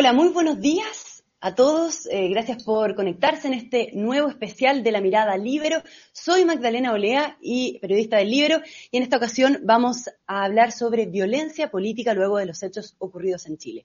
Hola, 0.00 0.14
muy 0.14 0.30
buenos 0.30 0.58
días 0.62 1.24
a 1.42 1.54
todos. 1.54 2.06
Eh, 2.06 2.28
gracias 2.30 2.64
por 2.64 2.94
conectarse 2.94 3.48
en 3.48 3.52
este 3.52 3.90
nuevo 3.92 4.30
especial 4.30 4.82
de 4.82 4.92
la 4.92 5.02
mirada 5.02 5.36
Libero. 5.36 5.82
Soy 6.12 6.46
Magdalena 6.46 6.94
Olea 6.94 7.36
y 7.42 7.78
periodista 7.80 8.16
del 8.16 8.30
Libero 8.30 8.62
y 8.90 8.96
en 8.96 9.02
esta 9.02 9.18
ocasión 9.18 9.58
vamos 9.62 10.08
a 10.26 10.44
hablar 10.44 10.72
sobre 10.72 11.04
violencia 11.04 11.70
política 11.70 12.14
luego 12.14 12.38
de 12.38 12.46
los 12.46 12.62
hechos 12.62 12.96
ocurridos 12.96 13.44
en 13.44 13.58
Chile. 13.58 13.84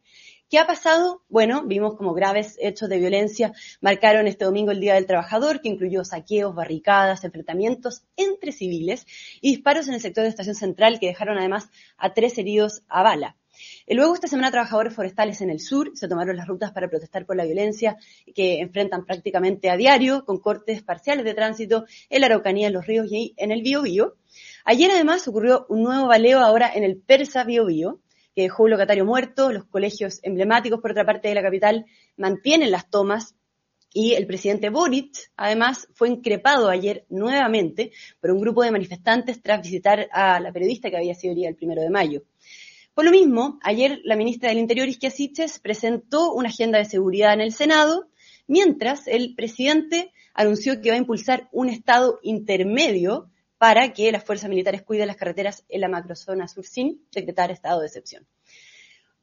¿Qué 0.49 0.57
ha 0.57 0.65
pasado? 0.65 1.21
Bueno, 1.27 1.65
vimos 1.65 1.97
como 1.97 2.13
graves 2.13 2.55
hechos 2.61 2.87
de 2.87 2.97
violencia 2.97 3.51
marcaron 3.81 4.25
este 4.25 4.45
domingo 4.45 4.71
el 4.71 4.79
Día 4.79 4.93
del 4.93 5.07
Trabajador, 5.07 5.59
que 5.59 5.67
incluyó 5.67 6.05
saqueos, 6.05 6.55
barricadas, 6.55 7.25
enfrentamientos 7.25 8.05
entre 8.15 8.53
civiles 8.53 9.05
y 9.41 9.51
disparos 9.51 9.89
en 9.89 9.95
el 9.95 9.99
sector 9.99 10.23
de 10.23 10.29
Estación 10.29 10.55
Central 10.55 10.97
que 11.01 11.07
dejaron 11.07 11.37
además 11.37 11.67
a 11.97 12.13
tres 12.13 12.37
heridos 12.37 12.83
a 12.87 13.03
bala. 13.03 13.35
Luego, 13.87 14.13
esta 14.15 14.27
semana, 14.27 14.51
trabajadores 14.51 14.93
forestales 14.93 15.41
en 15.41 15.49
el 15.49 15.59
sur 15.59 15.91
se 15.95 16.07
tomaron 16.07 16.35
las 16.35 16.47
rutas 16.47 16.71
para 16.71 16.89
protestar 16.89 17.25
por 17.25 17.35
la 17.35 17.45
violencia 17.45 17.97
que 18.33 18.59
enfrentan 18.59 19.05
prácticamente 19.05 19.69
a 19.69 19.77
diario, 19.77 20.25
con 20.25 20.39
cortes 20.39 20.81
parciales 20.81 21.25
de 21.25 21.33
tránsito 21.33 21.85
en 22.09 22.21
la 22.21 22.27
Araucanía, 22.27 22.67
en 22.67 22.73
los 22.73 22.87
ríos 22.87 23.11
y 23.11 23.33
en 23.37 23.51
el 23.51 23.61
Biobío. 23.61 24.15
Ayer, 24.65 24.91
además, 24.91 25.27
ocurrió 25.27 25.65
un 25.69 25.83
nuevo 25.83 26.07
baleo 26.07 26.39
ahora 26.39 26.71
en 26.73 26.83
el 26.83 26.97
Persa 26.97 27.43
Biobío, 27.43 27.99
que 28.35 28.43
dejó 28.43 28.63
un 28.63 28.71
locatario 28.71 29.05
muerto. 29.05 29.51
Los 29.51 29.65
colegios 29.65 30.19
emblemáticos, 30.23 30.81
por 30.81 30.91
otra 30.91 31.05
parte 31.05 31.29
de 31.29 31.35
la 31.35 31.41
capital, 31.41 31.85
mantienen 32.17 32.71
las 32.71 32.89
tomas 32.89 33.35
y 33.97 34.11
el 34.11 34.27
presidente 34.27 34.69
Boric, 34.69 35.31
además, 35.37 35.87
fue 35.93 36.09
increpado 36.09 36.69
ayer 36.69 37.05
nuevamente 37.07 37.93
por 38.19 38.29
un 38.31 38.41
grupo 38.41 38.61
de 38.61 38.69
manifestantes 38.69 39.41
tras 39.41 39.61
visitar 39.61 40.09
a 40.11 40.37
la 40.41 40.51
periodista 40.51 40.89
que 40.89 40.97
había 40.97 41.15
sido 41.15 41.33
día 41.33 41.47
el 41.47 41.55
primero 41.55 41.81
de 41.81 41.89
mayo. 41.89 42.23
Por 42.95 43.03
lo 43.03 43.11
mismo, 43.11 43.59
ayer 43.61 43.99
la 44.05 44.15
ministra 44.15 44.47
del 44.47 44.57
Interior, 44.57 44.87
Isquia 44.87 45.11
Siches, 45.11 45.59
presentó 45.59 46.31
una 46.31 46.47
agenda 46.47 46.77
de 46.77 46.85
seguridad 46.85 47.33
en 47.33 47.41
el 47.41 47.51
Senado, 47.51 48.07
mientras 48.47 49.05
el 49.07 49.35
presidente 49.35 50.13
anunció 50.33 50.79
que 50.79 50.91
va 50.91 50.95
a 50.95 50.99
impulsar 50.99 51.49
un 51.51 51.67
estado 51.67 52.19
intermedio 52.23 53.29
para 53.57 53.91
que 53.91 54.13
las 54.13 54.23
fuerzas 54.23 54.49
militares 54.49 54.81
cuiden 54.81 55.07
las 55.07 55.17
carreteras 55.17 55.65
en 55.67 55.81
la 55.81 55.89
macrozona 55.89 56.47
sur 56.47 56.65
sin 56.65 57.05
decretar 57.11 57.51
estado 57.51 57.81
de 57.81 57.87
excepción. 57.87 58.25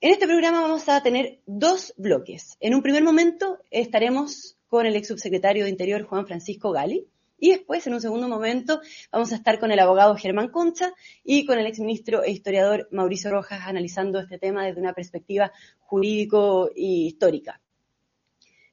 En 0.03 0.11
este 0.11 0.27
programa 0.27 0.61
vamos 0.61 0.86
a 0.91 1.03
tener 1.03 1.41
dos 1.47 1.95
bloques. 1.97 2.59
En 2.61 2.75
un 2.75 2.83
primer 2.83 3.03
momento 3.03 3.59
estaremos 3.70 4.59
con 4.67 4.84
el 4.84 4.97
ex 4.97 5.09
subsecretario 5.09 5.64
de 5.64 5.70
Interior, 5.70 6.03
Juan 6.03 6.27
Francisco 6.27 6.73
Gali, 6.73 7.07
y 7.43 7.51
después, 7.51 7.85
en 7.89 7.95
un 7.95 8.01
segundo 8.01 8.29
momento, 8.29 8.81
vamos 9.11 9.33
a 9.33 9.35
estar 9.35 9.59
con 9.59 9.73
el 9.73 9.81
abogado 9.81 10.15
Germán 10.15 10.51
Concha 10.51 10.95
y 11.25 11.45
con 11.45 11.59
el 11.59 11.67
exministro 11.67 12.23
e 12.23 12.31
historiador 12.31 12.87
Mauricio 12.93 13.33
Rojas 13.33 13.62
analizando 13.67 14.21
este 14.21 14.39
tema 14.39 14.65
desde 14.65 14.81
una 14.81 14.93
perspectiva 14.93 15.51
jurídico 15.81 16.69
e 16.69 17.09
histórica. 17.09 17.61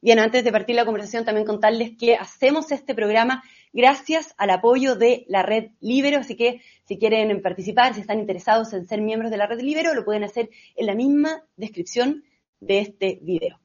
Bien, 0.02 0.20
antes 0.20 0.44
de 0.44 0.52
partir 0.52 0.76
la 0.76 0.86
conversación, 0.86 1.26
también 1.26 1.48
contarles 1.48 1.98
que 1.98 2.14
hacemos 2.14 2.72
este 2.72 2.94
programa 2.94 3.42
gracias 3.74 4.36
al 4.38 4.52
apoyo 4.52 4.96
de 4.96 5.26
la 5.28 5.42
red 5.42 5.72
Libero, 5.80 6.20
así 6.20 6.36
que 6.36 6.62
si 6.86 7.00
quieren 7.00 7.42
participar, 7.42 7.96
si 7.96 8.02
están 8.02 8.20
interesados 8.20 8.72
en 8.74 8.88
ser 8.88 9.02
miembros 9.02 9.32
de 9.32 9.38
la 9.38 9.48
red 9.48 9.62
Libero, 9.62 9.96
lo 9.96 10.06
pueden 10.06 10.24
hacer 10.24 10.52
en 10.76 10.86
la 10.86 10.94
misma 10.94 11.44
descripción 11.58 12.24
de 12.60 12.82
este 12.82 13.18
video. 13.24 13.60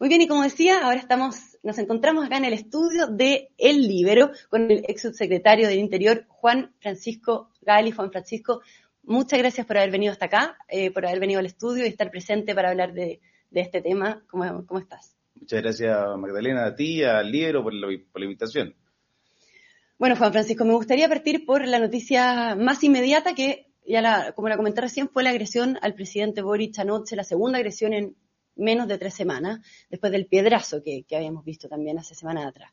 Muy 0.00 0.08
bien, 0.08 0.22
y 0.22 0.26
como 0.26 0.42
decía, 0.42 0.82
ahora 0.82 0.98
estamos 0.98 1.58
nos 1.62 1.76
encontramos 1.76 2.24
acá 2.24 2.38
en 2.38 2.46
el 2.46 2.54
estudio 2.54 3.06
de 3.06 3.50
El 3.58 3.86
Libero 3.86 4.30
con 4.48 4.70
el 4.70 4.82
ex 4.88 5.02
subsecretario 5.02 5.68
del 5.68 5.78
Interior, 5.78 6.24
Juan 6.26 6.72
Francisco 6.80 7.50
Gali. 7.60 7.90
Juan 7.90 8.10
Francisco, 8.10 8.62
muchas 9.02 9.38
gracias 9.38 9.66
por 9.66 9.76
haber 9.76 9.90
venido 9.90 10.10
hasta 10.10 10.24
acá, 10.24 10.56
eh, 10.70 10.90
por 10.90 11.04
haber 11.04 11.20
venido 11.20 11.38
al 11.38 11.44
estudio 11.44 11.84
y 11.84 11.88
estar 11.88 12.10
presente 12.10 12.54
para 12.54 12.70
hablar 12.70 12.94
de, 12.94 13.20
este 13.52 13.82
tema. 13.82 14.24
¿Cómo, 14.30 14.64
¿Cómo, 14.64 14.80
estás? 14.80 15.18
Muchas 15.34 15.60
gracias, 15.60 15.94
Magdalena, 16.16 16.64
a 16.64 16.74
ti, 16.74 17.04
al 17.04 17.30
Libero, 17.30 17.62
por 17.62 17.74
la, 17.74 17.86
por 18.10 18.20
la 18.20 18.24
invitación. 18.24 18.74
Bueno, 19.98 20.16
Juan 20.16 20.32
Francisco, 20.32 20.64
me 20.64 20.72
gustaría 20.72 21.10
partir 21.10 21.44
por 21.44 21.66
la 21.66 21.78
noticia 21.78 22.56
más 22.56 22.82
inmediata 22.82 23.34
que, 23.34 23.66
ya 23.86 24.00
la, 24.00 24.32
como 24.32 24.48
la 24.48 24.56
comenté 24.56 24.80
recién, 24.80 25.10
fue 25.10 25.22
la 25.22 25.28
agresión 25.28 25.78
al 25.82 25.92
presidente 25.92 26.40
Boric 26.40 26.78
anoche, 26.78 27.16
la 27.16 27.24
segunda 27.24 27.58
agresión 27.58 27.92
en 27.92 28.16
menos 28.56 28.88
de 28.88 28.98
tres 28.98 29.14
semanas, 29.14 29.60
después 29.88 30.12
del 30.12 30.26
piedrazo 30.26 30.82
que, 30.82 31.04
habíamos 31.12 31.44
visto 31.44 31.68
también 31.68 31.98
hace 31.98 32.14
semanas 32.14 32.46
atrás. 32.46 32.72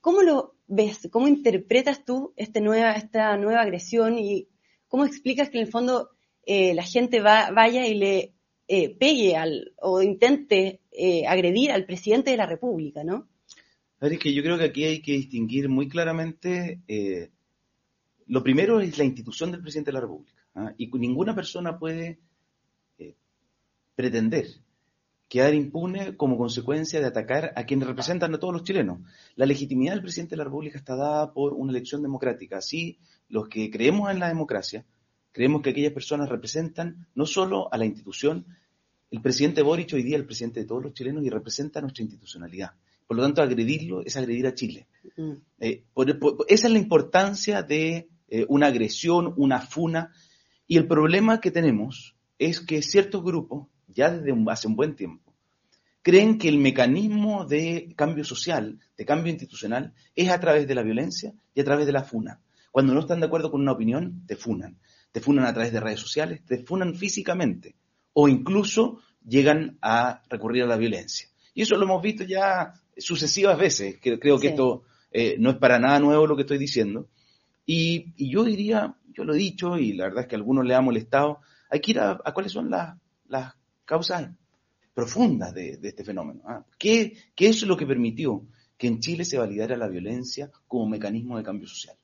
¿Cómo 0.00 0.22
lo 0.22 0.56
ves? 0.66 1.08
¿Cómo 1.10 1.28
interpretas 1.28 2.04
tú 2.04 2.32
este 2.36 2.60
nueva, 2.60 2.92
esta 2.92 3.36
nueva 3.36 3.62
agresión 3.62 4.18
y 4.18 4.48
cómo 4.88 5.04
explicas 5.04 5.48
que 5.48 5.58
en 5.58 5.66
el 5.66 5.70
fondo 5.70 6.10
eh, 6.44 6.74
la 6.74 6.82
gente 6.82 7.20
vaya 7.20 7.86
y 7.86 7.94
le 7.94 8.34
eh, 8.66 8.96
pegue 8.96 9.36
al, 9.36 9.72
o 9.80 10.02
intente 10.02 10.80
eh, 10.90 11.26
agredir 11.26 11.70
al 11.70 11.86
presidente 11.86 12.30
de 12.30 12.36
la 12.36 12.46
República, 12.46 13.04
¿no? 13.04 13.28
Es 14.00 14.18
que 14.18 14.34
yo 14.34 14.42
creo 14.42 14.58
que 14.58 14.64
aquí 14.64 14.84
hay 14.84 15.00
que 15.00 15.12
distinguir 15.12 15.68
muy 15.68 15.88
claramente, 15.88 16.80
lo 18.26 18.42
primero 18.42 18.80
es 18.80 18.98
la 18.98 19.04
institución 19.04 19.52
del 19.52 19.62
presidente 19.62 19.90
de 19.90 19.94
la 19.94 20.00
República, 20.00 20.44
¿ah? 20.56 20.74
y 20.76 20.88
ninguna 20.98 21.36
persona 21.36 21.78
puede 21.78 22.18
pretender 23.94 24.46
quedar 25.32 25.54
impune 25.54 26.14
como 26.18 26.36
consecuencia 26.36 27.00
de 27.00 27.06
atacar 27.06 27.54
a 27.56 27.64
quienes 27.64 27.88
representan 27.88 28.34
a 28.34 28.38
todos 28.38 28.52
los 28.52 28.64
chilenos. 28.64 28.98
La 29.34 29.46
legitimidad 29.46 29.94
del 29.94 30.02
presidente 30.02 30.32
de 30.32 30.36
la 30.36 30.44
República 30.44 30.76
está 30.76 30.94
dada 30.94 31.32
por 31.32 31.54
una 31.54 31.72
elección 31.72 32.02
democrática. 32.02 32.58
Así, 32.58 32.98
los 33.30 33.48
que 33.48 33.70
creemos 33.70 34.10
en 34.10 34.18
la 34.18 34.28
democracia, 34.28 34.84
creemos 35.32 35.62
que 35.62 35.70
aquellas 35.70 35.94
personas 35.94 36.28
representan 36.28 37.06
no 37.14 37.24
solo 37.24 37.72
a 37.72 37.78
la 37.78 37.86
institución, 37.86 38.44
el 39.10 39.22
presidente 39.22 39.62
Boric 39.62 39.94
hoy 39.94 40.02
día 40.02 40.16
es 40.16 40.20
el 40.20 40.26
presidente 40.26 40.60
de 40.60 40.66
todos 40.66 40.82
los 40.82 40.92
chilenos 40.92 41.24
y 41.24 41.30
representa 41.30 41.80
nuestra 41.80 42.02
institucionalidad. 42.02 42.72
Por 43.06 43.16
lo 43.16 43.22
tanto, 43.22 43.40
agredirlo 43.40 44.04
es 44.04 44.14
agredir 44.18 44.46
a 44.46 44.54
Chile. 44.54 44.86
Mm. 45.16 45.32
Eh, 45.60 45.84
esa 46.46 46.66
es 46.66 46.72
la 46.74 46.78
importancia 46.78 47.62
de 47.62 48.10
eh, 48.28 48.44
una 48.50 48.66
agresión, 48.66 49.32
una 49.38 49.62
funa. 49.62 50.12
Y 50.66 50.76
el 50.76 50.86
problema 50.86 51.40
que 51.40 51.50
tenemos 51.50 52.16
es 52.38 52.60
que 52.60 52.82
ciertos 52.82 53.24
grupos 53.24 53.68
ya 53.94 54.10
desde 54.10 54.34
hace 54.48 54.68
un 54.68 54.76
buen 54.76 54.96
tiempo, 54.96 55.21
creen 56.02 56.38
que 56.38 56.48
el 56.48 56.58
mecanismo 56.58 57.46
de 57.46 57.94
cambio 57.96 58.24
social, 58.24 58.78
de 58.96 59.06
cambio 59.06 59.32
institucional, 59.32 59.94
es 60.14 60.28
a 60.30 60.40
través 60.40 60.66
de 60.66 60.74
la 60.74 60.82
violencia 60.82 61.32
y 61.54 61.60
a 61.60 61.64
través 61.64 61.86
de 61.86 61.92
la 61.92 62.02
funa. 62.02 62.40
Cuando 62.70 62.92
no 62.92 63.00
están 63.00 63.20
de 63.20 63.26
acuerdo 63.26 63.50
con 63.50 63.60
una 63.60 63.72
opinión, 63.72 64.24
te 64.26 64.36
funan. 64.36 64.78
Te 65.12 65.20
funan 65.20 65.44
a 65.46 65.52
través 65.52 65.72
de 65.72 65.80
redes 65.80 66.00
sociales, 66.00 66.42
te 66.44 66.64
funan 66.64 66.94
físicamente 66.94 67.76
o 68.14 68.28
incluso 68.28 69.00
llegan 69.26 69.78
a 69.80 70.22
recurrir 70.28 70.64
a 70.64 70.66
la 70.66 70.76
violencia. 70.76 71.28
Y 71.54 71.62
eso 71.62 71.76
lo 71.76 71.84
hemos 71.84 72.02
visto 72.02 72.24
ya 72.24 72.72
sucesivas 72.96 73.58
veces. 73.58 73.98
Creo 74.00 74.38
que 74.38 74.48
esto 74.48 74.84
eh, 75.10 75.36
no 75.38 75.50
es 75.50 75.56
para 75.56 75.78
nada 75.78 76.00
nuevo 76.00 76.26
lo 76.26 76.34
que 76.34 76.42
estoy 76.42 76.58
diciendo. 76.58 77.08
Y, 77.66 78.12
yo 78.30 78.44
diría, 78.44 78.96
yo 79.08 79.24
lo 79.24 79.34
he 79.34 79.38
dicho 79.38 79.78
y 79.78 79.92
la 79.92 80.04
verdad 80.04 80.22
es 80.22 80.28
que 80.28 80.34
a 80.34 80.38
algunos 80.38 80.64
le 80.64 80.74
ha 80.74 80.80
molestado, 80.80 81.40
hay 81.70 81.80
que 81.80 81.92
ir 81.92 82.00
a, 82.00 82.18
cuáles 82.34 82.52
son 82.52 82.70
las, 82.70 82.96
las 83.28 83.54
causas 83.84 84.30
profundas 84.94 85.54
de, 85.54 85.78
este 85.82 86.04
fenómeno. 86.04 86.42
¿ah? 86.46 86.64
¿Qué, 86.78 87.16
es 87.36 87.62
lo 87.62 87.76
que 87.76 87.86
permitió 87.86 88.46
que 88.76 88.86
en 88.86 89.00
Chile 89.00 89.24
se 89.24 89.38
validara 89.38 89.76
la 89.76 89.88
violencia 89.88 90.50
como 90.66 90.88
mecanismo 90.88 91.36
de 91.36 91.44
cambio 91.44 91.68
social? 91.68 91.96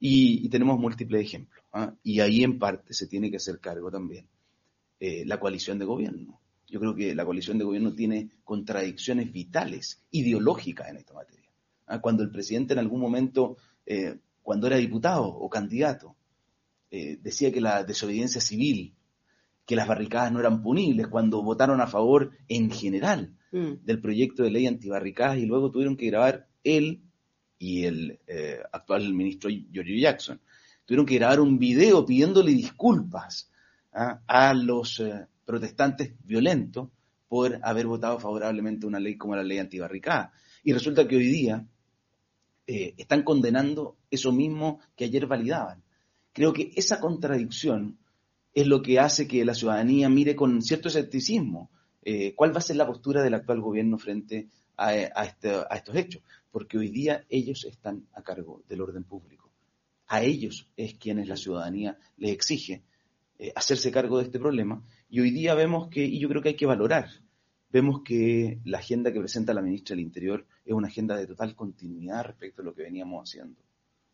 Y, 0.00 0.48
tenemos 0.48 0.78
múltiples 0.78 1.22
ejemplos. 1.22 1.64
¿ah? 1.72 1.94
Y 2.02 2.20
ahí 2.20 2.44
en 2.44 2.58
parte 2.58 2.92
se 2.94 3.06
tiene 3.06 3.30
que 3.30 3.36
hacer 3.36 3.58
cargo 3.60 3.90
también 3.90 4.26
eh, 5.00 5.24
la 5.26 5.40
coalición 5.40 5.78
de 5.78 5.84
gobierno. 5.84 6.40
Yo 6.66 6.80
creo 6.80 6.94
que 6.94 7.14
la 7.14 7.24
coalición 7.24 7.56
de 7.58 7.64
gobierno 7.64 7.94
tiene 7.94 8.30
contradicciones 8.44 9.32
vitales, 9.32 10.04
ideológicas 10.10 10.88
en 10.88 10.98
esta 10.98 11.14
materia. 11.14 11.50
¿ah? 11.86 12.00
Cuando 12.00 12.22
el 12.22 12.30
presidente 12.30 12.74
en 12.74 12.80
algún 12.80 13.00
momento, 13.00 13.56
eh, 13.86 14.18
cuando 14.42 14.66
era 14.66 14.76
diputado 14.76 15.26
o 15.26 15.48
candidato, 15.48 16.14
eh, 16.90 17.18
decía 17.22 17.52
que 17.52 17.60
la 17.60 17.84
desobediencia 17.84 18.40
civil 18.40 18.94
que 19.68 19.76
las 19.76 19.86
barricadas 19.86 20.32
no 20.32 20.40
eran 20.40 20.62
punibles, 20.62 21.08
cuando 21.08 21.42
votaron 21.42 21.82
a 21.82 21.86
favor 21.86 22.30
en 22.48 22.70
general 22.70 23.36
mm. 23.52 23.84
del 23.84 24.00
proyecto 24.00 24.42
de 24.42 24.50
ley 24.50 24.66
antibarricadas 24.66 25.36
y 25.36 25.44
luego 25.44 25.70
tuvieron 25.70 25.94
que 25.94 26.06
grabar 26.06 26.48
él 26.64 27.02
y 27.58 27.84
el 27.84 28.18
eh, 28.26 28.60
actual 28.72 29.12
ministro 29.12 29.50
Giorgio 29.50 29.98
Jackson. 30.00 30.40
Tuvieron 30.86 31.04
que 31.04 31.16
grabar 31.16 31.40
un 31.40 31.58
video 31.58 32.06
pidiéndole 32.06 32.52
disculpas 32.52 33.50
¿ah? 33.92 34.22
a 34.26 34.54
los 34.54 35.00
eh, 35.00 35.26
protestantes 35.44 36.14
violentos 36.24 36.88
por 37.28 37.60
haber 37.62 37.86
votado 37.88 38.18
favorablemente 38.18 38.86
una 38.86 38.98
ley 38.98 39.18
como 39.18 39.36
la 39.36 39.42
ley 39.42 39.58
antibarricada. 39.58 40.32
Y 40.64 40.72
resulta 40.72 41.06
que 41.06 41.16
hoy 41.16 41.26
día 41.26 41.66
eh, 42.66 42.94
están 42.96 43.22
condenando 43.22 43.98
eso 44.10 44.32
mismo 44.32 44.80
que 44.96 45.04
ayer 45.04 45.26
validaban. 45.26 45.82
Creo 46.32 46.54
que 46.54 46.72
esa 46.74 47.00
contradicción 47.00 47.98
es 48.60 48.66
lo 48.66 48.82
que 48.82 48.98
hace 48.98 49.28
que 49.28 49.44
la 49.44 49.54
ciudadanía 49.54 50.08
mire 50.08 50.34
con 50.34 50.62
cierto 50.62 50.88
escepticismo 50.88 51.70
eh, 52.02 52.34
cuál 52.34 52.52
va 52.52 52.58
a 52.58 52.62
ser 52.62 52.76
la 52.76 52.86
postura 52.86 53.22
del 53.22 53.34
actual 53.34 53.60
gobierno 53.60 53.98
frente 53.98 54.48
a, 54.76 54.94
este, 54.94 55.52
estos 55.70 55.96
hechos, 55.96 56.22
porque 56.50 56.78
hoy 56.78 56.88
día 56.88 57.24
ellos 57.28 57.64
están 57.64 58.06
a 58.14 58.22
cargo 58.22 58.62
del 58.68 58.80
orden 58.80 59.04
público. 59.04 59.50
A 60.06 60.22
ellos 60.22 60.68
es 60.76 60.94
quienes 60.94 61.28
la 61.28 61.36
ciudadanía 61.36 61.98
les 62.16 62.32
exige 62.32 62.82
eh, 63.38 63.52
hacerse 63.54 63.92
cargo 63.92 64.18
de 64.18 64.24
este 64.24 64.38
problema 64.38 64.82
y 65.08 65.20
hoy 65.20 65.30
día 65.30 65.54
vemos 65.54 65.88
que, 65.88 66.04
y 66.04 66.18
yo 66.18 66.28
creo 66.28 66.42
que 66.42 66.50
hay 66.50 66.56
que 66.56 66.66
valorar 66.66 67.08
vemos 67.70 68.02
que 68.02 68.60
la 68.64 68.78
agenda 68.78 69.12
que 69.12 69.20
presenta 69.20 69.54
la 69.54 69.62
ministra 69.62 69.94
del 69.94 70.04
Interior 70.04 70.46
es 70.64 70.72
una 70.72 70.88
agenda 70.88 71.16
de 71.16 71.26
total 71.26 71.54
continuidad 71.54 72.24
respecto 72.24 72.62
a 72.62 72.64
lo 72.64 72.74
que 72.74 72.82
veníamos 72.82 73.28
haciendo. 73.28 73.60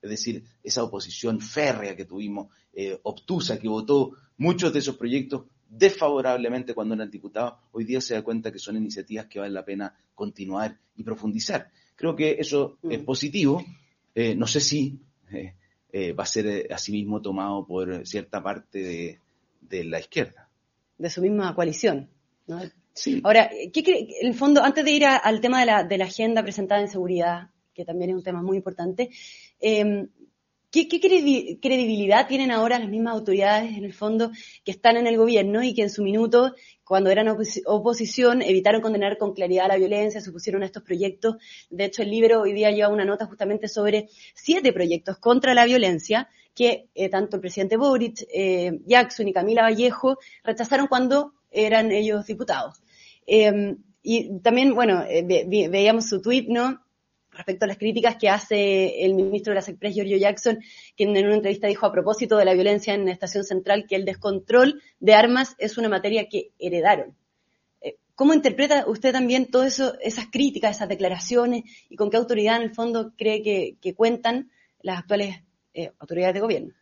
Es 0.04 0.10
decir, 0.10 0.44
esa 0.62 0.84
oposición 0.84 1.40
férrea 1.40 1.96
que 1.96 2.04
tuvimos, 2.04 2.48
eh, 2.74 2.98
obtusa, 3.04 3.58
que 3.58 3.68
votó 3.68 4.12
muchos 4.36 4.70
de 4.70 4.80
esos 4.80 4.98
proyectos 4.98 5.44
desfavorablemente 5.66 6.74
cuando 6.74 6.94
eran 6.94 7.10
diputados, 7.10 7.54
hoy 7.72 7.84
día 7.84 8.02
se 8.02 8.12
da 8.12 8.20
cuenta 8.20 8.52
que 8.52 8.58
son 8.58 8.76
iniciativas 8.76 9.24
que 9.26 9.40
vale 9.40 9.54
la 9.54 9.64
pena 9.64 9.94
continuar 10.14 10.78
y 10.94 11.04
profundizar. 11.04 11.70
Creo 11.96 12.14
que 12.14 12.32
eso 12.38 12.76
es 12.82 13.00
mm. 13.00 13.04
positivo. 13.06 13.64
Eh, 14.14 14.34
no 14.34 14.46
sé 14.46 14.60
si 14.60 15.00
eh, 15.90 16.12
va 16.12 16.24
a 16.24 16.26
ser 16.26 16.70
asimismo 16.70 17.22
tomado 17.22 17.66
por 17.66 18.06
cierta 18.06 18.42
parte 18.42 19.18
de, 19.62 19.84
la 19.84 20.00
izquierda. 20.00 20.50
De 20.98 21.08
su 21.08 21.22
misma 21.22 21.54
coalición. 21.54 22.10
Ahora, 23.22 23.50
¿qué 23.72 23.82
cree, 23.82 24.06
en 24.20 24.28
el 24.28 24.34
fondo, 24.34 24.62
antes 24.62 24.84
de 24.84 24.90
ir 24.90 25.06
al 25.06 25.40
tema 25.40 25.60
de 25.60 25.66
la, 25.66 25.82
de 25.82 25.96
la 25.96 26.04
agenda 26.04 26.42
presentada 26.42 26.82
en 26.82 26.88
seguridad, 26.88 27.48
que 27.74 27.84
también 27.84 28.10
es 28.10 28.16
un 28.16 28.22
tema 28.22 28.42
muy 28.42 28.56
importante, 28.56 29.10
eh, 29.60 30.06
¿Qué, 30.74 30.88
credibilidad 30.88 32.26
tienen 32.26 32.50
ahora 32.50 32.80
las 32.80 32.88
mismas 32.88 33.14
autoridades, 33.14 33.76
en 33.76 33.84
el 33.84 33.92
fondo, 33.92 34.32
que 34.64 34.72
están 34.72 34.96
en 34.96 35.06
el 35.06 35.16
gobierno 35.16 35.62
y 35.62 35.72
que 35.72 35.82
en 35.82 35.90
su 35.90 36.02
minuto, 36.02 36.52
cuando 36.82 37.10
eran 37.10 37.28
oposición, 37.66 38.42
evitaron 38.42 38.82
condenar 38.82 39.16
con 39.16 39.34
claridad 39.34 39.68
la 39.68 39.76
violencia, 39.76 40.20
se 40.20 40.32
pusieron 40.32 40.64
a 40.64 40.66
estos 40.66 40.82
proyectos? 40.82 41.36
De 41.70 41.84
hecho, 41.84 42.02
el 42.02 42.10
libro 42.10 42.40
hoy 42.40 42.54
día 42.54 42.72
lleva 42.72 42.88
una 42.88 43.04
nota 43.04 43.26
justamente 43.26 43.68
sobre 43.68 44.08
siete 44.34 44.72
proyectos 44.72 45.18
contra 45.18 45.54
la 45.54 45.64
violencia 45.64 46.28
que 46.56 46.88
eh, 46.96 47.08
tanto 47.08 47.36
el 47.36 47.40
presidente 47.40 47.76
Boric, 47.76 48.24
eh, 48.34 48.80
Jackson 48.84 49.28
y 49.28 49.32
Camila 49.32 49.62
Vallejo 49.62 50.18
rechazaron 50.42 50.88
cuando 50.88 51.34
eran 51.52 51.92
ellos 51.92 52.26
diputados. 52.26 52.82
Eh, 53.28 53.76
y 54.02 54.40
también, 54.40 54.74
bueno, 54.74 55.04
veíamos 55.24 56.08
su 56.08 56.20
tuit, 56.20 56.48
¿no? 56.48 56.83
Respecto 57.34 57.64
a 57.64 57.68
las 57.68 57.78
críticas 57.78 58.16
que 58.16 58.28
hace 58.28 59.04
el 59.04 59.14
ministro 59.14 59.50
de 59.50 59.56
la 59.56 59.62
SECPRES, 59.62 59.94
Giorgio 59.94 60.16
Jackson, 60.16 60.58
quien 60.96 61.16
en 61.16 61.26
una 61.26 61.36
entrevista 61.36 61.66
dijo 61.66 61.86
a 61.86 61.92
propósito 61.92 62.36
de 62.36 62.44
la 62.44 62.54
violencia 62.54 62.94
en 62.94 63.04
la 63.04 63.12
Estación 63.12 63.44
Central 63.44 63.86
que 63.88 63.96
el 63.96 64.04
descontrol 64.04 64.80
de 65.00 65.14
armas 65.14 65.54
es 65.58 65.76
una 65.78 65.88
materia 65.88 66.28
que 66.28 66.52
heredaron. 66.58 67.16
Eh, 67.80 67.96
¿Cómo 68.14 68.34
interpreta 68.34 68.84
usted 68.86 69.12
también 69.12 69.50
todas 69.50 69.80
esas 70.02 70.26
críticas, 70.30 70.76
esas 70.76 70.88
declaraciones 70.88 71.64
y 71.88 71.96
con 71.96 72.10
qué 72.10 72.16
autoridad 72.16 72.56
en 72.56 72.62
el 72.62 72.74
fondo 72.74 73.12
cree 73.16 73.42
que, 73.42 73.94
cuentan 73.94 74.50
las 74.82 74.98
actuales 75.00 75.42
eh, 75.74 75.92
autoridades 75.98 76.34
de 76.34 76.40
gobierno? 76.40 76.74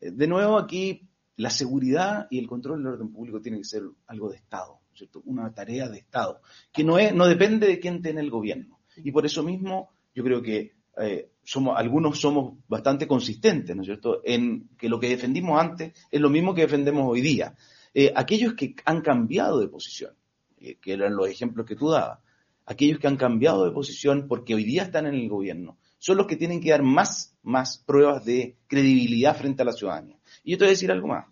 Eh, 0.00 0.10
de 0.12 0.26
nuevo 0.26 0.58
aquí, 0.58 1.08
la 1.36 1.50
seguridad 1.50 2.26
y 2.30 2.38
el 2.38 2.48
control 2.48 2.82
del 2.82 2.94
orden 2.94 3.12
público 3.12 3.40
tienen 3.40 3.60
que 3.60 3.68
ser 3.68 3.82
algo 4.06 4.28
de 4.30 4.36
Estado, 4.36 4.80
¿cierto? 4.94 5.22
una 5.24 5.52
tarea 5.54 5.88
de 5.88 5.98
Estado, 5.98 6.40
que 6.72 6.82
no, 6.82 6.98
es, 6.98 7.14
no 7.14 7.26
depende 7.26 7.66
de 7.66 7.78
quién 7.78 8.02
tiene 8.02 8.20
el 8.20 8.30
gobierno. 8.30 8.80
Y 8.96 9.12
por 9.12 9.24
eso 9.24 9.42
mismo 9.44 9.90
yo 10.18 10.24
creo 10.24 10.42
que 10.42 10.72
eh, 11.00 11.30
algunos 11.76 12.18
somos 12.18 12.58
bastante 12.66 13.06
consistentes, 13.06 13.76
¿no 13.76 13.82
es 13.82 13.86
cierto?, 13.86 14.20
en 14.24 14.68
que 14.76 14.88
lo 14.88 14.98
que 14.98 15.08
defendimos 15.08 15.60
antes 15.60 15.92
es 16.10 16.20
lo 16.20 16.28
mismo 16.28 16.56
que 16.56 16.62
defendemos 16.62 17.06
hoy 17.06 17.20
día. 17.20 17.54
Eh, 17.94 18.12
aquellos 18.16 18.54
que 18.54 18.74
han 18.84 19.00
cambiado 19.00 19.60
de 19.60 19.68
posición, 19.68 20.14
eh, 20.58 20.76
que 20.80 20.94
eran 20.94 21.14
los 21.14 21.28
ejemplos 21.28 21.66
que 21.66 21.76
tú 21.76 21.90
dabas, 21.90 22.18
aquellos 22.66 22.98
que 22.98 23.06
han 23.06 23.16
cambiado 23.16 23.64
de 23.64 23.70
posición 23.70 24.26
porque 24.26 24.56
hoy 24.56 24.64
día 24.64 24.82
están 24.82 25.06
en 25.06 25.14
el 25.14 25.28
gobierno, 25.28 25.78
son 25.98 26.16
los 26.16 26.26
que 26.26 26.34
tienen 26.34 26.60
que 26.60 26.70
dar 26.70 26.82
más, 26.82 27.36
más 27.44 27.78
pruebas 27.78 28.24
de 28.24 28.56
credibilidad 28.66 29.36
frente 29.36 29.62
a 29.62 29.66
la 29.66 29.72
ciudadanía. 29.72 30.18
Y 30.42 30.50
yo 30.50 30.58
te 30.58 30.64
voy 30.64 30.70
a 30.70 30.70
decir 30.70 30.90
algo 30.90 31.06
más, 31.06 31.26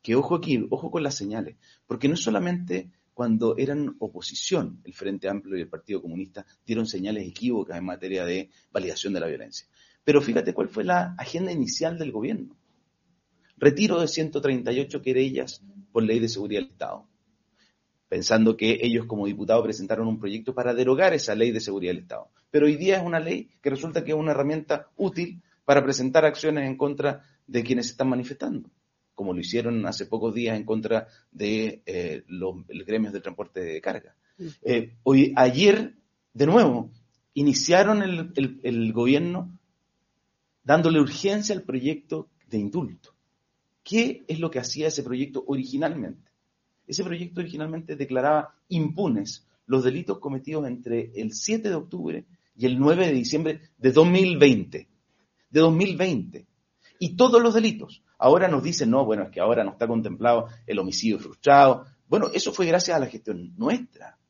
que 0.00 0.14
ojo 0.14 0.36
aquí, 0.36 0.64
ojo 0.70 0.92
con 0.92 1.02
las 1.02 1.16
señales, 1.16 1.56
porque 1.88 2.08
no 2.08 2.14
solamente 2.14 2.88
cuando 3.14 3.56
eran 3.58 3.96
oposición, 3.98 4.80
el 4.84 4.94
Frente 4.94 5.28
Amplio 5.28 5.56
y 5.56 5.62
el 5.62 5.68
Partido 5.68 6.00
Comunista 6.00 6.46
dieron 6.64 6.86
señales 6.86 7.28
equívocas 7.28 7.78
en 7.78 7.84
materia 7.84 8.24
de 8.24 8.50
validación 8.70 9.12
de 9.12 9.20
la 9.20 9.26
violencia. 9.26 9.66
Pero 10.04 10.20
fíjate 10.20 10.54
cuál 10.54 10.68
fue 10.68 10.84
la 10.84 11.14
agenda 11.18 11.52
inicial 11.52 11.98
del 11.98 12.10
gobierno. 12.10 12.56
Retiro 13.56 14.00
de 14.00 14.08
138 14.08 15.02
querellas 15.02 15.62
por 15.92 16.02
ley 16.02 16.18
de 16.18 16.28
seguridad 16.28 16.62
del 16.62 16.70
Estado, 16.70 17.06
pensando 18.08 18.56
que 18.56 18.80
ellos 18.82 19.06
como 19.06 19.26
diputados 19.26 19.62
presentaron 19.62 20.08
un 20.08 20.18
proyecto 20.18 20.54
para 20.54 20.74
derogar 20.74 21.12
esa 21.14 21.34
ley 21.34 21.52
de 21.52 21.60
seguridad 21.60 21.92
del 21.92 22.02
Estado. 22.02 22.30
Pero 22.50 22.66
hoy 22.66 22.76
día 22.76 22.96
es 22.96 23.02
una 23.04 23.20
ley 23.20 23.50
que 23.60 23.70
resulta 23.70 24.02
que 24.02 24.12
es 24.12 24.16
una 24.16 24.32
herramienta 24.32 24.88
útil 24.96 25.42
para 25.64 25.84
presentar 25.84 26.24
acciones 26.24 26.66
en 26.66 26.76
contra 26.76 27.22
de 27.46 27.62
quienes 27.62 27.86
se 27.86 27.92
están 27.92 28.08
manifestando 28.08 28.70
como 29.14 29.32
lo 29.32 29.40
hicieron 29.40 29.86
hace 29.86 30.06
pocos 30.06 30.34
días 30.34 30.56
en 30.56 30.64
contra 30.64 31.08
de 31.30 31.82
eh, 31.86 32.24
los 32.28 32.66
gremios 32.66 33.12
de 33.12 33.20
transporte 33.20 33.60
de 33.60 33.80
carga. 33.80 34.14
Mm. 34.38 34.46
Eh, 34.62 34.94
hoy, 35.04 35.32
ayer, 35.36 35.94
de 36.32 36.46
nuevo, 36.46 36.90
iniciaron 37.34 38.02
el, 38.02 38.92
gobierno 38.92 39.58
dándole 40.64 41.00
urgencia 41.00 41.54
al 41.54 41.62
proyecto 41.62 42.28
de 42.48 42.58
indulto. 42.58 43.14
¿Qué 43.82 44.24
es 44.28 44.38
lo 44.38 44.50
que 44.50 44.60
hacía 44.60 44.88
ese 44.88 45.02
proyecto 45.02 45.44
originalmente? 45.46 46.30
Ese 46.86 47.04
proyecto 47.04 47.40
originalmente 47.40 47.96
declaraba 47.96 48.54
impunes 48.68 49.46
los 49.66 49.84
delitos 49.84 50.18
cometidos 50.18 50.66
entre 50.66 51.10
el 51.14 51.32
7 51.32 51.68
de 51.68 51.74
octubre 51.74 52.24
y 52.56 52.66
el 52.66 52.78
9 52.78 53.06
de 53.06 53.12
diciembre 53.12 53.60
de 53.78 53.92
2020. 53.92 54.88
De 55.50 55.60
2020. 55.60 56.46
Y 57.02 57.16
todos 57.16 57.42
los 57.42 57.54
delitos. 57.54 58.00
Ahora 58.16 58.46
nos 58.46 58.62
dicen, 58.62 58.88
no, 58.88 59.04
bueno, 59.04 59.24
es 59.24 59.30
que 59.30 59.40
ahora 59.40 59.64
no 59.64 59.72
está 59.72 59.88
contemplado 59.88 60.46
el 60.68 60.78
homicidio 60.78 61.18
frustrado. 61.18 61.84
Bueno, 62.06 62.28
eso 62.32 62.52
fue 62.52 62.64
gracias 62.64 62.96
a 62.96 63.00
la 63.00 63.08
gestión 63.08 63.52
nuestra. 63.56 64.20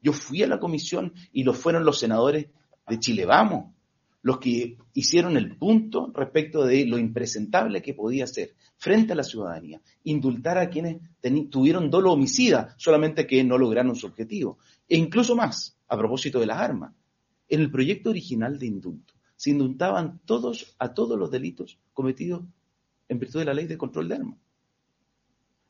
Yo 0.00 0.12
fui 0.12 0.40
a 0.44 0.46
la 0.46 0.60
comisión 0.60 1.12
y 1.32 1.42
lo 1.42 1.54
fueron 1.54 1.84
los 1.84 1.98
senadores 1.98 2.46
de 2.86 3.00
Chile 3.00 3.26
Vamos 3.26 3.74
los 4.22 4.38
que 4.38 4.78
hicieron 4.92 5.36
el 5.36 5.56
punto 5.56 6.12
respecto 6.14 6.64
de 6.64 6.86
lo 6.86 6.98
impresentable 6.98 7.82
que 7.82 7.94
podía 7.94 8.28
ser 8.28 8.54
frente 8.76 9.12
a 9.12 9.16
la 9.16 9.24
ciudadanía, 9.24 9.82
indultar 10.04 10.56
a 10.56 10.70
quienes 10.70 10.98
tuvieron 11.50 11.90
dolo 11.90 12.12
homicida, 12.12 12.76
solamente 12.78 13.26
que 13.26 13.42
no 13.42 13.58
lograron 13.58 13.96
su 13.96 14.06
objetivo. 14.06 14.58
E 14.88 14.96
incluso 14.96 15.34
más, 15.34 15.76
a 15.88 15.98
propósito 15.98 16.38
de 16.38 16.46
las 16.46 16.58
armas. 16.58 16.94
En 17.48 17.60
el 17.60 17.72
proyecto 17.72 18.10
original 18.10 18.56
de 18.56 18.66
indulto 18.66 19.13
se 19.36 19.50
indultaban 19.50 20.20
todos 20.24 20.74
a 20.78 20.94
todos 20.94 21.18
los 21.18 21.30
delitos 21.30 21.78
cometidos 21.92 22.42
en 23.08 23.18
virtud 23.18 23.40
de 23.40 23.44
la 23.44 23.54
ley 23.54 23.66
de 23.66 23.78
control 23.78 24.08
de 24.08 24.14
armas. 24.14 24.38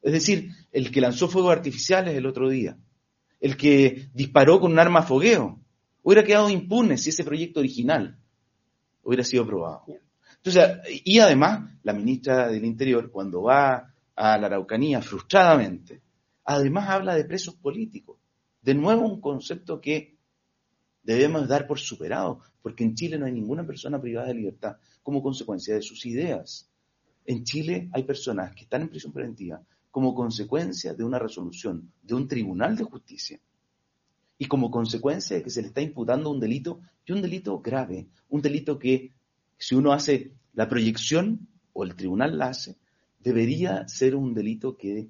Es 0.03 0.13
decir, 0.13 0.51
el 0.71 0.91
que 0.91 1.01
lanzó 1.01 1.29
fuegos 1.29 1.53
artificiales 1.53 2.15
el 2.15 2.27
otro 2.27 2.49
día, 2.49 2.77
el 3.41 3.57
que 3.57 4.09
disparó 4.13 4.61
con 4.61 4.73
un 4.73 4.79
arma 4.79 5.03
fogueo, 5.03 5.61
hubiera 6.03 6.25
quedado 6.25 6.51
impune 6.51 6.99
si 6.99 7.11
ese 7.11 7.25
proyecto 7.25 7.61
original 7.61 8.19
hubiera 9.03 9.25
sido 9.25 9.45
aprobado. 9.45 9.85
Entonces, 10.37 11.03
y 11.05 11.19
además, 11.19 11.71
la 11.83 11.95
ministra 11.95 12.49
del 12.49 12.65
Interior, 12.67 13.11
cuando 13.11 13.43
va 13.43 13.95
a 14.15 14.39
la 14.39 14.47
Araucanía 14.47 15.01
frustradamente, 15.01 16.03
además 16.45 16.91
habla 16.91 17.15
de 17.15 17.25
presos 17.25 17.55
políticos. 17.55 18.19
De 18.61 18.75
nuevo, 18.75 19.07
un 19.07 19.21
concepto 19.21 19.81
que 19.81 20.14
debemos 21.05 21.47
dar 21.47 21.67
por 21.67 21.79
superado, 21.79 22.41
porque 22.63 22.83
en 22.83 22.95
Chile 22.95 23.19
no 23.19 23.27
hay 23.27 23.33
ninguna 23.33 23.65
persona 23.65 24.01
privada 24.01 24.29
de 24.29 24.35
libertad 24.35 24.77
como 25.03 25.23
consecuencia 25.23 25.75
de 25.75 25.83
sus 25.83 26.05
ideas. 26.07 26.69
En 27.27 27.45
Chile 27.45 27.89
hay 27.93 28.03
personas 28.03 28.55
que 28.55 28.63
están 28.65 28.83
en 28.83 28.89
prisión 28.89 29.13
preventiva 29.13 29.63
como 29.91 30.15
consecuencia 30.15 30.95
de 30.95 31.05
una 31.05 31.19
resolución 31.19 31.93
de 32.03 32.15
un 32.15 32.27
tribunal 32.27 32.77
de 32.77 32.85
justicia 32.85 33.39
y 34.39 34.47
como 34.47 34.71
consecuencia 34.71 35.37
de 35.37 35.43
que 35.43 35.51
se 35.51 35.63
le 35.63 35.69
está 35.69 35.81
imputando 35.81 36.31
un 36.31 36.41
delito 36.41 36.81
y 37.07 37.13
un 37.13 37.23
delito 37.23 37.61
grave, 37.61 38.09
un 38.29 38.43
delito 38.43 38.79
que 38.79 39.13
si 39.57 39.75
uno 39.75 39.93
hace 39.93 40.33
la 40.55 40.69
proyección 40.69 41.47
o 41.73 41.85
el 41.85 41.95
tribunal 41.95 42.39
la 42.39 42.49
hace, 42.49 42.77
debería 43.21 43.87
ser 43.87 44.17
un 44.17 44.35
delito 44.35 44.77
que 44.77 45.09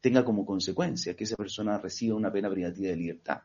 tenga 0.00 0.24
como 0.24 0.46
consecuencia 0.46 1.14
que 1.14 1.24
esa 1.24 1.36
persona 1.36 1.78
reciba 1.78 2.16
una 2.16 2.32
pena 2.32 2.50
privativa 2.50 2.90
de 2.90 2.96
libertad. 2.96 3.38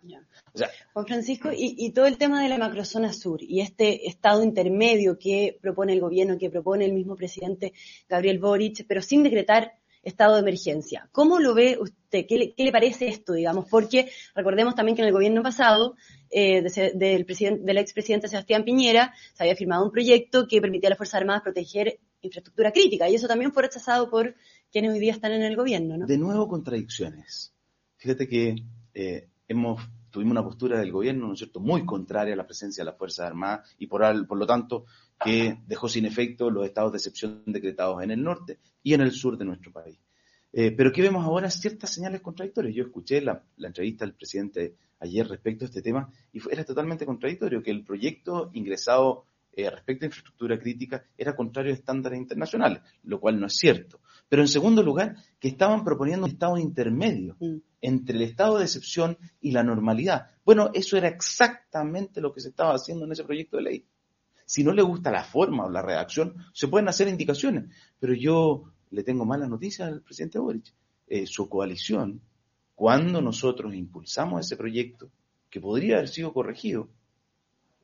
Juan 0.93 1.07
Francisco, 1.07 1.49
y, 1.55 1.91
todo 1.91 2.05
el 2.05 2.17
tema 2.17 2.43
de 2.43 2.49
la 2.49 2.57
macrozona 2.57 3.11
sur 3.11 3.41
y 3.41 3.61
este 3.61 4.07
estado 4.07 4.43
intermedio 4.43 5.17
que 5.17 5.57
propone 5.61 5.93
el 5.93 6.01
gobierno, 6.01 6.37
que 6.37 6.49
propone 6.49 6.85
el 6.85 6.93
mismo 6.93 7.15
presidente 7.15 7.73
Gabriel 8.07 8.39
Boric, 8.39 8.85
pero 8.87 9.01
sin 9.01 9.23
decretar 9.23 9.73
estado 10.03 10.35
de 10.35 10.41
emergencia. 10.41 11.07
¿Cómo 11.11 11.39
lo 11.39 11.53
ve 11.53 11.77
usted? 11.79 12.25
¿Qué 12.27 12.53
le, 12.55 12.71
parece 12.71 13.07
esto, 13.07 13.33
digamos? 13.33 13.67
Porque 13.69 14.11
recordemos 14.35 14.75
también 14.75 14.95
que 14.95 15.01
en 15.01 15.07
el 15.07 15.13
gobierno 15.13 15.41
pasado 15.41 15.95
eh, 16.29 16.61
del, 16.93 17.25
presidente, 17.25 17.63
del 17.63 17.77
expresidente 17.77 18.27
Sebastián 18.27 18.65
Piñera 18.65 19.13
se 19.33 19.43
había 19.43 19.55
firmado 19.55 19.85
un 19.85 19.91
proyecto 19.91 20.45
que 20.45 20.59
permitía 20.59 20.89
a 20.89 20.91
las 20.91 20.97
Fuerzas 20.97 21.21
Armadas 21.21 21.41
proteger 21.41 21.99
infraestructura 22.21 22.71
crítica 22.71 23.09
y 23.09 23.15
eso 23.15 23.27
también 23.27 23.53
fue 23.53 23.63
rechazado 23.63 24.09
por 24.09 24.35
quienes 24.73 24.91
hoy 24.91 24.99
día 24.99 25.13
están 25.13 25.31
en 25.31 25.43
el 25.43 25.55
gobierno, 25.55 25.97
¿no? 25.97 26.05
De 26.05 26.17
nuevo 26.17 26.49
contradicciones. 26.49 27.53
Fíjate 27.95 28.27
que 28.27 28.55
eh, 28.93 29.29
hemos 29.47 29.79
tuvimos 30.13 30.31
una 30.31 30.43
postura 30.43 30.79
del 30.79 30.91
gobierno, 30.91 31.27
¿no 31.27 31.33
es 31.33 31.39
cierto?, 31.39 31.59
muy 31.59 31.85
contraria 31.85 32.35
a 32.35 32.37
la 32.37 32.45
presencia 32.45 32.83
de 32.83 32.91
las 32.91 32.97
Fuerzas 32.97 33.25
Armadas 33.25 33.75
y 33.79 33.87
por, 33.87 34.27
por 34.27 34.37
lo 34.37 34.45
tanto 34.45 34.85
que 35.25 35.57
dejó 35.65 35.89
sin 35.89 36.05
efecto 36.05 36.51
los 36.51 36.67
estados 36.67 36.91
de 36.91 36.97
excepción 36.97 37.41
decretados 37.47 38.03
en 38.03 38.11
el 38.11 38.21
norte 38.21 38.59
y 38.83 38.93
en 38.93 39.01
el 39.01 39.11
sur 39.11 39.39
de 39.39 39.45
nuestro 39.45 39.71
país. 39.71 39.97
Eh, 40.51 40.71
pero 40.71 40.91
¿qué 40.91 41.01
vemos 41.01 41.25
ahora? 41.25 41.49
Ciertas 41.49 41.91
señales 41.91 42.21
contradictorias. 42.21 42.75
Yo 42.75 42.83
escuché 42.83 43.21
la, 43.21 43.43
entrevista 43.57 44.05
del 44.05 44.13
presidente 44.13 44.75
ayer 44.99 45.27
respecto 45.27 45.65
a 45.65 45.67
este 45.67 45.81
tema 45.81 46.07
y 46.31 46.39
era 46.51 46.63
totalmente 46.63 47.07
contradictorio, 47.07 47.63
que 47.63 47.71
el 47.71 47.83
proyecto 47.83 48.51
ingresado 48.53 49.25
eh, 49.51 49.67
respecto 49.67 50.05
a 50.05 50.07
infraestructura 50.07 50.59
crítica 50.59 51.03
era 51.17 51.35
contrario 51.35 51.71
a 51.71 51.75
estándares 51.75 52.19
internacionales, 52.19 52.83
lo 53.03 53.19
cual 53.19 53.39
no 53.39 53.47
es 53.47 53.55
cierto. 53.55 53.99
Pero 54.33 54.41
en 54.41 54.47
segundo 54.47 54.81
lugar, 54.81 55.15
que 55.39 55.47
estaban 55.47 55.83
proponiendo 55.83 56.25
un 56.25 56.31
estado 56.31 56.57
intermedio 56.57 57.37
mm. 57.39 57.57
entre 57.81 58.15
el 58.15 58.23
estado 58.23 58.57
de 58.57 58.63
excepción 58.63 59.15
y 59.39 59.51
la 59.51 59.61
normalidad. 59.61 60.31
Bueno, 60.43 60.71
eso 60.73 60.97
era 60.97 61.07
exactamente 61.07 62.19
lo 62.19 62.33
que 62.33 62.41
se 62.41 62.49
estaba 62.49 62.73
haciendo 62.73 63.05
en 63.05 63.11
ese 63.11 63.25
proyecto 63.25 63.57
de 63.57 63.63
ley. 63.63 63.85
Si 64.43 64.63
no 64.63 64.73
le 64.73 64.81
gusta 64.81 65.11
la 65.11 65.23
forma 65.23 65.65
o 65.65 65.69
la 65.69 65.83
redacción, 65.83 66.33
se 66.51 66.67
pueden 66.67 66.87
hacer 66.87 67.09
indicaciones. 67.09 67.65
Pero 67.99 68.15
yo 68.15 68.73
le 68.89 69.03
tengo 69.03 69.23
malas 69.23 69.49
noticias 69.49 69.87
al 69.87 70.01
presidente 70.01 70.39
Boric. 70.39 70.73
Eh, 71.05 71.27
su 71.27 71.47
coalición, 71.47 72.19
cuando 72.73 73.21
nosotros 73.21 73.75
impulsamos 73.75 74.43
ese 74.43 74.57
proyecto, 74.57 75.11
que 75.51 75.61
podría 75.61 75.97
haber 75.97 76.09
sido 76.09 76.33
corregido, 76.33 76.89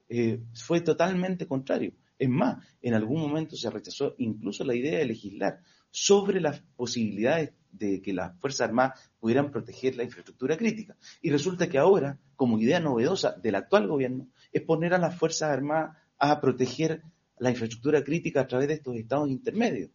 eh, 0.10 0.42
fue 0.56 0.82
totalmente 0.82 1.46
contrario. 1.46 1.94
Es 2.18 2.28
más, 2.28 2.58
en 2.82 2.96
algún 2.96 3.22
momento 3.22 3.56
se 3.56 3.70
rechazó 3.70 4.16
incluso 4.18 4.64
la 4.64 4.74
idea 4.74 4.98
de 4.98 5.06
legislar 5.06 5.62
sobre 5.92 6.42
las 6.42 6.62
posibilidades 6.76 7.54
de 7.72 8.02
que 8.02 8.14
las 8.14 8.38
Fuerzas 8.40 8.70
Armadas 8.70 9.00
pudieran 9.20 9.52
proteger 9.52 9.96
la 9.96 10.04
infraestructura 10.04 10.58
crítica. 10.58 10.96
Y 11.22 11.30
resulta 11.30 11.68
que 11.68 11.78
ahora, 11.78 12.18
como 12.36 12.60
idea 12.60 12.80
novedosa 12.80 13.32
del 13.32 13.56
actual 13.56 13.88
gobierno, 13.88 14.28
es 14.52 14.62
poner 14.64 14.94
a 14.94 14.98
las 14.98 15.16
Fuerzas 15.16 15.52
Armadas 15.52 15.98
a 16.18 16.40
proteger 16.42 17.04
la 17.38 17.50
infraestructura 17.52 18.04
crítica 18.04 18.42
a 18.42 18.48
través 18.48 18.68
de 18.68 18.74
estos 18.76 18.96
estados 18.96 19.30
intermedios. 19.30 19.92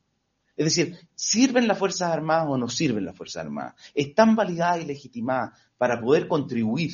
Es 0.57 0.65
decir, 0.67 0.97
¿sirven 1.15 1.67
las 1.67 1.79
Fuerzas 1.79 2.13
Armadas 2.13 2.47
o 2.49 2.57
no 2.57 2.69
sirven 2.69 3.05
las 3.05 3.17
Fuerzas 3.17 3.45
Armadas? 3.45 3.75
¿Están 3.95 4.37
validadas 4.37 4.83
y 4.83 4.87
legitimadas 4.87 5.59
para 5.77 6.01
poder 6.01 6.29
contribuir 6.29 6.93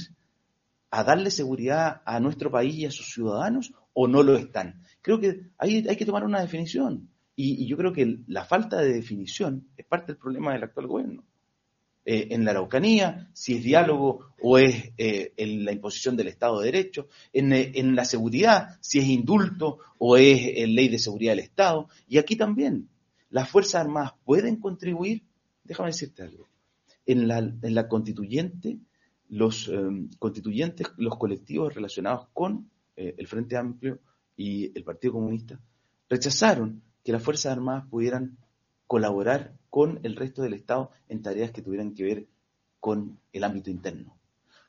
a 0.91 1.05
darle 1.05 1.31
seguridad 1.31 2.03
a 2.05 2.19
nuestro 2.21 2.51
país 2.51 2.75
y 2.75 2.87
a 2.87 2.91
sus 2.91 3.13
ciudadanos 3.13 3.73
o 3.93 4.09
no 4.09 4.23
lo 4.23 4.37
están? 4.37 4.83
Creo 5.03 5.21
que 5.21 5.51
ahí 5.59 5.87
hay 5.89 5.97
que 5.97 6.07
tomar 6.07 6.25
una 6.25 6.41
definición. 6.41 7.11
Y, 7.43 7.67
yo 7.67 7.79
creo 7.79 7.91
que 7.95 8.19
la 8.27 8.45
falta 8.45 8.83
de 8.83 8.93
definición 8.93 9.69
es 9.75 9.87
parte 9.87 10.13
del 10.13 10.19
problema 10.19 10.53
del 10.53 10.65
actual 10.65 10.87
gobierno. 10.87 11.25
Eh, 12.05 12.29
en 12.33 12.45
la 12.45 12.51
Araucanía, 12.51 13.31
si 13.33 13.55
es 13.55 13.65
diálogo 13.65 14.35
o 14.43 14.59
es 14.59 14.93
eh, 14.99 15.33
en 15.39 15.65
la 15.65 15.73
imposición 15.73 16.19
del 16.19 16.29
Estado 16.29 16.61
de 16.61 16.67
Derecho, 16.67 17.09
en, 17.33 17.55
eh, 17.55 17.73
en, 17.77 17.97
la 17.97 18.05
seguridad, 18.05 18.77
si 18.83 18.99
es 18.99 19.07
indulto 19.07 19.79
o 19.97 20.19
es 20.19 20.69
ley 20.69 20.89
de 20.89 20.99
seguridad 20.99 21.33
del 21.33 21.45
Estado, 21.45 21.89
y 22.07 22.19
aquí 22.19 22.37
también, 22.37 22.91
las 23.31 23.49
Fuerzas 23.49 23.87
Armadas 23.87 24.13
pueden 24.23 24.57
contribuir, 24.57 25.23
déjame 25.65 25.89
decirte 25.89 26.23
algo, 26.23 26.47
en 27.07 27.27
la, 27.27 27.39
en 27.39 27.75
la 27.75 27.89
constituyente, 27.89 28.81
los 29.31 29.67
em, 29.69 30.11
constituyentes, 30.19 30.89
los 30.99 31.17
colectivos 31.17 31.75
relacionados 31.75 32.29
con 32.35 32.69
el 32.97 33.27
Frente 33.27 33.57
Amplio 33.57 33.99
y 34.37 34.77
el 34.77 34.85
Partido 34.85 35.15
Comunista, 35.15 35.59
rechazaron 36.07 36.83
que 37.05 37.13
las 37.13 37.23
Fuerzas 37.23 37.53
Armadas 37.53 37.87
pudieran 37.89 38.39
colaborar 38.87 39.55
con 39.69 40.01
el 40.03 40.17
resto 40.17 40.43
del 40.43 40.55
Estado 40.55 40.91
en 41.09 41.23
tareas 41.23 41.51
que 41.53 41.63
tuvieran 41.63 41.95
que 41.95 42.05
ver 42.05 42.27
con 42.81 43.19
el 43.33 43.45
ámbito 43.45 43.71
interno. 43.71 44.17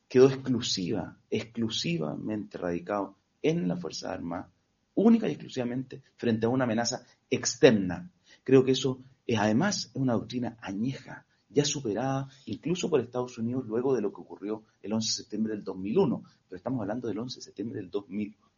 Quedó 0.08 0.28
exclusiva, 0.28 1.18
exclusivamente 1.30 2.58
radicado 2.58 3.16
en 3.42 3.68
las 3.68 3.80
Fuerzas 3.80 4.12
Armadas, 4.12 4.48
única 4.94 5.28
y 5.28 5.32
exclusivamente 5.32 6.04
frente 6.18 6.46
a 6.46 6.50
una 6.50 6.66
amenaza 6.66 7.06
externa 7.30 8.12
Creo 8.44 8.64
que 8.64 8.72
eso 8.72 9.04
es 9.28 9.40
además 9.40 9.92
una 9.94 10.14
doctrina 10.14 10.58
añeja, 10.62 11.26
ya 11.50 11.64
superada 11.64 12.28
incluso 12.46 12.90
por 12.90 13.02
Estados 13.02 13.38
Unidos 13.38 13.66
luego 13.68 13.94
de 13.94 14.02
lo 14.02 14.12
que 14.12 14.22
ocurrió 14.22 14.64
el 14.82 14.94
11 14.94 15.08
de 15.08 15.14
septiembre 15.14 15.54
del 15.54 15.64
2001. 15.64 16.24
Pero 16.48 16.58
estamos 16.58 16.82
hablando 16.82 17.08
del 17.08 17.20
11 17.20 17.40
de 17.40 17.44
septiembre 17.44 17.80
del 17.80 17.92
2001, 17.92 18.51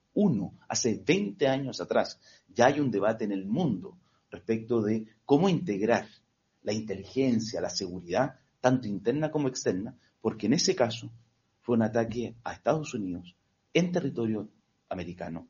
hace 0.67 1.01
20 1.05 1.48
años 1.48 1.82
atrás. 1.82 2.20
Ya 2.53 2.67
hay 2.67 2.79
un 2.79 2.91
debate 2.91 3.25
en 3.25 3.32
el 3.32 3.46
mundo 3.46 3.98
respecto 4.29 4.82
de 4.82 5.05
cómo 5.25 5.50
integrar 5.50 6.08
la 6.63 6.74
inteligencia, 6.74 7.62
la 7.62 7.70
seguridad, 7.70 8.39
tanto 8.62 8.88
interna 8.88 9.32
como 9.32 9.48
externa, 9.48 9.98
porque 10.22 10.46
en 10.48 10.53
ese 10.53 10.75
caso 10.75 11.12
fue 11.62 11.75
un 11.75 11.84
ataque 11.84 12.36
a 12.43 12.53
Estados 12.53 12.93
Unidos 12.93 13.36
en 13.74 13.91
territorio 13.91 14.50
americano 14.89 15.48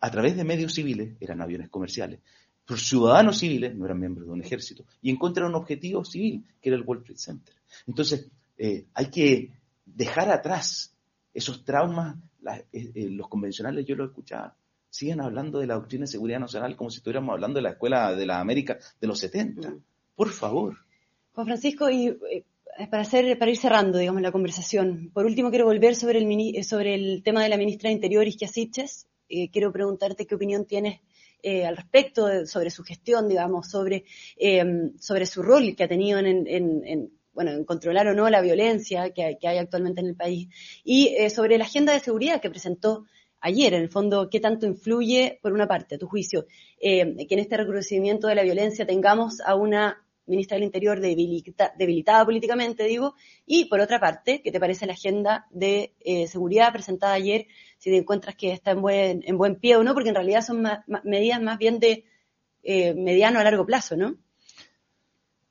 a 0.00 0.10
través 0.10 0.36
de 0.36 0.44
medios 0.44 0.74
civiles, 0.74 1.16
eran 1.20 1.40
aviones 1.40 1.68
comerciales, 1.68 2.20
por 2.64 2.78
ciudadanos 2.78 3.38
civiles, 3.38 3.74
no 3.74 3.86
eran 3.86 3.98
miembros 3.98 4.26
de 4.26 4.32
un 4.32 4.42
ejército, 4.42 4.84
y 5.02 5.10
encontraron 5.10 5.52
un 5.52 5.60
objetivo 5.60 6.04
civil, 6.04 6.44
que 6.60 6.68
era 6.68 6.76
el 6.76 6.84
World 6.84 7.04
Trade 7.04 7.18
Center. 7.18 7.54
Entonces, 7.86 8.30
eh, 8.56 8.86
hay 8.94 9.06
que 9.10 9.50
dejar 9.84 10.30
atrás 10.30 10.94
esos 11.38 11.64
traumas, 11.64 12.16
eh, 12.72 12.90
eh, 12.94 13.08
los 13.10 13.28
convencionales, 13.28 13.86
yo 13.86 13.96
lo 13.96 14.04
escuchaba, 14.04 14.56
siguen 14.90 15.20
hablando 15.20 15.58
de 15.58 15.66
la 15.66 15.74
doctrina 15.74 16.04
de 16.04 16.08
seguridad 16.08 16.40
nacional 16.40 16.76
como 16.76 16.90
si 16.90 16.98
estuviéramos 16.98 17.32
hablando 17.32 17.58
de 17.58 17.62
la 17.62 17.70
escuela 17.70 18.14
de 18.14 18.26
la 18.26 18.40
América 18.40 18.78
de 19.00 19.06
los 19.06 19.18
70. 19.18 19.70
Mm. 19.70 19.82
Por 20.16 20.30
favor. 20.30 20.76
Juan 21.32 21.46
Francisco, 21.46 21.88
y 21.90 22.18
para, 22.90 23.02
hacer, 23.02 23.38
para 23.38 23.50
ir 23.50 23.56
cerrando, 23.56 23.98
digamos, 23.98 24.22
la 24.22 24.32
conversación, 24.32 25.10
por 25.12 25.26
último 25.26 25.50
quiero 25.50 25.66
volver 25.66 25.94
sobre 25.94 26.18
el, 26.18 26.64
sobre 26.64 26.94
el 26.94 27.22
tema 27.22 27.42
de 27.42 27.48
la 27.48 27.56
ministra 27.56 27.88
de 27.88 27.94
Interior, 27.94 28.26
Isquia 28.26 28.48
Siches. 28.48 29.06
quiero 29.52 29.72
preguntarte 29.72 30.26
qué 30.26 30.34
opinión 30.34 30.64
tienes 30.64 31.00
eh, 31.40 31.64
al 31.64 31.76
respecto, 31.76 32.46
sobre 32.46 32.70
su 32.70 32.82
gestión, 32.82 33.28
digamos, 33.28 33.68
sobre, 33.70 34.04
eh, 34.36 34.90
sobre 34.98 35.24
su 35.24 35.40
rol 35.40 35.76
que 35.76 35.84
ha 35.84 35.88
tenido 35.88 36.18
en, 36.18 37.12
bueno, 37.38 37.52
en 37.52 37.64
controlar 37.64 38.08
o 38.08 38.14
no 38.14 38.28
la 38.30 38.40
violencia 38.40 39.10
que 39.10 39.38
hay, 39.40 39.58
actualmente 39.58 40.00
en 40.00 40.08
el 40.08 40.16
país, 40.16 40.48
y 40.82 41.14
eh, 41.16 41.30
sobre 41.30 41.56
la 41.56 41.66
agenda 41.66 41.92
de 41.92 42.00
seguridad 42.00 42.40
que 42.40 42.50
presentó 42.50 43.04
ayer, 43.38 43.74
en 43.74 43.82
el 43.82 43.90
fondo, 43.90 44.28
qué 44.28 44.40
tanto 44.40 44.66
influye, 44.66 45.38
por 45.40 45.52
una 45.52 45.68
parte, 45.68 45.94
a 45.94 45.98
tu 45.98 46.08
juicio, 46.08 46.46
que 46.80 47.00
en 47.30 47.38
este 47.38 47.56
recrudecimiento 47.56 48.26
de 48.26 48.34
la 48.34 48.42
violencia 48.42 48.84
tengamos 48.84 49.40
a 49.40 49.54
una 49.54 50.04
ministra 50.26 50.56
del 50.56 50.64
Interior 50.64 51.00
debilitada 51.00 52.24
políticamente, 52.24 52.82
digo, 52.82 53.14
y 53.46 53.66
por 53.66 53.78
otra 53.78 54.00
parte, 54.00 54.42
¿qué 54.42 54.50
te 54.50 54.58
parece 54.58 54.86
la 54.86 54.94
agenda 54.94 55.46
de 55.50 55.92
seguridad 56.26 56.72
presentada 56.72 57.12
ayer 57.12 57.46
si 57.78 57.90
te 57.90 57.98
encuentras 57.98 58.34
que 58.34 58.50
está 58.50 58.72
en 58.72 58.82
buen, 58.82 59.22
en 59.24 59.38
buen 59.38 59.54
pie 59.54 59.76
o 59.76 59.84
no, 59.84 59.94
porque 59.94 60.08
en 60.08 60.16
realidad 60.16 60.42
son 60.42 60.66
medidas 61.04 61.40
más 61.40 61.58
bien 61.58 61.78
de 61.78 62.04
eh, 62.64 62.94
mediano 62.94 63.38
a 63.38 63.44
largo 63.44 63.64
plazo, 63.64 63.96
¿no? 63.96 64.16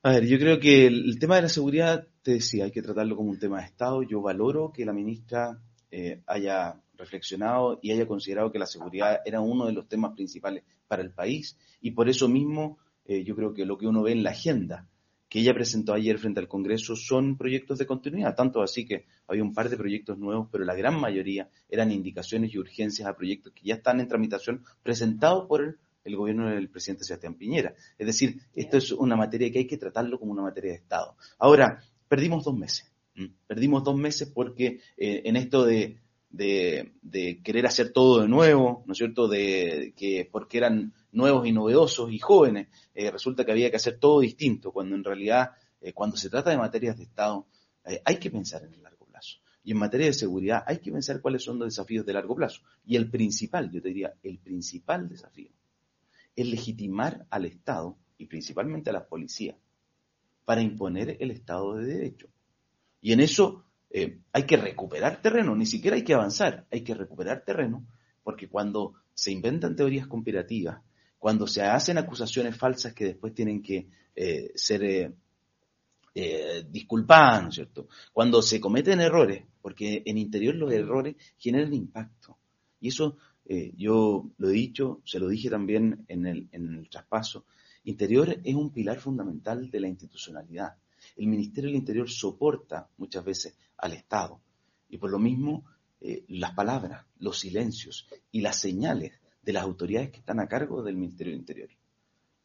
A 0.03 0.11
ver, 0.11 0.25
yo 0.27 0.37
creo 0.37 0.59
que 0.59 0.85
el, 0.85 1.17
tema 1.19 1.37
de 1.37 1.41
la 1.43 1.49
seguridad, 1.49 2.07
te 2.21 2.33
decía, 2.33 2.65
hay 2.65 2.71
que 2.71 2.81
tratarlo 2.81 3.15
como 3.15 3.31
un 3.31 3.39
tema 3.39 3.59
de 3.59 3.65
Estado. 3.65 4.03
Yo 4.03 4.21
valoro 4.21 4.71
que 4.71 4.85
la 4.85 4.93
ministra 4.93 5.59
eh, 5.91 6.21
haya 6.27 6.79
reflexionado 6.97 7.79
y 7.81 7.91
haya 7.91 8.07
considerado 8.07 8.51
que 8.51 8.59
la 8.59 8.65
seguridad 8.65 9.21
era 9.25 9.41
uno 9.41 9.65
de 9.65 9.73
los 9.73 9.87
temas 9.87 10.13
principales 10.13 10.63
para 10.87 11.01
el 11.01 11.11
país 11.11 11.57
y 11.81 11.91
por 11.91 12.09
eso 12.09 12.27
mismo 12.27 12.79
eh, 13.05 13.23
yo 13.23 13.35
creo 13.35 13.53
que 13.53 13.65
lo 13.65 13.77
que 13.77 13.87
uno 13.87 14.01
ve 14.03 14.11
en 14.11 14.23
la 14.23 14.31
agenda 14.31 14.87
que 15.29 15.39
ella 15.39 15.53
presentó 15.53 15.93
ayer 15.93 16.17
frente 16.17 16.39
al 16.39 16.47
Congreso 16.47 16.95
son 16.95 17.37
proyectos 17.37 17.77
de 17.77 17.85
continuidad, 17.85 18.35
tanto 18.35 18.61
así 18.61 18.85
que 18.85 19.05
había 19.27 19.43
un 19.43 19.53
par 19.53 19.69
de 19.69 19.75
proyectos 19.75 20.17
nuevos, 20.17 20.47
pero 20.51 20.63
la 20.63 20.73
gran 20.73 20.99
mayoría 20.99 21.49
eran 21.69 21.91
indicaciones 21.91 22.53
y 22.53 22.57
urgencias 22.57 23.07
a 23.07 23.15
proyectos 23.15 23.51
que 23.53 23.65
ya 23.65 23.75
están 23.75 23.99
en 23.99 24.07
tramitación 24.07 24.63
presentados 24.83 25.45
por 25.47 25.61
el, 25.61 25.77
gobierno 26.15 26.49
del 26.49 26.69
presidente 26.69 27.03
Sebastián 27.03 27.35
Piñera. 27.35 27.73
Es 27.97 28.07
decir, 28.07 28.39
esto 28.53 28.77
es 28.77 28.91
una 28.91 29.15
materia 29.15 29.51
que 29.51 29.59
hay 29.59 29.67
que 29.67 29.77
tratarlo 29.77 30.19
como 30.19 30.31
una 30.31 30.43
materia 30.43 30.71
de 30.71 30.77
Estado. 30.77 31.15
Ahora, 31.39 31.81
perdimos 32.07 32.43
dos 32.43 32.55
meses. 32.55 32.91
Perdimos 33.47 33.83
dos 33.83 33.97
meses 33.97 34.29
porque 34.29 34.79
eh, 34.95 35.23
en 35.25 35.35
esto 35.37 35.65
de, 35.65 35.99
querer 37.43 37.65
hacer 37.65 37.91
todo 37.91 38.21
de 38.21 38.27
nuevo, 38.27 38.83
¿no 38.85 38.91
es 38.91 38.97
cierto? 38.97 39.27
De 39.27 39.93
que 39.97 40.27
porque 40.31 40.59
eran 40.59 40.93
nuevos 41.11 41.47
y 41.47 41.51
novedosos 41.51 42.11
y 42.11 42.19
jóvenes, 42.19 42.67
eh, 42.93 43.09
resulta 43.09 43.43
que 43.43 43.51
había 43.51 43.71
que 43.71 43.77
hacer 43.77 43.97
todo 43.97 44.19
distinto, 44.19 44.71
cuando 44.71 44.95
en 44.95 45.03
realidad, 45.03 45.51
eh, 45.81 45.93
cuando 45.93 46.15
se 46.15 46.29
trata 46.29 46.51
de 46.51 46.57
materias 46.57 46.97
de 46.97 47.03
Estado, 47.03 47.47
hay 48.03 48.17
que 48.17 48.29
pensar 48.29 48.63
en 48.63 48.73
el 48.73 48.83
largo 48.83 49.05
plazo. 49.05 49.39
Y 49.63 49.71
en 49.71 49.77
materia 49.77 50.07
de 50.07 50.13
seguridad 50.13 50.63
hay 50.67 50.79
que 50.79 50.91
pensar 50.91 51.21
cuáles 51.21 51.43
son 51.43 51.57
los 51.57 51.69
desafíos 51.69 52.05
de 52.05 52.13
largo 52.13 52.35
plazo. 52.35 52.61
Y 52.85 52.97
el 52.97 53.09
principal, 53.09 53.71
yo 53.71 53.81
te 53.81 53.87
diría, 53.87 54.13
el 54.21 54.39
principal 54.39 55.07
desafío 55.07 55.49
es 56.37 56.47
legitimar 56.47 57.25
al 57.29 57.43
Estado 57.43 57.97
y 58.17 58.27
principalmente 58.27 58.89
a 58.89 58.93
la 58.93 59.05
policía 59.05 59.57
para 60.45 60.61
imponer 60.61 61.17
el 61.19 61.31
Estado 61.31 61.75
de 61.75 61.85
Derecho. 61.85 62.29
Y 63.01 63.11
en 63.11 63.19
eso 63.19 63.65
hay 64.31 64.43
que 64.43 64.55
recuperar 64.55 65.21
terreno, 65.21 65.55
ni 65.55 65.65
siquiera 65.65 65.97
hay 65.97 66.03
que 66.03 66.13
avanzar, 66.13 66.65
hay 66.71 66.81
que 66.81 66.93
recuperar 66.93 67.43
terreno, 67.43 67.85
porque 68.23 68.47
cuando 68.47 68.93
se 69.13 69.31
inventan 69.31 69.75
teorías 69.75 70.07
conspirativas 70.07 70.81
cuando 71.17 71.47
se 71.47 71.61
hacen 71.61 71.97
acusaciones 71.97 72.55
falsas 72.55 72.93
que 72.93 73.05
después 73.05 73.33
tienen 73.33 73.61
que 73.61 73.87
eh, 74.15 74.51
ser 74.55 74.83
eh, 74.83 75.11
eh, 76.13 76.65
disculpadas, 76.69 77.43
¿no 77.43 77.49
es 77.49 77.55
cierto? 77.55 77.87
Cuando 78.13 78.41
se 78.41 78.59
cometen 78.59 79.01
errores, 79.01 79.43
porque 79.61 80.03
en 80.05 80.17
interior 80.17 80.55
los 80.55 80.71
errores 80.71 81.15
generan 81.37 81.73
impacto. 81.73 82.37
Y 82.79 82.89
eso 82.89 83.17
yo 83.75 84.29
lo 84.37 84.49
he 84.49 84.53
dicho, 84.53 85.01
se 85.05 85.19
lo 85.19 85.29
dije 85.29 85.49
también 85.49 86.05
en 86.07 86.25
el, 86.25 86.49
en 86.51 86.75
el 86.75 86.89
traspaso, 86.89 87.45
Interior 87.87 88.41
es 88.43 88.53
un 88.53 88.71
pilar 88.73 88.99
fundamental 88.99 89.69
de 89.71 89.79
la 89.79 89.87
institucionalidad. 89.87 90.75
El 91.15 91.27
Ministerio 91.27 91.69
del 91.69 91.79
Interior 91.79 92.09
soporta 92.09 92.89
muchas 92.97 93.23
veces 93.23 93.57
al 93.77 93.93
Estado. 93.93 94.41
Y 94.89 94.97
por 94.97 95.09
lo 95.09 95.19
mismo 95.19 95.63
eh, 96.01 96.25
las 96.27 96.51
palabras, 96.53 97.05
los 97.19 97.39
silencios 97.39 98.07
y 98.31 98.41
las 98.41 98.59
señales 98.59 99.13
de 99.41 99.53
las 99.53 99.63
autoridades 99.63 100.11
que 100.11 100.19
están 100.19 100.41
a 100.41 100.49
cargo 100.49 100.83
del 100.83 100.97
Ministerio 100.97 101.31
del 101.31 101.39
Interior 101.39 101.69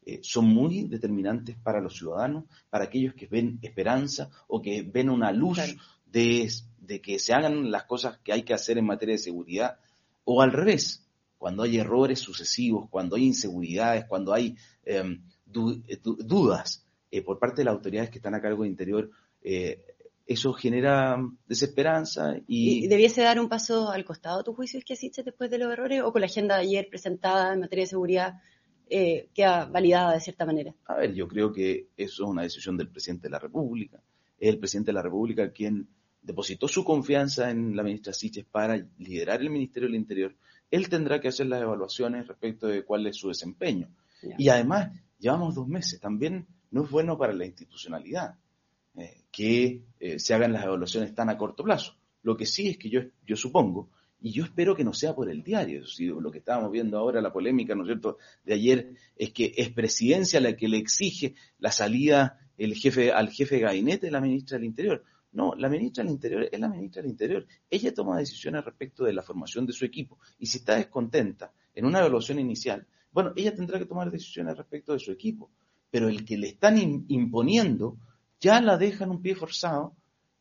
eh, 0.05 0.19
son 0.23 0.45
muy 0.45 0.83
determinantes 0.83 1.57
para 1.57 1.81
los 1.81 1.97
ciudadanos, 1.97 2.45
para 2.69 2.85
aquellos 2.85 3.13
que 3.13 3.27
ven 3.27 3.59
esperanza 3.61 4.29
o 4.47 4.61
que 4.61 4.81
ven 4.83 5.09
una 5.09 5.33
luz 5.33 5.59
de, 6.05 6.49
que 7.01 7.19
se 7.19 7.33
hagan 7.33 7.69
las 7.69 7.83
cosas 7.83 8.17
que 8.19 8.31
hay 8.31 8.43
que 8.43 8.53
hacer 8.53 8.77
en 8.77 8.85
materia 8.85 9.15
de 9.15 9.19
seguridad, 9.19 9.77
o 10.23 10.41
al 10.41 10.51
revés, 10.51 11.07
cuando 11.37 11.63
hay 11.63 11.77
errores 11.77 12.19
sucesivos, 12.19 12.89
cuando 12.89 13.15
hay 13.15 13.25
inseguridades, 13.25 14.05
cuando 14.05 14.33
hay 14.33 14.55
em, 14.85 15.23
eh, 15.87 15.99
dudas 16.01 16.85
eh, 17.11 17.21
por 17.21 17.39
parte 17.39 17.61
de 17.61 17.65
las 17.65 17.73
autoridades 17.73 18.09
que 18.09 18.17
están 18.19 18.35
a 18.35 18.41
cargo 18.41 18.63
del 18.63 18.71
interior, 18.71 19.09
eso 20.25 20.53
genera 20.53 21.17
desesperanza 21.47 22.37
y... 22.47 22.85
¿Y 22.85 22.87
debiese 22.87 23.21
dar 23.21 23.39
un 23.39 23.49
paso 23.49 23.89
al 23.89 24.05
costado 24.05 24.43
tu 24.43 24.53
juicio 24.53 24.79
es 24.79 24.85
que 24.85 24.93
asiste 24.93 25.21
después 25.21 25.51
de 25.51 25.57
los 25.57 25.71
errores 25.71 26.01
o 26.01 26.13
con 26.13 26.21
la 26.21 26.27
agenda 26.27 26.55
de 26.55 26.61
ayer 26.61 26.87
presentada 26.89 27.53
en 27.53 27.59
materia 27.59 27.83
de 27.83 27.89
seguridad 27.89 28.35
eh, 28.89 29.29
queda 29.33 29.65
validada 29.65 30.13
de 30.13 30.19
cierta 30.19 30.45
manera. 30.45 30.73
A 30.85 30.95
ver, 30.95 31.13
yo 31.13 31.27
creo 31.27 31.51
que 31.51 31.87
eso 31.97 32.23
es 32.23 32.29
una 32.29 32.43
decisión 32.43 32.77
del 32.77 32.89
presidente 32.89 33.23
de 33.23 33.31
la 33.31 33.39
República. 33.39 34.01
Es 34.37 34.49
el 34.49 34.59
presidente 34.59 34.91
de 34.91 34.93
la 34.93 35.01
República 35.01 35.51
quien 35.51 35.87
depositó 36.23 36.67
su 36.67 36.83
confianza 36.83 37.51
en 37.51 37.75
la 37.75 37.83
ministra 37.83 38.13
Siches 38.13 38.45
para 38.45 38.77
liderar 38.97 39.41
el 39.41 39.49
Ministerio 39.49 39.87
del 39.89 39.97
Interior. 39.97 40.35
Él 40.71 40.89
tendrá 40.89 41.19
que 41.19 41.27
hacer 41.27 41.47
las 41.47 41.61
evaluaciones 41.61 42.27
respecto 42.27 42.67
de 42.67 42.83
cuál 42.83 43.05
es 43.05 43.17
su 43.17 43.27
desempeño. 43.27 43.89
Y 44.37 44.47
además, 44.49 44.91
llevamos 45.19 45.53
dos 45.53 45.67
meses. 45.67 45.99
También 45.99 46.47
no 46.71 46.85
es 46.85 46.89
bueno 46.89 47.17
para 47.17 47.33
la 47.33 47.45
institucionalidad 47.45 48.35
eh, 48.95 49.25
que 49.31 49.83
eh, 49.99 50.17
se 50.17 50.33
hagan 50.33 50.53
las 50.53 50.63
evaluaciones 50.63 51.13
tan 51.13 51.29
a 51.29 51.37
corto 51.37 51.63
plazo. 51.63 51.95
Lo 52.23 52.37
que 52.37 52.45
sí 52.45 52.69
es 52.69 52.77
que 52.77 52.89
yo, 52.89 53.01
yo 53.27 53.35
supongo 53.35 53.89
y 54.21 54.31
yo 54.31 54.45
espero 54.45 54.73
que 54.73 54.85
no 54.85 54.93
sea 54.93 55.13
por 55.13 55.29
el 55.29 55.43
diario. 55.43 55.83
lo 55.99 56.31
que 56.31 56.37
estábamos 56.37 56.71
viendo 56.71 56.97
ahora, 56.97 57.21
la 57.21 57.33
polémica, 57.33 57.75
¿no 57.75 57.83
es 57.83 57.87
cierto?, 57.87 58.17
de 58.45 58.53
ayer, 58.53 58.93
es 59.17 59.33
que 59.33 59.53
es 59.57 59.69
presidencia 59.69 60.39
la 60.39 60.55
que 60.55 60.69
le 60.69 60.77
exige 60.77 61.35
la 61.59 61.71
salida 61.71 62.39
el 62.57 62.75
jefe, 62.75 63.11
al 63.11 63.29
jefe 63.29 63.55
de 63.55 63.61
gabinete 63.61 64.05
de 64.05 64.11
la 64.11 64.21
ministra 64.21 64.57
del 64.57 64.65
Interior. 64.65 65.03
No, 65.33 65.53
la 65.55 65.67
ministra 65.67 66.03
del 66.03 66.13
Interior 66.13 66.47
es 66.51 66.59
la 66.59 66.69
ministra 66.69 67.01
del 67.01 67.11
Interior. 67.11 67.45
Ella 67.69 67.93
toma 67.93 68.17
decisiones 68.17 68.63
respecto 68.63 69.03
de 69.03 69.13
la 69.13 69.23
formación 69.23 69.65
de 69.65 69.73
su 69.73 69.83
equipo. 69.85 70.19
Y 70.39 70.45
si 70.45 70.59
está 70.59 70.75
descontenta 70.75 71.51
en 71.73 71.85
una 71.85 71.99
evaluación 71.99 72.39
inicial, 72.39 72.87
bueno, 73.11 73.33
ella 73.35 73.53
tendrá 73.53 73.79
que 73.79 73.85
tomar 73.85 74.11
decisiones 74.11 74.57
respecto 74.57 74.93
de 74.93 74.99
su 74.99 75.11
equipo. 75.11 75.49
Pero 75.89 76.07
el 76.07 76.23
que 76.23 76.37
le 76.37 76.49
están 76.49 76.77
imponiendo 77.07 77.97
ya 78.39 78.61
la 78.61 78.77
deja 78.77 79.03
en 79.03 79.11
un 79.11 79.21
pie 79.21 79.35
forzado 79.35 79.95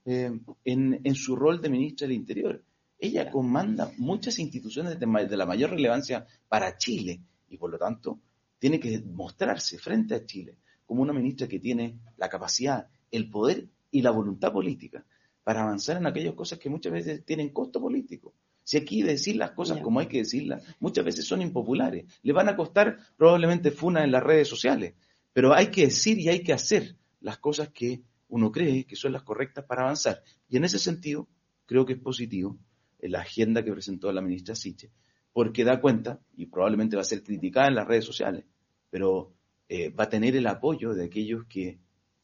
eh, 0.04 0.30
en, 0.64 1.00
en 1.04 1.14
su 1.14 1.36
rol 1.36 1.60
de 1.60 1.70
ministra 1.70 2.06
del 2.06 2.16
Interior. 2.16 2.64
Ella 3.02 3.32
comanda 3.32 3.90
muchas 3.98 4.38
instituciones 4.38 4.96
de, 4.96 5.36
la 5.36 5.44
mayor 5.44 5.70
relevancia 5.70 6.24
para 6.48 6.76
Chile 6.76 7.20
y 7.48 7.56
por 7.56 7.68
lo 7.68 7.76
tanto 7.76 8.20
tiene 8.60 8.78
que 8.78 9.00
mostrarse 9.00 9.76
frente 9.76 10.14
a 10.14 10.24
Chile 10.24 10.58
como 10.86 11.02
una 11.02 11.12
ministra 11.12 11.48
que 11.48 11.58
tiene 11.58 11.98
la 12.16 12.28
capacidad, 12.28 12.86
el 13.10 13.28
poder 13.28 13.66
y 13.92 14.02
la 14.02 14.10
voluntad 14.10 14.52
política 14.52 15.06
para 15.44 15.62
avanzar 15.62 15.98
en 15.98 16.06
aquellas 16.06 16.34
cosas 16.34 16.58
que 16.58 16.68
muchas 16.68 16.92
veces 16.92 17.24
tienen 17.24 17.50
costo 17.50 17.80
político. 17.80 18.34
Si 18.64 18.76
aquí 18.76 19.02
decir 19.02 19.36
las 19.36 19.52
cosas 19.52 19.80
como 19.80 20.00
hay 20.00 20.06
que 20.06 20.18
decirlas, 20.18 20.64
muchas 20.80 21.04
veces 21.04 21.24
son 21.24 21.42
impopulares. 21.42 22.06
Le 22.22 22.32
van 22.32 22.48
a 22.48 22.56
costar 22.56 22.96
probablemente 23.16 23.70
funa 23.70 24.04
en 24.04 24.12
las 24.12 24.22
redes 24.22 24.48
sociales. 24.48 24.94
Pero 25.32 25.52
hay 25.52 25.68
que 25.68 25.86
decir 25.86 26.18
y 26.18 26.28
hay 26.28 26.42
que 26.42 26.52
hacer 26.52 26.96
las 27.20 27.38
cosas 27.38 27.70
que 27.70 28.02
uno 28.28 28.52
cree 28.52 28.84
que 28.84 28.96
son 28.96 29.12
las 29.12 29.22
correctas 29.22 29.64
para 29.64 29.82
avanzar. 29.82 30.22
Y 30.48 30.56
en 30.56 30.64
ese 30.64 30.78
sentido, 30.78 31.28
creo 31.66 31.84
que 31.84 31.94
es 31.94 31.98
positivo 31.98 32.58
la 33.00 33.20
agenda 33.20 33.64
que 33.64 33.72
presentó 33.72 34.12
la 34.12 34.20
ministra 34.20 34.54
Siche, 34.54 34.90
porque 35.32 35.64
da 35.64 35.80
cuenta, 35.80 36.20
y 36.36 36.46
probablemente 36.46 36.96
va 36.96 37.02
a 37.02 37.06
ser 37.06 37.22
criticada 37.22 37.68
en 37.68 37.74
las 37.74 37.86
redes 37.86 38.04
sociales, 38.04 38.44
pero 38.90 39.32
eh, 39.68 39.90
va 39.90 40.04
a 40.04 40.08
tener 40.08 40.36
el 40.36 40.46
apoyo 40.46 40.94
de 40.94 41.04
aquellos 41.04 41.46
que 41.46 41.80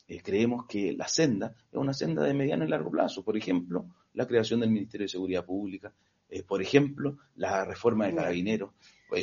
eh, 0.09 0.23
creemos 0.23 0.67
que 0.67 0.95
la 0.95 1.07
senda 1.07 1.55
es 1.71 1.79
una 1.79 1.93
senda 1.93 2.25
de 2.25 2.35
mediano 2.35 2.65
y 2.65 2.69
largo 2.69 2.91
plazo. 2.91 3.23
Por 3.23 3.37
ejemplo, 3.37 3.87
la 4.15 4.27
creación 4.27 4.61
del 4.61 4.71
Ministerio 4.71 5.05
de 5.05 5.11
Seguridad 5.11 5.45
Pública, 5.45 5.93
eh, 6.31 6.43
por 6.43 6.63
ejemplo, 6.63 7.19
la 7.37 7.65
reforma 7.65 8.07
de 8.07 8.15
carabineros, 8.15 8.71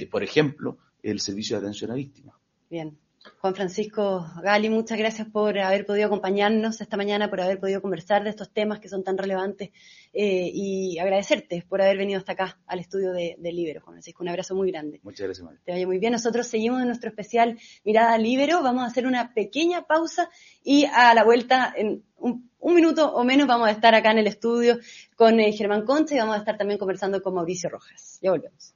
por 0.10 0.24
ejemplo, 0.24 0.78
el 1.02 1.20
servicio 1.20 1.58
de 1.58 1.64
atención 1.64 1.92
a 1.92 1.96
víctimas. 1.96 2.36
Bien. 2.70 2.98
Juan 3.40 3.56
Francisco 3.56 4.26
Gali, 4.42 4.70
muchas 4.70 4.98
gracias 4.98 5.28
por 5.28 5.58
haber 5.58 5.86
podido 5.86 6.08
acompañarnos 6.08 6.82
esta 6.82 6.98
mañana, 6.98 7.30
por 7.30 7.42
haber 7.42 7.60
podido 7.60 7.82
conversar 7.82 8.24
de 8.24 8.30
estos 8.30 8.52
temas 8.52 8.80
que 8.80 8.90
son 8.90 9.04
tan 9.04 9.18
relevantes 9.18 9.70
eh, 10.14 10.50
y 10.54 11.00
agradecerte 11.00 11.66
por 11.68 11.82
haber 11.82 11.98
venido 11.98 12.20
hasta 12.20 12.34
acá 12.34 12.60
al 12.68 12.80
estudio 12.80 13.12
de, 13.12 13.38
Libero, 13.40 13.82
Juan 13.82 13.96
Francisco. 13.96 14.24
Un 14.24 14.30
abrazo 14.30 14.56
muy 14.56 14.72
grande. 14.72 15.00
Muchas 15.04 15.28
gracias, 15.28 15.48
Te 15.64 15.72
vaya 15.72 15.88
muy 15.88 16.00
bien. 16.00 16.12
Nosotros 16.12 16.48
seguimos 16.48 16.82
en 16.82 16.88
nuestro 16.88 17.10
especial 17.10 17.58
Mirada 17.84 18.18
Libero. 18.18 18.62
Vamos 18.62 18.84
a 18.84 18.88
hacer 18.88 19.08
una 19.08 19.34
pequeña 19.34 19.84
pausa 19.84 20.30
y 20.64 20.86
a 20.86 21.14
la 21.14 21.24
vuelta 21.24 21.74
en 21.76 22.04
un, 22.18 22.50
minuto 22.62 23.14
o 23.14 23.24
menos 23.24 23.48
vamos 23.48 23.68
a 23.68 23.72
estar 23.72 23.96
acá 23.96 24.12
en 24.12 24.20
el 24.20 24.28
estudio 24.28 24.80
con 25.16 25.40
eh, 25.40 25.52
Germán 25.54 25.86
Concha 25.86 26.16
y 26.16 26.20
vamos 26.20 26.36
a 26.36 26.40
estar 26.40 26.58
también 26.58 26.80
conversando 26.80 27.22
con 27.22 27.34
Mauricio 27.34 27.70
Rojas. 27.70 28.20
Ya 28.22 28.32
volvemos. 28.32 28.75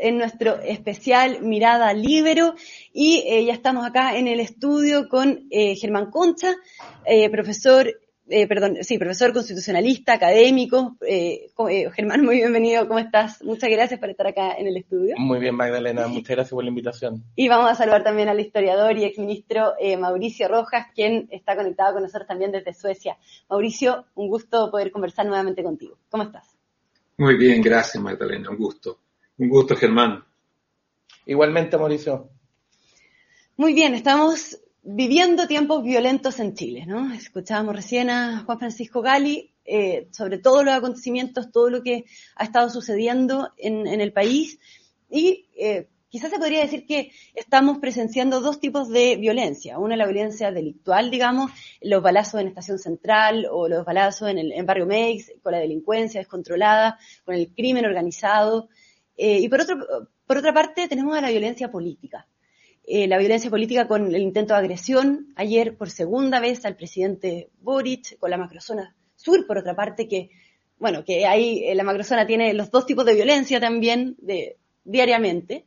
En 0.00 0.18
nuestro 0.18 0.60
especial 0.60 1.42
Mirada 1.42 1.92
Libero 1.92 2.54
y 2.92 3.22
eh, 3.26 3.44
ya 3.44 3.52
estamos 3.52 3.86
acá 3.86 4.16
en 4.16 4.26
el 4.26 4.40
estudio 4.40 5.08
con 5.08 5.46
eh, 5.50 5.76
Germán 5.76 6.10
Concha, 6.10 6.54
eh, 7.04 7.30
profesor, 7.30 7.86
perdón, 8.26 8.78
sí, 8.82 8.98
profesor 8.98 9.32
constitucionalista, 9.32 10.14
académico. 10.14 10.96
Germán, 11.94 12.24
muy 12.24 12.36
bienvenido, 12.36 12.86
¿cómo 12.88 12.98
estás? 12.98 13.42
Muchas 13.42 13.70
gracias 13.70 14.00
por 14.00 14.10
estar 14.10 14.26
acá 14.26 14.54
en 14.58 14.66
el 14.66 14.76
estudio. 14.76 15.14
Muy 15.16 15.38
bien, 15.38 15.54
Magdalena, 15.54 16.08
muchas 16.08 16.36
gracias 16.36 16.50
por 16.50 16.64
la 16.64 16.68
invitación. 16.68 17.22
Y 17.36 17.48
vamos 17.48 17.70
a 17.70 17.74
saludar 17.74 18.02
también 18.02 18.28
al 18.28 18.40
historiador 18.40 18.98
y 18.98 19.04
exministro 19.04 19.74
Mauricio 19.98 20.48
Rojas, 20.48 20.88
quien 20.94 21.28
está 21.30 21.56
conectado 21.56 21.94
con 21.94 22.02
nosotros 22.02 22.26
también 22.26 22.52
desde 22.52 22.74
Suecia. 22.74 23.16
Mauricio, 23.48 24.04
un 24.16 24.28
gusto 24.28 24.70
poder 24.70 24.90
conversar 24.90 25.24
nuevamente 25.24 25.62
contigo. 25.62 25.96
¿Cómo 26.10 26.24
estás? 26.24 26.58
Muy 27.16 27.36
bien, 27.36 27.62
gracias 27.62 28.02
Magdalena, 28.02 28.50
un 28.50 28.58
gusto. 28.58 28.98
Un 29.38 29.48
gusto, 29.48 29.76
Germán. 29.76 30.24
Igualmente, 31.24 31.78
Mauricio. 31.78 32.28
Muy 33.56 33.72
bien, 33.72 33.94
estamos 33.94 34.58
viviendo 34.82 35.46
tiempos 35.46 35.84
violentos 35.84 36.40
en 36.40 36.54
Chile, 36.54 36.86
¿no? 36.86 37.12
Escuchábamos 37.12 37.76
recién 37.76 38.10
a 38.10 38.40
Juan 38.44 38.58
Francisco 38.58 39.00
Gali 39.00 39.52
eh, 39.64 40.08
sobre 40.10 40.38
todos 40.38 40.64
los 40.64 40.74
acontecimientos, 40.74 41.52
todo 41.52 41.70
lo 41.70 41.82
que 41.82 42.04
ha 42.34 42.44
estado 42.44 42.68
sucediendo 42.68 43.52
en, 43.58 43.86
el 43.86 44.12
país 44.12 44.58
y 45.08 45.46
eh, 45.56 45.88
quizás 46.08 46.30
se 46.30 46.38
podría 46.38 46.62
decir 46.62 46.84
que 46.86 47.12
estamos 47.34 47.78
presenciando 47.78 48.40
dos 48.40 48.58
tipos 48.58 48.88
de 48.88 49.16
violencia. 49.16 49.78
Una, 49.78 49.94
la 49.94 50.06
violencia 50.06 50.50
delictual, 50.50 51.10
digamos, 51.10 51.52
los 51.80 52.02
balazos 52.02 52.40
en 52.40 52.48
Estación 52.48 52.78
Central 52.78 53.46
o 53.50 53.68
los 53.68 53.84
balazos 53.84 54.30
en, 54.30 54.38
el, 54.38 54.64
Barrio 54.64 54.86
Meix, 54.86 55.32
con 55.42 55.52
la 55.52 55.58
delincuencia 55.58 56.20
descontrolada, 56.20 56.98
con 57.24 57.36
el 57.36 57.54
crimen 57.54 57.84
organizado. 57.84 58.68
Eh, 59.20 59.40
y 59.40 59.48
por, 59.48 59.60
otro, 59.60 60.08
por 60.26 60.38
otra 60.38 60.54
parte, 60.54 60.86
tenemos 60.86 61.18
a 61.18 61.20
la 61.20 61.30
violencia 61.30 61.70
política. 61.70 62.26
eh, 62.86 63.06
la 63.08 63.18
violencia 63.18 63.50
política 63.50 63.86
con 63.86 64.14
el 64.14 64.22
intento 64.22 64.54
de 64.54 64.60
agresión 64.60 65.32
ayer 65.36 65.76
por 65.76 65.90
segunda 65.90 66.40
vez 66.40 66.64
al 66.64 66.76
presidente 66.76 67.50
Boric, 67.60 68.16
con 68.18 68.30
la 68.30 68.38
macrozona 68.38 68.94
sur, 69.16 69.46
por 69.46 69.58
otra 69.58 69.74
parte, 69.74 70.08
que, 70.08 70.30
bueno, 70.78 71.04
que 71.04 71.26
ahí 71.26 71.64
eh, 71.66 71.74
la 71.74 71.82
macrozona 71.82 72.26
tiene 72.26 72.54
los 72.54 72.70
dos 72.70 72.86
tipos 72.86 73.04
de 73.04 73.14
violencia 73.14 73.60
también 73.60 74.16
diariamente. 74.84 75.66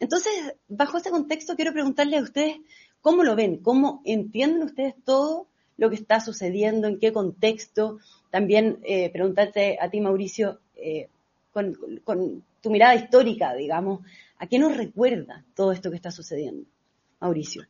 Entonces, 0.00 0.32
bajo 0.66 0.96
este 0.96 1.10
contexto, 1.10 1.54
quiero 1.56 1.72
preguntarle 1.72 2.16
a 2.16 2.22
ustedes 2.22 2.56
cómo 3.02 3.22
lo 3.22 3.36
ven, 3.36 3.58
cómo 3.58 4.00
entienden 4.04 4.62
ustedes 4.62 4.94
todo 5.04 5.46
lo 5.76 5.90
que 5.90 5.96
está 5.96 6.20
sucediendo, 6.20 6.88
en 6.88 6.98
qué 6.98 7.12
contexto. 7.12 7.98
También 8.30 8.80
preguntarte 9.12 9.78
a 9.80 9.90
ti, 9.90 10.00
Mauricio, 10.00 10.60
con, 11.52 12.42
tu 12.60 12.70
mirada 12.70 12.94
histórica, 12.94 13.54
digamos, 13.54 14.00
¿a 14.38 14.46
qué 14.46 14.58
nos 14.58 14.76
recuerda 14.76 15.44
todo 15.54 15.72
esto 15.72 15.90
que 15.90 15.96
está 15.96 16.10
sucediendo? 16.10 16.66
Mauricio. 17.20 17.64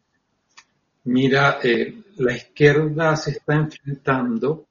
Mira, 1.05 1.59
eh, 1.62 2.03
la 2.16 2.37
izquierda 2.37 3.16
se 3.16 3.33
está 3.33 3.55
enfrentando 3.55 4.66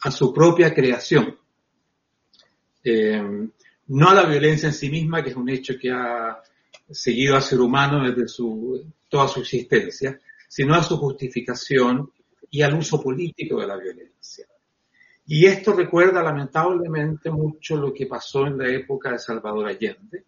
a 0.00 0.10
su 0.10 0.32
propia 0.32 0.72
creación. 0.72 1.36
no 3.88 4.08
a 4.08 4.14
la 4.14 4.24
violencia 4.24 4.68
en 4.68 4.74
sí 4.74 4.90
misma, 4.90 5.22
que 5.22 5.30
es 5.30 5.36
un 5.36 5.48
hecho 5.48 5.74
que 5.78 5.90
ha 5.90 6.42
seguido 6.90 7.36
al 7.36 7.42
ser 7.42 7.60
humano 7.60 8.08
desde 8.08 8.28
su, 8.28 8.84
toda 9.08 9.28
su 9.28 9.40
existencia, 9.40 10.18
sino 10.48 10.74
a 10.74 10.82
su 10.82 10.96
justificación 10.96 12.10
y 12.50 12.62
al 12.62 12.74
uso 12.74 13.02
político 13.02 13.60
de 13.60 13.66
la 13.66 13.76
violencia. 13.76 14.46
Y 15.34 15.46
esto 15.46 15.72
recuerda 15.72 16.22
lamentablemente 16.22 17.30
mucho 17.30 17.78
lo 17.78 17.94
que 17.94 18.04
pasó 18.04 18.46
en 18.46 18.58
la 18.58 18.68
época 18.68 19.12
de 19.12 19.18
Salvador 19.18 19.66
Allende, 19.66 20.26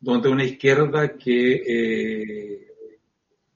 donde 0.00 0.28
una 0.28 0.42
izquierda 0.42 1.16
que 1.16 1.62
eh, 1.64 2.74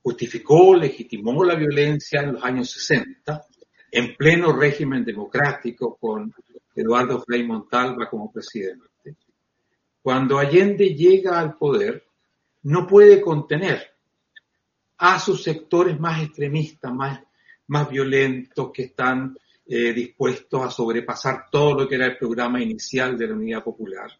justificó, 0.01 0.77
legitimó 0.77 1.43
la 1.43 1.57
violencia 1.57 2.21
en 2.21 2.35
los 2.35 2.45
años 2.45 2.71
60, 2.71 3.47
en 3.91 4.15
pleno 4.15 4.53
régimen 4.53 5.05
democrático 5.05 5.97
con 5.97 6.33
Eduardo 6.73 7.21
Frei 7.23 7.43
Montalva 7.43 8.09
como 8.09 8.31
presidente. 8.31 9.17
Cuando 10.01 10.39
Allende 10.39 10.95
llega 10.95 11.41
al 11.41 11.59
poder, 11.59 12.07
no 12.63 12.87
puede 12.87 13.21
contener 13.21 13.91
a 14.99 15.19
sus 15.19 15.43
sectores 15.43 15.99
más 15.99 16.23
extremistas, 16.23 16.95
más, 16.95 17.21
más 17.67 17.91
violentos, 17.91 18.71
que 18.73 18.83
están 18.85 19.37
eh, 19.75 19.95
dispuestos 19.95 20.63
a 20.63 20.69
sobrepasar 20.69 21.47
todo 21.51 21.73
lo 21.73 21.89
que 21.89 21.95
era 21.95 22.05
el 22.05 22.19
programa 22.19 22.61
inicial 22.61 23.17
de 23.17 23.27
la 23.27 23.33
Unidad 23.33 23.65
Popular. 23.65 24.11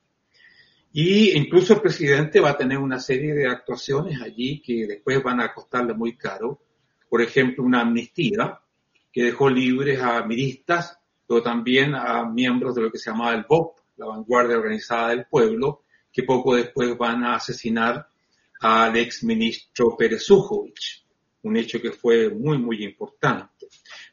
Y 0.95 1.37
incluso 1.37 1.75
el 1.75 1.83
presidente 1.83 2.41
va 2.41 2.53
a 2.53 2.57
tener 2.57 2.79
una 2.79 2.99
serie 2.99 3.35
de 3.35 3.47
actuaciones 3.47 4.19
allí 4.23 4.63
que 4.63 4.87
después 4.87 5.23
van 5.23 5.43
a 5.43 5.53
costarle 5.53 5.93
muy 5.93 6.17
caro. 6.17 6.63
Por 7.07 7.21
ejemplo, 7.21 7.65
una 7.65 7.83
amnistía 7.83 8.61
que 9.13 9.25
dejó 9.25 9.51
libres 9.51 10.01
a 10.01 10.25
miristas, 10.25 10.99
pero 11.29 11.43
también 11.43 11.95
a 11.97 12.25
miembros 12.25 12.75
de 12.75 12.81
lo 12.81 12.91
que 12.91 12.97
se 12.97 13.11
llamaba 13.11 13.35
el 13.35 13.45
BOP, 13.47 13.77
la 13.99 14.07
vanguardia 14.07 14.57
organizada 14.57 15.11
del 15.11 15.27
pueblo, 15.27 15.83
que 16.11 16.23
poco 16.23 16.55
después 16.55 16.97
van 16.97 17.25
a 17.25 17.35
asesinar 17.35 18.09
al 18.61 18.97
ex 18.97 19.23
ministro 19.23 19.95
Pérez 19.99 20.31
un 20.31 21.57
hecho 21.59 21.79
que 21.79 21.93
fue 21.93 22.31
muy, 22.31 22.57
muy 22.57 22.83
importante. 22.83 23.62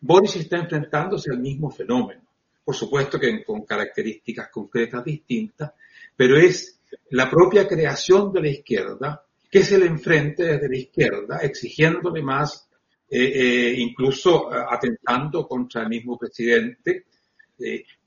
Boris 0.01 0.35
está 0.38 0.57
enfrentándose 0.57 1.31
al 1.31 1.39
mismo 1.39 1.69
fenómeno, 1.69 2.21
por 2.63 2.75
supuesto 2.75 3.19
que 3.19 3.43
con 3.43 3.65
características 3.65 4.49
concretas 4.49 5.03
distintas, 5.03 5.71
pero 6.15 6.38
es 6.38 6.79
la 7.12 7.29
propia 7.29 7.67
creación 7.67 8.31
de 8.31 8.41
la 8.41 8.49
izquierda 8.49 9.25
que 9.49 9.63
se 9.63 9.77
le 9.77 9.88
enfrente 9.88 10.43
desde 10.43 10.69
la 10.69 10.77
izquierda, 10.77 11.39
exigiéndole 11.39 12.21
más, 12.21 12.69
eh, 13.09 13.17
eh, 13.19 13.73
incluso 13.77 14.53
eh, 14.53 14.63
atentando 14.69 15.47
contra 15.47 15.81
el 15.81 15.89
mismo 15.89 16.17
presidente, 16.17 17.05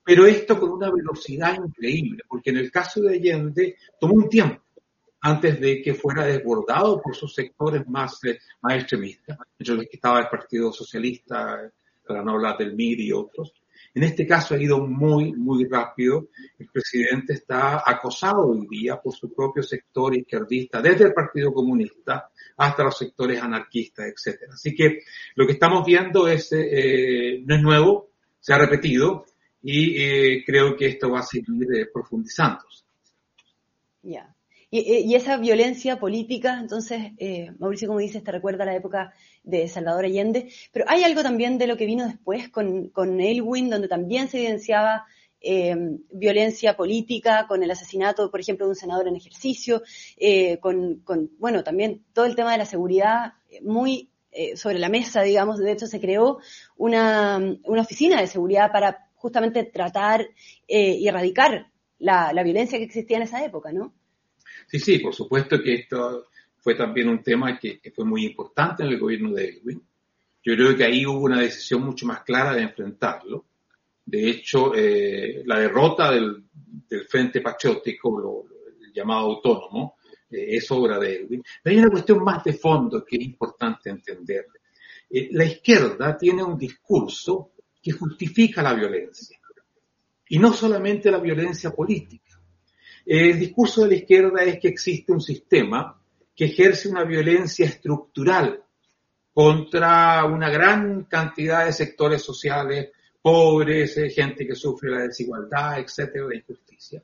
pero 0.05 0.27
esto 0.27 0.59
con 0.59 0.71
una 0.71 0.91
velocidad 0.91 1.57
increíble, 1.63 2.23
porque 2.27 2.51
en 2.51 2.57
el 2.57 2.71
caso 2.71 3.03
de 3.03 3.17
Allende 3.17 3.77
tomó 4.01 4.15
un 4.15 4.29
tiempo 4.29 4.63
antes 5.23 5.61
de 5.61 5.81
que 5.81 5.95
fuera 5.95 6.27
desbordado 6.27 7.01
por 7.01 7.15
sus 7.15 7.33
sectores 7.33 7.87
más, 7.89 8.23
eh, 8.25 8.41
más 8.61 8.75
extremistas, 8.75 9.39
entre 9.57 9.75
los 9.77 9.85
que 9.85 9.97
estaba 9.97 10.21
el 10.21 10.29
Partido 10.29 10.73
Socialista, 10.73 11.71
para 12.07 12.23
no 12.23 12.33
hablar 12.33 12.59
del 12.59 12.75
MIR 12.75 13.01
y 13.01 13.13
otros. 13.13 13.53
En 13.95 14.05
este 14.05 14.27
caso 14.27 14.55
ha 14.55 14.63
ido 14.63 14.87
muy, 14.87 15.33
muy 15.33 15.67
rápido. 15.67 16.29
El 16.59 16.69
presidente 16.69 17.35
está 17.35 17.83
acosado 17.85 18.47
hoy 18.47 18.67
día 18.69 19.01
por 19.01 19.15
su 19.15 19.33
propio 19.33 19.63
sector 19.63 20.17
izquierdista, 20.17 20.81
desde 20.81 21.05
el 21.05 21.13
Partido 21.13 21.53
Comunista 21.53 22.31
hasta 22.57 22.85
los 22.85 22.97
sectores 22.97 23.43
anarquistas, 23.43 24.07
etcétera. 24.07 24.55
Así 24.55 24.75
que 24.75 25.01
lo 25.35 25.47
que 25.47 25.53
estamos 25.53 25.85
viendo 25.85 26.27
es, 26.27 26.51
eh, 26.53 27.43
no 27.45 27.55
es 27.55 27.63
nuevo, 27.63 28.11
se 28.41 28.55
ha 28.55 28.59
repetido 28.59 29.27
y 29.63 30.01
eh, 30.03 30.43
creo 30.45 30.75
que 30.75 30.87
esto 30.87 31.11
va 31.11 31.21
a 31.21 31.25
seguir 31.25 31.67
eh, 31.75 31.87
profundizándose. 31.93 32.85
Ya. 34.03 34.35
Y, 34.75 35.15
esa 35.15 35.37
violencia 35.37 36.01
política, 36.01 36.59
entonces, 36.59 37.13
eh, 37.19 37.53
Mauricio, 37.59 37.89
como 37.89 38.01
dices, 38.01 38.25
te 38.25 38.33
recuerda 38.33 38.65
la 38.65 38.75
época 38.75 39.13
de 39.45 39.69
Salvador 39.69 40.07
Allende, 40.07 40.51
pero 40.73 40.87
hay 40.89 41.05
algo 41.05 41.23
también 41.23 41.59
de 41.59 41.67
lo 41.67 41.77
que 41.77 41.85
vino 41.85 42.07
después 42.07 42.49
con, 42.49 42.89
con 42.89 43.21
Elwin, 43.21 43.69
donde 43.69 43.89
también 43.89 44.29
se 44.29 44.39
evidenciaba 44.39 45.05
violencia 46.13 46.77
política, 46.77 47.47
con 47.49 47.65
el 47.65 47.71
asesinato, 47.73 48.31
por 48.31 48.39
ejemplo, 48.39 48.65
de 48.65 48.71
un 48.71 48.77
senador 48.77 49.09
en 49.09 49.17
ejercicio, 49.17 49.83
con, 50.61 51.01
con, 51.01 51.33
bueno, 51.39 51.65
también 51.65 52.05
todo 52.13 52.27
el 52.27 52.37
tema 52.37 52.53
de 52.53 52.59
la 52.59 52.65
seguridad 52.65 53.33
muy 53.61 54.09
sobre 54.55 54.79
la 54.79 54.89
mesa, 54.89 55.23
digamos, 55.23 55.59
de 55.59 55.73
hecho 55.73 55.89
se 55.89 56.01
creó 56.01 56.39
una, 56.77 57.39
una 57.65 57.83
oficina 57.83 58.21
de 58.21 58.29
seguridad 58.29 58.71
para 58.71 59.11
justamente 59.23 59.63
tratar 59.63 60.29
eh, 60.67 60.97
y 60.97 61.07
erradicar 61.07 61.69
la, 61.99 62.33
violencia 62.43 62.79
que 62.79 62.85
existía 62.85 63.19
en 63.19 63.23
esa 63.23 63.45
época, 63.45 63.73
¿no? 63.73 63.95
Sí, 64.67 64.79
sí, 64.79 64.99
por 64.99 65.15
supuesto 65.15 65.63
que 65.63 65.75
esto 65.75 66.29
fue 66.59 66.75
también 66.75 67.09
un 67.09 67.23
tema 67.23 67.59
que, 67.59 67.81
fue 67.95 68.05
muy 68.05 68.25
importante 68.25 68.83
en 68.83 68.91
el 68.91 68.99
gobierno 68.99 69.33
de 69.33 69.49
Elwin. 69.49 69.83
Yo 70.45 70.55
creo 70.55 70.77
que 70.77 70.85
ahí 70.85 71.05
hubo 71.07 71.21
una 71.21 71.41
decisión 71.41 71.83
mucho 71.83 72.07
más 72.07 72.23
clara 72.23 72.55
de 72.55 72.63
enfrentarlo. 72.63 73.47
De 74.05 74.31
hecho, 74.31 74.73
eh, 74.75 75.43
la 75.45 75.59
derrota 75.59 76.11
del, 76.13 76.45
Frente 77.09 77.41
Patriótico, 77.41 78.47
llamado 78.95 79.21
autónomo, 79.27 79.97
eh, 80.31 80.57
es 80.57 80.71
obra 80.71 80.99
de 80.99 81.17
Elwin. 81.17 81.43
Pero 81.63 81.75
hay 81.75 81.83
una 81.83 81.91
cuestión 81.91 82.23
más 82.23 82.45
de 82.45 82.53
fondo 82.53 83.05
que 83.05 83.17
es 83.17 83.23
importante 83.23 83.91
entender. 83.91 84.47
la 85.33 85.45
izquierda 85.45 86.17
tiene 86.17 86.43
un 86.43 86.57
discurso 86.57 87.53
que 87.83 87.93
justifica 87.93 88.63
la 88.63 88.75
violencia. 88.75 89.39
Y 90.29 90.39
no 90.39 90.53
solamente 90.53 91.11
la 91.11 91.19
violencia 91.19 91.71
política. 91.73 92.22
El 93.05 93.39
discurso 93.39 93.83
de 93.83 93.89
la 93.89 93.95
izquierda 93.97 94.43
es 94.45 94.59
que 94.61 94.69
existe 94.69 95.13
un 95.13 95.21
sistema 95.21 96.01
que 96.35 96.47
ejerce 96.47 96.89
una 96.89 97.05
violencia 97.05 97.67
estructural 97.67 98.63
contra 99.33 100.25
una 100.25 100.51
gran 100.51 101.05
cantidad 101.05 101.65
de 101.65 101.73
sectores 101.73 102.23
sociales, 102.23 102.91
pobres, 103.21 103.97
eh, 103.99 104.11
gente 104.11 104.47
que 104.47 104.55
sufre 104.55 104.91
la 104.91 105.03
desigualdad, 105.03 105.79
etcétera, 105.79 106.27
la 106.29 106.37
injusticia. 106.37 107.03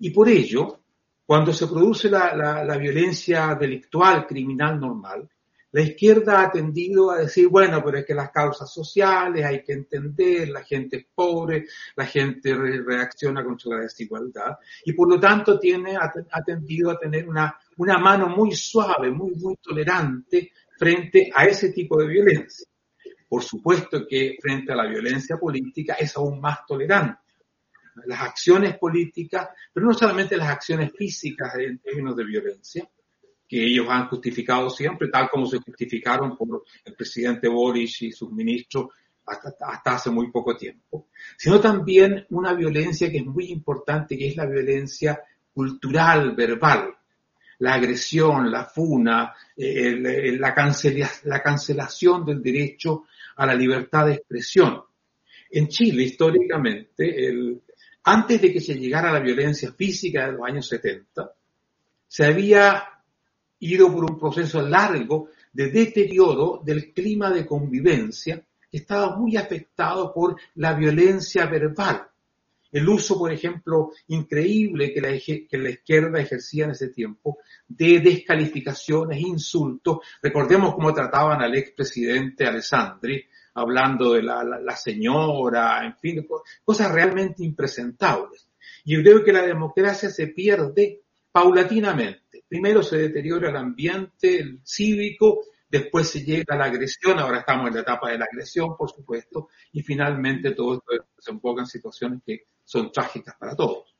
Y 0.00 0.10
por 0.10 0.28
ello, 0.28 0.80
cuando 1.24 1.52
se 1.52 1.66
produce 1.66 2.10
la, 2.10 2.34
la 2.64 2.76
violencia 2.76 3.54
delictual, 3.54 4.26
criminal 4.26 4.80
normal, 4.80 5.28
la 5.72 5.80
izquierda 5.80 6.42
ha 6.42 6.52
tendido 6.52 7.10
a 7.10 7.20
decir, 7.20 7.48
bueno, 7.48 7.82
pero 7.82 7.98
es 7.98 8.04
que 8.04 8.14
las 8.14 8.30
causas 8.30 8.72
sociales 8.72 9.44
hay 9.44 9.62
que 9.62 9.72
entender, 9.72 10.50
la 10.50 10.62
gente 10.62 10.98
es 10.98 11.06
pobre, 11.14 11.66
la 11.96 12.04
gente 12.04 12.54
reacciona 12.54 13.42
contra 13.42 13.76
la 13.76 13.82
desigualdad 13.82 14.58
y 14.84 14.92
por 14.92 15.08
lo 15.08 15.18
tanto 15.18 15.58
tiene, 15.58 15.96
ha, 15.96 16.12
tendido 16.44 16.90
a 16.90 16.98
tener 16.98 17.26
una, 17.26 17.58
una 17.78 17.96
mano 17.96 18.28
muy 18.28 18.52
suave, 18.52 19.10
muy, 19.10 19.34
muy 19.34 19.56
tolerante 19.56 20.52
frente 20.78 21.30
a 21.34 21.46
ese 21.46 21.70
tipo 21.70 21.98
de 21.98 22.06
violencia. 22.06 22.66
Por 23.26 23.42
supuesto 23.42 24.06
que 24.06 24.36
frente 24.42 24.72
a 24.72 24.76
la 24.76 24.86
violencia 24.86 25.38
política 25.38 25.94
es 25.94 26.14
aún 26.18 26.38
más 26.38 26.66
tolerante. 26.66 27.18
Las 28.04 28.20
acciones 28.20 28.76
políticas, 28.76 29.48
pero 29.72 29.86
no 29.86 29.94
solamente 29.94 30.36
las 30.36 30.50
acciones 30.50 30.92
físicas 30.92 31.54
en 31.56 31.78
términos 31.78 32.14
de 32.14 32.24
violencia, 32.24 32.86
que 33.52 33.62
ellos 33.62 33.86
han 33.90 34.08
justificado 34.08 34.70
siempre, 34.70 35.08
tal 35.08 35.28
como 35.28 35.44
se 35.44 35.58
justificaron 35.58 36.38
por 36.38 36.64
el 36.86 36.94
presidente 36.94 37.48
Boris 37.48 38.00
y 38.00 38.10
sus 38.10 38.32
ministros 38.32 38.86
hasta, 39.26 39.52
hasta, 39.60 39.92
hace 39.92 40.08
muy 40.08 40.30
poco 40.30 40.56
tiempo, 40.56 41.08
sino 41.36 41.60
también 41.60 42.24
una 42.30 42.54
violencia 42.54 43.10
que 43.10 43.18
es 43.18 43.26
muy 43.26 43.52
importante, 43.52 44.16
que 44.16 44.28
es 44.28 44.36
la 44.38 44.46
violencia 44.46 45.20
cultural, 45.52 46.34
verbal, 46.34 46.94
la 47.58 47.74
agresión, 47.74 48.50
la 48.50 48.64
funa, 48.64 49.34
eh, 49.54 49.98
la, 50.38 50.54
la 51.24 51.42
cancelación 51.42 52.24
del 52.24 52.42
derecho 52.42 53.04
a 53.36 53.44
la 53.44 53.54
libertad 53.54 54.06
de 54.06 54.14
expresión. 54.14 54.80
En 55.50 55.68
Chile, 55.68 56.04
históricamente, 56.04 57.26
el, 57.28 57.60
antes 58.04 58.40
de 58.40 58.50
que 58.50 58.62
se 58.62 58.78
llegara 58.78 59.10
a 59.10 59.12
la 59.12 59.20
violencia 59.20 59.70
física 59.72 60.24
de 60.24 60.32
los 60.32 60.48
años 60.48 60.66
70, 60.66 61.34
se 62.08 62.24
había 62.24 62.88
ido 63.62 63.92
por 63.92 64.04
un 64.04 64.18
proceso 64.18 64.60
largo 64.60 65.28
de 65.52 65.70
deterioro 65.70 66.60
del 66.64 66.92
clima 66.92 67.30
de 67.30 67.46
convivencia 67.46 68.42
que 68.70 68.78
estaba 68.78 69.16
muy 69.16 69.36
afectado 69.36 70.12
por 70.12 70.36
la 70.56 70.74
violencia 70.74 71.46
verbal. 71.46 72.08
El 72.72 72.88
uso, 72.88 73.18
por 73.18 73.30
ejemplo, 73.30 73.92
increíble 74.08 74.92
que 74.92 75.00
la, 75.00 75.70
izquierda 75.70 76.20
ejercía 76.20 76.64
en 76.64 76.70
ese 76.70 76.88
tiempo 76.88 77.38
de 77.68 78.00
descalificaciones, 78.00 79.20
insultos. 79.20 79.98
Recordemos 80.22 80.74
cómo 80.74 80.92
trataban 80.94 81.42
al 81.42 81.54
expresidente 81.54 82.46
Alessandri, 82.46 83.26
hablando 83.54 84.14
de 84.14 84.22
la, 84.22 84.42
la, 84.42 84.76
señora, 84.76 85.84
en 85.84 85.96
fin, 85.98 86.26
cosas 86.64 86.90
realmente 86.90 87.44
impresentables. 87.44 88.48
Y 88.84 89.00
creo 89.02 89.22
que 89.22 89.34
la 89.34 89.42
democracia 89.42 90.08
se 90.08 90.28
pierde 90.28 91.02
paulatinamente. 91.30 92.21
Primero 92.52 92.82
se 92.82 92.98
deteriora 92.98 93.48
el 93.48 93.56
ambiente 93.56 94.38
el 94.38 94.60
cívico, 94.62 95.46
después 95.70 96.10
se 96.10 96.22
llega 96.22 96.54
a 96.54 96.58
la 96.58 96.66
agresión, 96.66 97.18
ahora 97.18 97.38
estamos 97.38 97.68
en 97.68 97.76
la 97.76 97.80
etapa 97.80 98.10
de 98.10 98.18
la 98.18 98.26
agresión, 98.26 98.76
por 98.76 98.90
supuesto, 98.90 99.48
y 99.72 99.80
finalmente 99.80 100.50
todo 100.50 100.74
esto 100.74 101.06
desemboca 101.16 101.62
en 101.62 101.66
situaciones 101.66 102.20
que 102.26 102.48
son 102.62 102.92
trágicas 102.92 103.36
para 103.40 103.56
todos. 103.56 103.96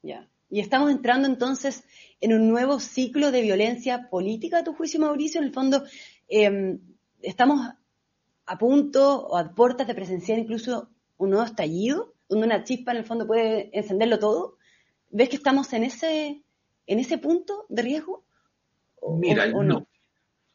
Ya. 0.00 0.26
Y 0.48 0.60
estamos 0.60 0.90
entrando 0.90 1.28
entonces 1.28 1.84
en 2.18 2.32
un 2.32 2.48
nuevo 2.48 2.80
ciclo 2.80 3.30
de 3.30 3.42
violencia 3.42 4.08
política, 4.08 4.60
a 4.60 4.64
tu 4.64 4.72
juicio, 4.72 4.98
Mauricio. 4.98 5.42
En 5.42 5.48
el 5.48 5.52
fondo, 5.52 5.84
eh, 6.28 6.78
estamos 7.20 7.60
a 8.46 8.56
punto 8.56 9.26
o 9.26 9.36
a 9.36 9.54
puertas 9.54 9.86
de 9.86 9.94
presenciar 9.94 10.38
incluso 10.38 10.88
un 11.18 11.28
nuevo 11.28 11.44
estallido, 11.44 12.14
donde 12.26 12.46
una 12.46 12.64
chispa 12.64 12.92
en 12.92 12.96
el 12.96 13.04
fondo 13.04 13.26
puede 13.26 13.68
encenderlo 13.78 14.18
todo. 14.18 14.56
¿Ves 15.10 15.28
que 15.28 15.36
estamos 15.36 15.70
en 15.74 15.84
ese, 15.84 16.42
en 16.86 16.98
ese 16.98 17.18
punto 17.18 17.66
de 17.68 17.82
riesgo? 17.82 18.24
¿O, 19.00 19.16
Mira, 19.16 19.46
o 19.54 19.62
no? 19.62 19.86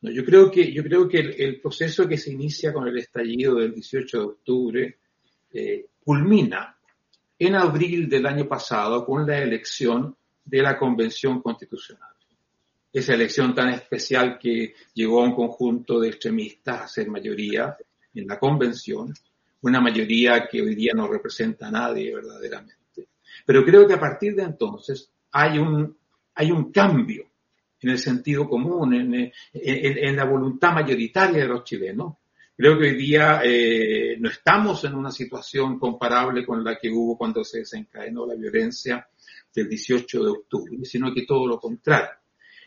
no? 0.01 0.11
yo 0.11 0.25
creo 0.25 0.49
que, 0.49 0.71
yo 0.71 0.83
creo 0.83 1.07
que 1.07 1.19
el, 1.19 1.41
el, 1.41 1.61
proceso 1.61 2.07
que 2.07 2.17
se 2.17 2.31
inicia 2.31 2.73
con 2.73 2.87
el 2.87 2.97
estallido 2.97 3.55
del 3.55 3.73
18 3.73 4.17
de 4.17 4.25
octubre 4.25 4.97
eh, 5.53 5.85
culmina 6.03 6.77
en 7.37 7.55
abril 7.55 8.07
del 8.07 8.25
año 8.25 8.47
pasado 8.47 9.05
con 9.05 9.27
la 9.27 9.39
elección 9.39 10.15
de 10.45 10.61
la 10.61 10.77
Convención 10.77 11.41
Constitucional. 11.41 12.09
Esa 12.93 13.13
elección 13.13 13.55
tan 13.55 13.69
especial 13.69 14.37
que 14.37 14.73
llegó 14.93 15.21
a 15.21 15.25
un 15.25 15.35
conjunto 15.35 15.99
de 15.99 16.09
extremistas 16.09 16.81
a 16.81 16.87
ser 16.87 17.09
mayoría 17.09 17.75
en 18.13 18.27
la 18.27 18.37
convención, 18.37 19.13
una 19.61 19.79
mayoría 19.79 20.47
que 20.47 20.61
hoy 20.61 20.75
día 20.75 20.93
no 20.93 21.07
representa 21.07 21.67
a 21.67 21.71
nadie 21.71 22.13
verdaderamente. 22.13 23.07
Pero 23.45 23.63
creo 23.63 23.87
que 23.87 23.93
a 23.93 23.99
partir 23.99 24.35
de 24.35 24.43
entonces 24.43 25.09
hay 25.31 25.57
un, 25.57 25.97
hay 26.35 26.51
un 26.51 26.71
cambio 26.71 27.31
en 27.81 27.89
el 27.89 27.97
sentido 27.97 28.47
común, 28.47 28.93
en, 28.93 29.13
en, 29.15 29.31
en 29.53 30.15
la 30.15 30.25
voluntad 30.25 30.73
mayoritaria 30.73 31.41
de 31.41 31.47
los 31.47 31.63
chilenos. 31.63 32.15
Creo 32.55 32.77
que 32.77 32.89
hoy 32.89 32.95
día 32.95 33.41
eh, 33.43 34.17
no 34.19 34.29
estamos 34.29 34.83
en 34.83 34.93
una 34.93 35.09
situación 35.09 35.79
comparable 35.79 36.45
con 36.45 36.63
la 36.63 36.77
que 36.77 36.91
hubo 36.91 37.17
cuando 37.17 37.43
se 37.43 37.59
desencadenó 37.59 38.27
la 38.27 38.35
violencia 38.35 39.07
del 39.53 39.67
18 39.67 40.23
de 40.23 40.29
octubre, 40.29 40.77
sino 40.83 41.13
que 41.13 41.25
todo 41.25 41.47
lo 41.47 41.59
contrario. 41.59 42.19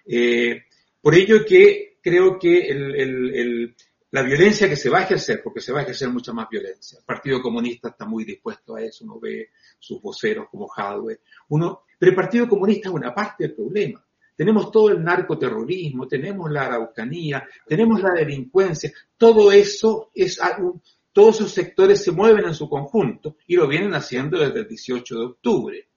Eh, 0.05 0.65
por 1.01 1.15
ello 1.15 1.45
que 1.47 1.99
creo 2.03 2.39
que 2.39 2.67
el, 2.67 2.95
el, 2.97 3.35
el, 3.35 3.77
la 4.11 4.23
violencia 4.23 4.69
que 4.69 4.77
se 4.77 4.91
va 4.91 4.99
a 4.99 5.03
ejercer, 5.05 5.43
porque 5.43 5.61
se 5.61 5.73
va 5.73 5.81
a 5.81 5.83
ejercer 5.83 6.09
mucha 6.09 6.33
más 6.33 6.49
violencia, 6.49 6.99
el 6.99 7.05
Partido 7.05 7.41
Comunista 7.41 7.89
está 7.89 8.05
muy 8.05 8.25
dispuesto 8.25 8.77
a 8.77 8.83
eso, 8.83 9.05
uno 9.05 9.19
ve 9.19 9.51
sus 9.79 10.01
voceros 10.01 10.49
como 10.51 10.69
Hadwe, 10.75 11.21
uno, 11.49 11.83
pero 12.05 12.11
el 12.11 12.17
Partido 12.17 12.47
Comunista 12.47 12.91
es 12.91 12.95
una 12.95 13.15
parte 13.15 13.45
del 13.45 13.55
problema. 13.55 14.05
Tenemos 14.37 14.71
todo 14.71 14.91
el 14.91 15.03
narcoterrorismo, 15.03 16.07
tenemos 16.07 16.51
la 16.51 16.67
araucanía, 16.67 17.49
tenemos 17.67 18.03
la 18.03 18.11
delincuencia, 18.11 18.93
todo 19.17 19.51
eso 19.51 20.11
es 20.15 20.39
todos 21.15 21.37
esos 21.37 21.53
sectores 21.53 22.05
se 22.05 22.13
mueven 22.13 22.45
en 22.45 22.53
su 22.53 22.69
conjunto 22.69 23.37
y 23.47 23.57
lo 23.57 23.67
vienen 23.67 23.95
haciendo 23.95 24.39
desde 24.39 24.61
el 24.61 24.69
18 24.69 25.19
de 25.19 25.25
octubre, 25.25 25.89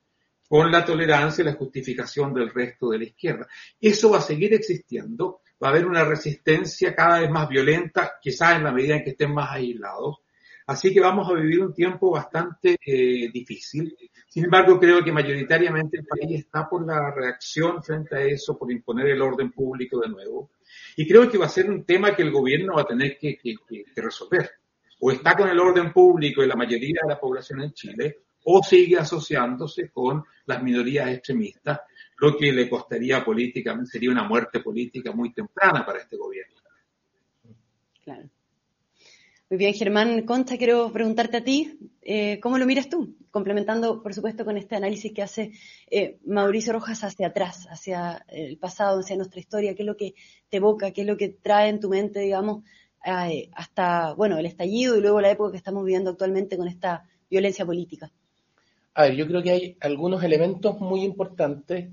con 0.48 0.72
la 0.72 0.86
tolerancia 0.86 1.42
y 1.42 1.46
la 1.46 1.56
justificación 1.56 2.34
del 2.34 2.54
resto 2.54 2.88
de 2.90 3.00
la 3.00 3.04
izquierda. 3.04 3.46
Eso 3.82 4.12
va 4.12 4.20
a 4.20 4.22
seguir 4.22 4.54
existiendo, 4.54 5.42
va 5.62 5.68
a 5.68 5.72
haber 5.72 5.86
una 5.86 6.06
resistencia 6.06 6.96
cada 6.96 7.20
vez 7.20 7.30
más 7.30 7.50
violenta, 7.50 8.14
quizás 8.22 8.56
en 8.56 8.64
la 8.64 8.72
medida 8.72 8.96
en 8.96 9.04
que 9.04 9.10
estén 9.10 9.34
más 9.34 9.50
aislados. 9.52 10.20
Así 10.68 10.94
que 10.94 11.00
vamos 11.00 11.30
a 11.30 11.34
vivir 11.34 11.62
un 11.62 11.74
tiempo 11.74 12.12
bastante 12.12 12.78
eh, 12.86 13.30
difícil. 13.32 13.96
Sin 14.28 14.44
embargo, 14.44 14.78
creo 14.78 15.02
que 15.02 15.14
mayoritariamente 15.14 16.00
el 16.00 16.06
país 16.06 16.40
está 16.40 16.68
por 16.68 16.86
la 16.86 17.10
reacción 17.10 17.82
frente 17.82 18.18
a 18.18 18.22
eso, 18.22 18.58
por 18.58 18.70
imponer 18.70 19.08
el 19.08 19.22
orden 19.22 19.54
público 19.54 20.02
de 20.02 20.10
nuevo. 20.10 20.52
Y 20.98 21.08
creo 21.08 21.32
que 21.32 21.38
va 21.38 21.46
a 21.46 21.50
ser 21.50 21.70
un 21.72 21.86
tema 21.86 22.14
que 22.14 22.24
el 22.24 22.32
gobierno 22.32 22.74
va 22.76 22.82
a 22.82 22.86
tener 22.86 23.18
que, 23.18 23.40
resolver. 23.96 24.52
O 25.00 25.10
está 25.10 25.38
con 25.38 25.48
el 25.48 25.58
orden 25.58 25.94
público 25.94 26.44
y 26.44 26.48
la 26.48 26.56
mayoría 26.58 27.00
de 27.02 27.14
la 27.14 27.20
población 27.20 27.62
en 27.62 27.72
Chile, 27.72 28.18
o 28.44 28.62
sigue 28.62 28.98
asociándose 28.98 29.90
con 29.90 30.26
las 30.48 30.62
minorías 30.62 31.10
extremistas, 31.10 31.80
lo 32.18 32.36
que 32.36 32.52
le 32.52 32.70
costaría 32.70 33.24
políticamente, 33.24 33.92
sería 33.92 34.12
una 34.12 34.24
muerte 34.24 34.60
política 34.60 35.14
muy 35.14 35.32
temprana 35.32 35.86
para 35.86 36.00
este 36.00 36.18
gobierno. 36.18 36.56
Claro. 38.04 38.30
Muy 39.50 39.60
bien, 39.60 39.74
Germán 39.74 40.24
Concha, 40.24 40.58
quiero 40.58 40.92
preguntarte 40.92 41.38
a 41.38 41.44
ti, 41.44 41.80
eh, 42.02 42.38
¿cómo 42.42 42.58
lo 42.58 42.66
miras 42.66 42.90
tú? 42.90 43.16
Complementando, 43.32 44.04
por 44.04 44.14
supuesto, 44.14 44.44
con 44.44 44.58
este 44.58 44.76
análisis 44.76 45.14
que 45.14 45.22
hace 45.22 45.54
eh, 45.90 46.18
Mauricio 46.26 46.74
Rojas 46.74 47.06
hacia 47.06 47.28
atrás, 47.28 47.66
hacia 47.70 48.26
el 48.28 48.58
pasado, 48.58 49.00
hacia 49.00 49.16
nuestra 49.16 49.40
historia, 49.40 49.74
qué 49.74 49.84
es 49.84 49.88
lo 49.88 49.96
que 49.96 50.16
te 50.50 50.58
evoca, 50.58 50.92
qué 50.92 51.02
es 51.02 51.08
lo 51.08 51.16
que 51.16 51.30
trae 51.30 51.70
en 51.70 51.80
tu 51.80 51.88
mente, 51.88 52.20
digamos, 52.20 52.66
eh, 53.06 53.50
hasta, 53.54 54.14
bueno, 54.16 54.38
el 54.38 54.46
estallido 54.46 54.98
y 54.98 55.02
luego 55.02 55.22
la 55.22 55.32
época 55.32 55.52
que 55.52 55.58
estamos 55.58 55.86
viviendo 55.86 56.12
actualmente 56.12 56.58
con 56.58 56.68
esta 56.68 57.06
violencia 57.30 57.66
política. 57.66 58.12
A 58.96 59.04
ver, 59.04 59.16
yo 59.16 59.28
creo 59.28 59.42
que 59.42 59.52
hay 59.52 59.78
algunos 59.80 60.26
elementos 60.26 60.78
muy 60.82 61.04
importantes 61.04 61.90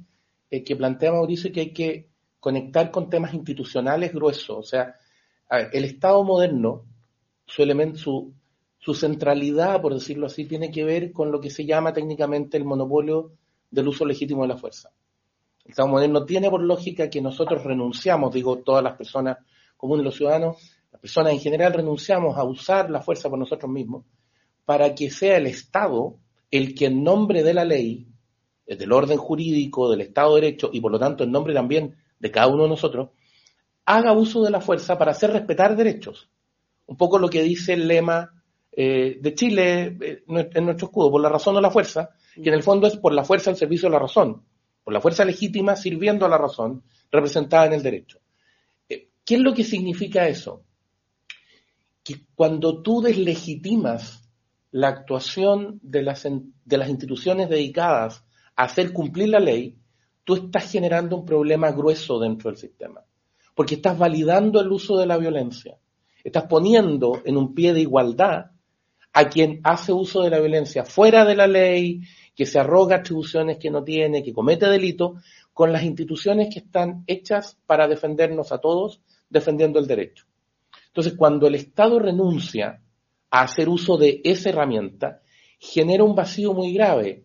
eh, 0.51 0.65
que 0.65 0.75
plantea 0.75 1.13
Mauricio 1.13 1.53
que 1.53 1.61
hay 1.61 1.73
que 1.73 2.09
conectar 2.41 2.91
con 2.91 3.09
temas 3.09 3.33
institucionales 3.33 4.13
gruesos. 4.13 4.59
O 4.59 4.63
sea, 4.65 4.97
a 5.49 5.59
ver, 5.59 5.71
el 5.73 5.85
Estado 5.85 6.25
moderno 6.25 6.87
su 7.55 7.63
elemento, 7.63 7.99
su, 7.99 8.35
su 8.79 8.95
centralidad, 8.95 9.81
por 9.81 9.95
decirlo 9.95 10.27
así, 10.27 10.45
tiene 10.45 10.73
que 10.73 10.83
ver 10.83 11.13
con 11.13 11.31
lo 11.31 11.41
que 11.41 11.51
se 11.51 11.65
llama 11.65 11.93
técnicamente 11.93 12.57
el 12.57 12.65
monopolio 12.65 13.31
del 13.71 13.87
uso 13.87 14.05
legítimo 14.05 14.43
de 14.43 14.49
la 14.49 14.57
fuerza. 14.57 14.91
El 15.65 15.71
Estado 15.71 15.87
moderno 15.87 16.25
tiene 16.25 16.51
por 16.51 16.61
lógica 16.61 17.09
que 17.09 17.21
nosotros 17.21 17.63
renunciamos, 17.63 18.35
digo, 18.35 18.59
todas 18.59 18.83
las 18.83 18.97
personas 18.97 19.39
comunes, 19.77 20.05
los 20.05 20.17
ciudadanos, 20.17 20.57
las 20.91 21.01
personas 21.01 21.33
en 21.33 21.39
general 21.39 21.73
renunciamos 21.75 22.37
a 22.37 22.43
usar 22.43 22.91
la 22.91 23.01
fuerza 23.01 23.31
por 23.31 23.39
nosotros 23.39 23.71
mismos 23.71 24.05
para 24.65 24.93
que 24.93 25.09
sea 25.09 25.37
el 25.37 25.47
Estado 25.47 26.17
el 26.51 26.75
que 26.75 26.87
en 26.87 27.05
nombre 27.05 27.45
de 27.45 27.55
la 27.55 27.65
ley, 27.65 28.09
del 28.67 28.91
orden 28.91 29.19
jurídico, 29.19 29.89
del 29.91 30.01
Estado 30.01 30.35
de 30.35 30.41
Derecho 30.41 30.71
y 30.73 30.81
por 30.81 30.91
lo 30.91 30.99
tanto 30.99 31.23
en 31.23 31.31
nombre 31.31 31.55
también 31.55 31.95
de 32.19 32.31
cada 32.33 32.49
uno 32.49 32.65
de 32.65 32.71
nosotros, 32.71 33.11
haga 33.85 34.13
uso 34.13 34.43
de 34.43 34.51
la 34.51 34.61
fuerza 34.61 34.99
para 34.99 35.13
hacer 35.13 35.31
respetar 35.31 35.77
derechos 35.77 36.31
un 36.87 36.97
poco 36.97 37.19
lo 37.19 37.29
que 37.29 37.43
dice 37.43 37.75
el 37.75 37.89
lema 37.89 38.31
eh, 38.77 39.19
de 39.21 39.35
Chile 39.35 39.97
eh, 40.01 40.25
en 40.27 40.65
nuestro 40.65 40.87
escudo, 40.89 41.11
por 41.11 41.21
la 41.21 41.29
razón 41.29 41.57
o 41.57 41.61
la 41.61 41.71
fuerza, 41.71 42.11
que 42.35 42.49
en 42.49 42.55
el 42.55 42.63
fondo 42.63 42.87
es 42.87 42.97
por 42.97 43.13
la 43.13 43.25
fuerza 43.25 43.51
al 43.51 43.57
servicio 43.57 43.89
de 43.89 43.93
la 43.93 44.01
razón, 44.01 44.45
por 44.83 44.93
la 44.93 45.01
fuerza 45.01 45.25
legítima 45.25 45.77
sirviendo 45.77 46.27
a 46.27 46.29
la 46.29 46.39
razón, 46.39 46.83
representada 47.11 47.67
en 47.67 47.75
el 47.75 47.83
derecho. 47.83 48.19
Eh, 48.89 49.11
¿Qué 49.25 49.37
es 49.37 49.41
lo 49.41 49.55
que 49.55 49.65
significa 49.65 50.27
eso? 50.27 50.65
Que 52.03 52.27
cuando 52.35 52.83
tú 52.83 53.01
deslegitimas 53.01 54.29
la 54.73 54.89
actuación 54.89 55.79
de 55.83 56.03
las, 56.03 56.25
de 56.25 56.77
las 56.77 56.89
instituciones 56.89 57.49
dedicadas 57.49 58.25
a 58.57 58.65
hacer 58.65 58.93
cumplir 58.93 59.29
la 59.29 59.39
ley, 59.39 59.79
tú 60.25 60.35
estás 60.35 60.71
generando 60.71 61.17
un 61.17 61.25
problema 61.25 61.71
grueso 61.71 62.19
dentro 62.19 62.51
del 62.51 62.59
sistema, 62.59 63.03
porque 63.55 63.77
estás 63.77 63.97
validando 63.97 64.61
el 64.61 64.73
uso 64.73 64.99
de 64.99 65.07
la 65.07 65.17
violencia 65.17 65.79
Estás 66.25 66.45
poniendo 66.45 67.21
en 67.25 67.37
un 67.37 67.55
pie 67.55 67.75
de 67.75 67.83
igualdad 67.83 68.47
a 69.13 69.29
quien 69.29 69.61
hace 69.63 69.93
uso 69.93 70.23
de 70.23 70.31
la 70.31 70.41
violencia 70.41 70.85
fuera 70.85 71.25
de 71.25 71.37
la 71.37 71.47
ley, 71.47 72.01
que 72.35 72.47
se 72.47 72.59
arroga 72.59 72.97
atribuciones 72.97 73.59
que 73.59 73.71
no 73.71 73.85
tiene, 73.85 74.25
que 74.25 74.33
comete 74.33 74.67
delito, 74.67 75.17
con 75.53 75.73
las 75.73 75.85
instituciones 75.85 76.53
que 76.53 76.61
están 76.61 77.05
hechas 77.07 77.57
para 77.67 77.87
defendernos 77.87 78.51
a 78.51 78.59
todos, 78.59 79.01
defendiendo 79.31 79.79
el 79.79 79.87
derecho. 79.87 80.25
Entonces, 80.89 81.15
cuando 81.17 81.47
el 81.47 81.55
Estado 81.55 82.01
renuncia 82.01 82.81
a 83.31 83.43
hacer 83.43 83.69
uso 83.69 83.97
de 83.97 84.21
esa 84.25 84.49
herramienta, 84.49 85.21
genera 85.61 86.03
un 86.03 86.17
vacío 86.17 86.53
muy 86.53 86.73
grave, 86.75 87.25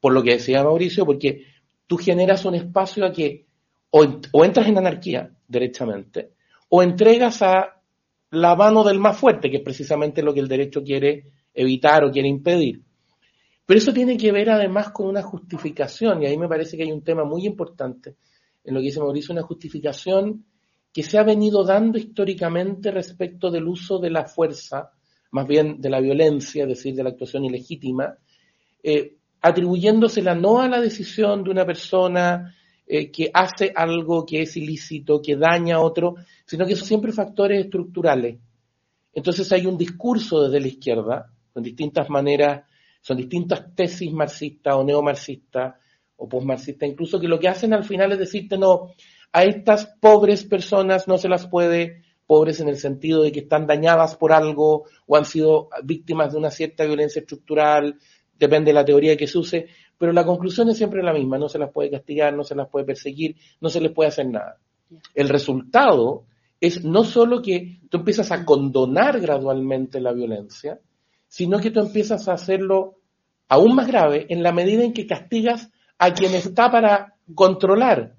por 0.00 0.12
lo 0.12 0.22
que 0.22 0.32
decía 0.32 0.64
Mauricio, 0.64 1.06
porque 1.06 1.44
tú 1.86 1.96
generas 1.96 2.44
un 2.44 2.56
espacio 2.56 3.04
a 3.04 3.12
que 3.12 3.46
o, 3.90 4.04
o 4.32 4.44
entras 4.44 4.66
en 4.66 4.78
anarquía, 4.78 5.30
derechamente, 5.46 6.32
o 6.68 6.82
entregas 6.82 7.42
a 7.42 7.79
la 8.30 8.54
mano 8.54 8.84
del 8.84 8.98
más 8.98 9.18
fuerte, 9.18 9.50
que 9.50 9.58
es 9.58 9.62
precisamente 9.62 10.22
lo 10.22 10.32
que 10.32 10.40
el 10.40 10.48
derecho 10.48 10.82
quiere 10.82 11.24
evitar 11.52 12.04
o 12.04 12.10
quiere 12.10 12.28
impedir. 12.28 12.82
Pero 13.66 13.78
eso 13.78 13.92
tiene 13.92 14.16
que 14.16 14.32
ver 14.32 14.50
además 14.50 14.90
con 14.90 15.06
una 15.06 15.22
justificación, 15.22 16.22
y 16.22 16.26
ahí 16.26 16.36
me 16.36 16.48
parece 16.48 16.76
que 16.76 16.82
hay 16.82 16.92
un 16.92 17.04
tema 17.04 17.24
muy 17.24 17.46
importante 17.46 18.16
en 18.64 18.74
lo 18.74 18.80
que 18.80 18.86
dice 18.86 19.00
Mauricio, 19.00 19.32
una 19.32 19.42
justificación 19.42 20.44
que 20.92 21.02
se 21.02 21.18
ha 21.18 21.22
venido 21.22 21.64
dando 21.64 21.98
históricamente 21.98 22.90
respecto 22.90 23.50
del 23.50 23.66
uso 23.66 23.98
de 23.98 24.10
la 24.10 24.24
fuerza, 24.24 24.90
más 25.30 25.46
bien 25.46 25.80
de 25.80 25.90
la 25.90 26.00
violencia, 26.00 26.64
es 26.64 26.68
decir, 26.68 26.94
de 26.94 27.04
la 27.04 27.10
actuación 27.10 27.44
ilegítima, 27.44 28.16
eh, 28.82 29.16
atribuyéndosela 29.40 30.34
no 30.34 30.60
a 30.60 30.68
la 30.68 30.80
decisión 30.80 31.44
de 31.44 31.50
una 31.50 31.64
persona 31.64 32.54
eh, 32.92 33.08
que 33.12 33.30
hace 33.32 33.72
algo 33.72 34.26
que 34.26 34.42
es 34.42 34.56
ilícito, 34.56 35.22
que 35.22 35.36
daña 35.36 35.76
a 35.76 35.80
otro, 35.80 36.16
sino 36.44 36.66
que 36.66 36.74
son 36.74 36.88
siempre 36.88 37.12
factores 37.12 37.64
estructurales. 37.64 38.40
Entonces 39.12 39.52
hay 39.52 39.64
un 39.66 39.78
discurso 39.78 40.42
desde 40.42 40.58
la 40.58 40.66
izquierda, 40.66 41.32
con 41.52 41.62
distintas 41.62 42.10
maneras, 42.10 42.64
son 43.00 43.18
distintas 43.18 43.76
tesis 43.76 44.12
marxistas 44.12 44.74
o 44.74 44.82
neomarxistas 44.82 45.76
o 46.16 46.28
postmarxistas, 46.28 46.88
incluso 46.88 47.20
que 47.20 47.28
lo 47.28 47.38
que 47.38 47.46
hacen 47.46 47.72
al 47.74 47.84
final 47.84 48.10
es 48.10 48.18
decirte, 48.18 48.58
no, 48.58 48.90
a 49.30 49.44
estas 49.44 49.86
pobres 50.00 50.44
personas 50.44 51.06
no 51.06 51.16
se 51.16 51.28
las 51.28 51.46
puede, 51.46 52.02
pobres 52.26 52.58
en 52.58 52.68
el 52.68 52.76
sentido 52.76 53.22
de 53.22 53.30
que 53.30 53.40
están 53.40 53.68
dañadas 53.68 54.16
por 54.16 54.32
algo 54.32 54.86
o 55.06 55.16
han 55.16 55.24
sido 55.24 55.68
víctimas 55.84 56.32
de 56.32 56.38
una 56.38 56.50
cierta 56.50 56.84
violencia 56.84 57.20
estructural, 57.20 58.00
depende 58.36 58.70
de 58.70 58.74
la 58.74 58.84
teoría 58.84 59.16
que 59.16 59.28
se 59.28 59.38
use, 59.38 59.66
pero 60.00 60.14
la 60.14 60.24
conclusión 60.24 60.70
es 60.70 60.78
siempre 60.78 61.02
la 61.02 61.12
misma, 61.12 61.36
no 61.36 61.50
se 61.50 61.58
las 61.58 61.70
puede 61.70 61.90
castigar, 61.90 62.32
no 62.32 62.42
se 62.42 62.54
las 62.54 62.70
puede 62.70 62.86
perseguir, 62.86 63.36
no 63.60 63.68
se 63.68 63.82
les 63.82 63.92
puede 63.92 64.08
hacer 64.08 64.26
nada. 64.30 64.56
El 65.14 65.28
resultado 65.28 66.24
es 66.58 66.82
no 66.82 67.04
solo 67.04 67.42
que 67.42 67.80
tú 67.90 67.98
empiezas 67.98 68.32
a 68.32 68.46
condonar 68.46 69.20
gradualmente 69.20 70.00
la 70.00 70.14
violencia, 70.14 70.80
sino 71.28 71.60
que 71.60 71.70
tú 71.70 71.80
empiezas 71.80 72.28
a 72.28 72.32
hacerlo 72.32 72.94
aún 73.46 73.74
más 73.74 73.88
grave 73.88 74.24
en 74.30 74.42
la 74.42 74.52
medida 74.52 74.84
en 74.84 74.94
que 74.94 75.06
castigas 75.06 75.70
a 75.98 76.14
quien 76.14 76.32
está 76.32 76.70
para 76.70 77.16
controlar. 77.34 78.14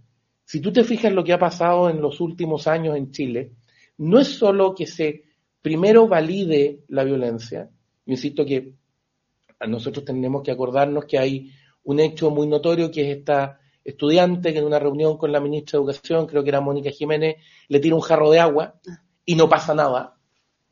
Si 0.45 0.61
tú 0.61 0.71
te 0.71 0.83
fijas 0.83 1.05
en 1.05 1.15
lo 1.15 1.23
que 1.23 1.33
ha 1.33 1.39
pasado 1.39 1.89
en 1.89 1.99
los 1.99 2.21
últimos 2.21 2.67
años 2.67 2.95
en 2.95 3.09
Chile, 3.09 3.53
no 3.97 4.19
es 4.19 4.27
solo 4.27 4.75
que 4.75 4.85
se 4.85 5.23
primero 5.63 6.07
valide 6.07 6.81
la 6.89 7.03
violencia, 7.03 7.71
yo 8.05 8.11
insisto 8.11 8.45
que 8.45 8.75
nosotros 9.67 10.05
tenemos 10.05 10.43
que 10.43 10.51
acordarnos 10.51 11.05
que 11.05 11.17
hay 11.17 11.51
un 11.83 11.99
hecho 11.99 12.29
muy 12.29 12.47
notorio 12.47 12.91
que 12.91 13.09
es 13.09 13.17
esta 13.17 13.59
estudiante 13.83 14.53
que 14.53 14.59
en 14.59 14.65
una 14.65 14.79
reunión 14.79 15.17
con 15.17 15.31
la 15.31 15.39
ministra 15.39 15.77
de 15.77 15.83
Educación, 15.83 16.27
creo 16.27 16.43
que 16.43 16.49
era 16.49 16.61
Mónica 16.61 16.91
Jiménez, 16.91 17.37
le 17.67 17.79
tira 17.79 17.95
un 17.95 18.01
jarro 18.01 18.29
de 18.29 18.39
agua 18.39 18.75
y 19.25 19.35
no 19.35 19.49
pasa 19.49 19.73
nada. 19.73 20.17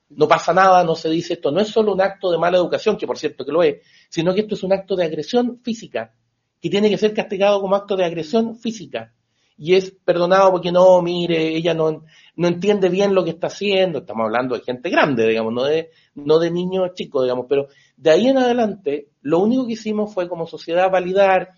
No 0.09 0.27
pasa 0.27 0.53
nada, 0.53 0.83
no 0.83 0.95
se 0.95 1.09
dice 1.09 1.33
esto. 1.33 1.51
No 1.51 1.61
es 1.61 1.67
solo 1.67 1.93
un 1.93 2.01
acto 2.01 2.31
de 2.31 2.37
mala 2.37 2.57
educación, 2.57 2.97
que 2.97 3.05
por 3.05 3.17
cierto 3.17 3.45
que 3.45 3.51
lo 3.51 3.61
es, 3.61 3.77
sino 4.09 4.33
que 4.33 4.41
esto 4.41 4.55
es 4.55 4.63
un 4.63 4.73
acto 4.73 4.95
de 4.95 5.05
agresión 5.05 5.59
física, 5.63 6.13
que 6.59 6.69
tiene 6.69 6.89
que 6.89 6.97
ser 6.97 7.13
castigado 7.13 7.61
como 7.61 7.75
acto 7.75 7.95
de 7.95 8.05
agresión 8.05 8.55
física. 8.55 9.13
Y 9.55 9.75
es 9.75 9.91
perdonado 9.91 10.51
porque 10.51 10.71
no, 10.71 11.01
mire, 11.01 11.55
ella 11.55 11.73
no, 11.73 12.05
no 12.35 12.47
entiende 12.47 12.89
bien 12.89 13.13
lo 13.13 13.23
que 13.23 13.31
está 13.31 13.47
haciendo. 13.47 13.99
Estamos 13.99 14.23
hablando 14.25 14.55
de 14.55 14.61
gente 14.61 14.89
grande, 14.89 15.27
digamos, 15.27 15.53
no 15.53 15.63
de, 15.65 15.91
no 16.15 16.39
de 16.39 16.49
niños 16.49 16.93
chicos, 16.95 17.23
digamos, 17.23 17.45
pero 17.47 17.67
de 17.97 18.09
ahí 18.09 18.27
en 18.27 18.37
adelante, 18.37 19.08
lo 19.21 19.39
único 19.39 19.67
que 19.67 19.73
hicimos 19.73 20.13
fue 20.13 20.27
como 20.27 20.47
sociedad 20.47 20.91
validar 20.91 21.49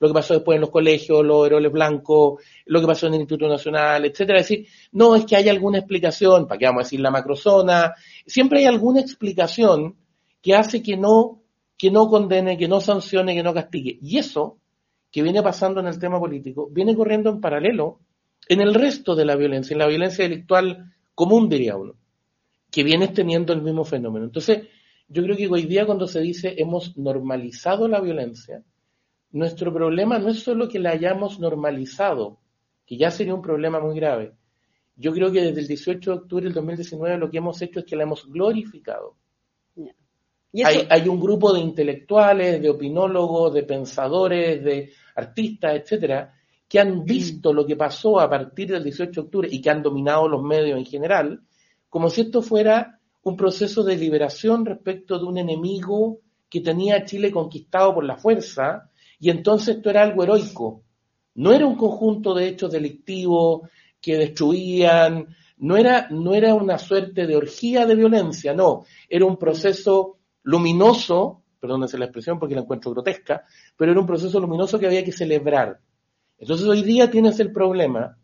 lo 0.00 0.08
que 0.08 0.14
pasó 0.14 0.34
después 0.34 0.56
en 0.56 0.60
los 0.60 0.70
colegios, 0.70 1.24
los 1.24 1.46
heroles 1.46 1.72
blancos, 1.72 2.42
lo 2.66 2.80
que 2.80 2.86
pasó 2.86 3.08
en 3.08 3.14
el 3.14 3.20
Instituto 3.20 3.48
Nacional, 3.48 4.04
etcétera. 4.04 4.38
Es 4.38 4.48
decir, 4.48 4.66
no 4.92 5.16
es 5.16 5.24
que 5.24 5.36
haya 5.36 5.50
alguna 5.50 5.78
explicación, 5.78 6.46
¿para 6.46 6.58
qué 6.58 6.66
vamos 6.66 6.82
a 6.82 6.84
decir 6.84 7.00
la 7.00 7.10
macrozona? 7.10 7.94
Siempre 8.26 8.60
hay 8.60 8.66
alguna 8.66 9.00
explicación 9.00 9.96
que 10.40 10.54
hace 10.54 10.82
que 10.82 10.96
no, 10.96 11.42
que 11.76 11.90
no 11.90 12.08
condene, 12.08 12.56
que 12.56 12.68
no 12.68 12.80
sancione, 12.80 13.34
que 13.34 13.42
no 13.42 13.52
castigue. 13.52 13.98
Y 14.00 14.18
eso, 14.18 14.58
que 15.10 15.22
viene 15.22 15.42
pasando 15.42 15.80
en 15.80 15.88
el 15.88 15.98
tema 15.98 16.20
político, 16.20 16.68
viene 16.70 16.94
corriendo 16.94 17.30
en 17.30 17.40
paralelo 17.40 17.98
en 18.48 18.60
el 18.60 18.74
resto 18.74 19.16
de 19.16 19.24
la 19.24 19.34
violencia, 19.34 19.74
en 19.74 19.80
la 19.80 19.88
violencia 19.88 20.24
delictual 20.24 20.94
común, 21.14 21.48
diría 21.48 21.76
uno, 21.76 21.94
que 22.70 22.84
viene 22.84 23.08
teniendo 23.08 23.52
el 23.52 23.62
mismo 23.62 23.84
fenómeno. 23.84 24.26
Entonces, 24.26 24.68
yo 25.08 25.22
creo 25.22 25.36
que 25.36 25.48
hoy 25.48 25.64
día 25.64 25.86
cuando 25.86 26.06
se 26.06 26.20
dice 26.20 26.54
hemos 26.58 26.96
normalizado 26.96 27.88
la 27.88 28.00
violencia, 28.00 28.62
nuestro 29.30 29.72
problema 29.72 30.18
no 30.18 30.28
es 30.28 30.40
solo 30.40 30.68
que 30.68 30.78
la 30.78 30.90
hayamos 30.90 31.40
normalizado, 31.40 32.38
que 32.86 32.96
ya 32.96 33.10
sería 33.10 33.34
un 33.34 33.42
problema 33.42 33.80
muy 33.80 33.96
grave. 33.96 34.34
Yo 34.96 35.12
creo 35.12 35.30
que 35.32 35.42
desde 35.42 35.60
el 35.60 35.68
18 35.68 36.10
de 36.10 36.16
octubre 36.16 36.44
del 36.44 36.54
2019 36.54 37.18
lo 37.18 37.30
que 37.30 37.38
hemos 37.38 37.60
hecho 37.62 37.80
es 37.80 37.86
que 37.86 37.96
la 37.96 38.02
hemos 38.02 38.26
glorificado. 38.30 39.16
Hay, 40.64 40.86
hay, 40.88 41.08
un 41.08 41.20
grupo 41.20 41.52
de 41.52 41.60
intelectuales, 41.60 42.60
de 42.60 42.70
opinólogos, 42.70 43.52
de 43.52 43.62
pensadores, 43.64 44.64
de 44.64 44.90
artistas, 45.14 45.74
etcétera, 45.76 46.34
que 46.66 46.80
han 46.80 47.04
visto 47.04 47.52
lo 47.52 47.66
que 47.66 47.76
pasó 47.76 48.18
a 48.18 48.28
partir 48.28 48.70
del 48.70 48.82
18 48.82 49.10
de 49.10 49.24
octubre 49.26 49.48
y 49.50 49.60
que 49.60 49.70
han 49.70 49.82
dominado 49.82 50.26
los 50.26 50.42
medios 50.42 50.78
en 50.78 50.86
general, 50.86 51.42
como 51.88 52.08
si 52.08 52.22
esto 52.22 52.42
fuera 52.42 52.97
un 53.22 53.36
proceso 53.36 53.82
de 53.82 53.96
liberación 53.96 54.64
respecto 54.64 55.18
de 55.18 55.24
un 55.24 55.38
enemigo 55.38 56.20
que 56.48 56.60
tenía 56.60 56.96
a 56.96 57.04
Chile 57.04 57.30
conquistado 57.30 57.94
por 57.94 58.04
la 58.04 58.16
fuerza 58.16 58.90
y 59.18 59.30
entonces 59.30 59.76
esto 59.76 59.90
era 59.90 60.02
algo 60.02 60.22
heroico. 60.22 60.82
No 61.34 61.52
era 61.52 61.66
un 61.66 61.76
conjunto 61.76 62.34
de 62.34 62.48
hechos 62.48 62.72
delictivos 62.72 63.68
que 64.00 64.16
destruían, 64.16 65.28
no 65.58 65.76
era, 65.76 66.08
no 66.10 66.34
era 66.34 66.54
una 66.54 66.78
suerte 66.78 67.26
de 67.26 67.36
orgía 67.36 67.86
de 67.86 67.96
violencia, 67.96 68.54
no, 68.54 68.84
era 69.08 69.24
un 69.24 69.36
proceso 69.36 70.18
luminoso, 70.42 71.42
perdónense 71.60 71.98
la 71.98 72.06
expresión 72.06 72.38
porque 72.38 72.54
la 72.54 72.62
encuentro 72.62 72.92
grotesca, 72.92 73.44
pero 73.76 73.90
era 73.92 74.00
un 74.00 74.06
proceso 74.06 74.40
luminoso 74.40 74.78
que 74.78 74.86
había 74.86 75.04
que 75.04 75.12
celebrar. 75.12 75.80
Entonces 76.38 76.66
hoy 76.66 76.82
día 76.82 77.10
tienes 77.10 77.40
el 77.40 77.52
problema 77.52 78.16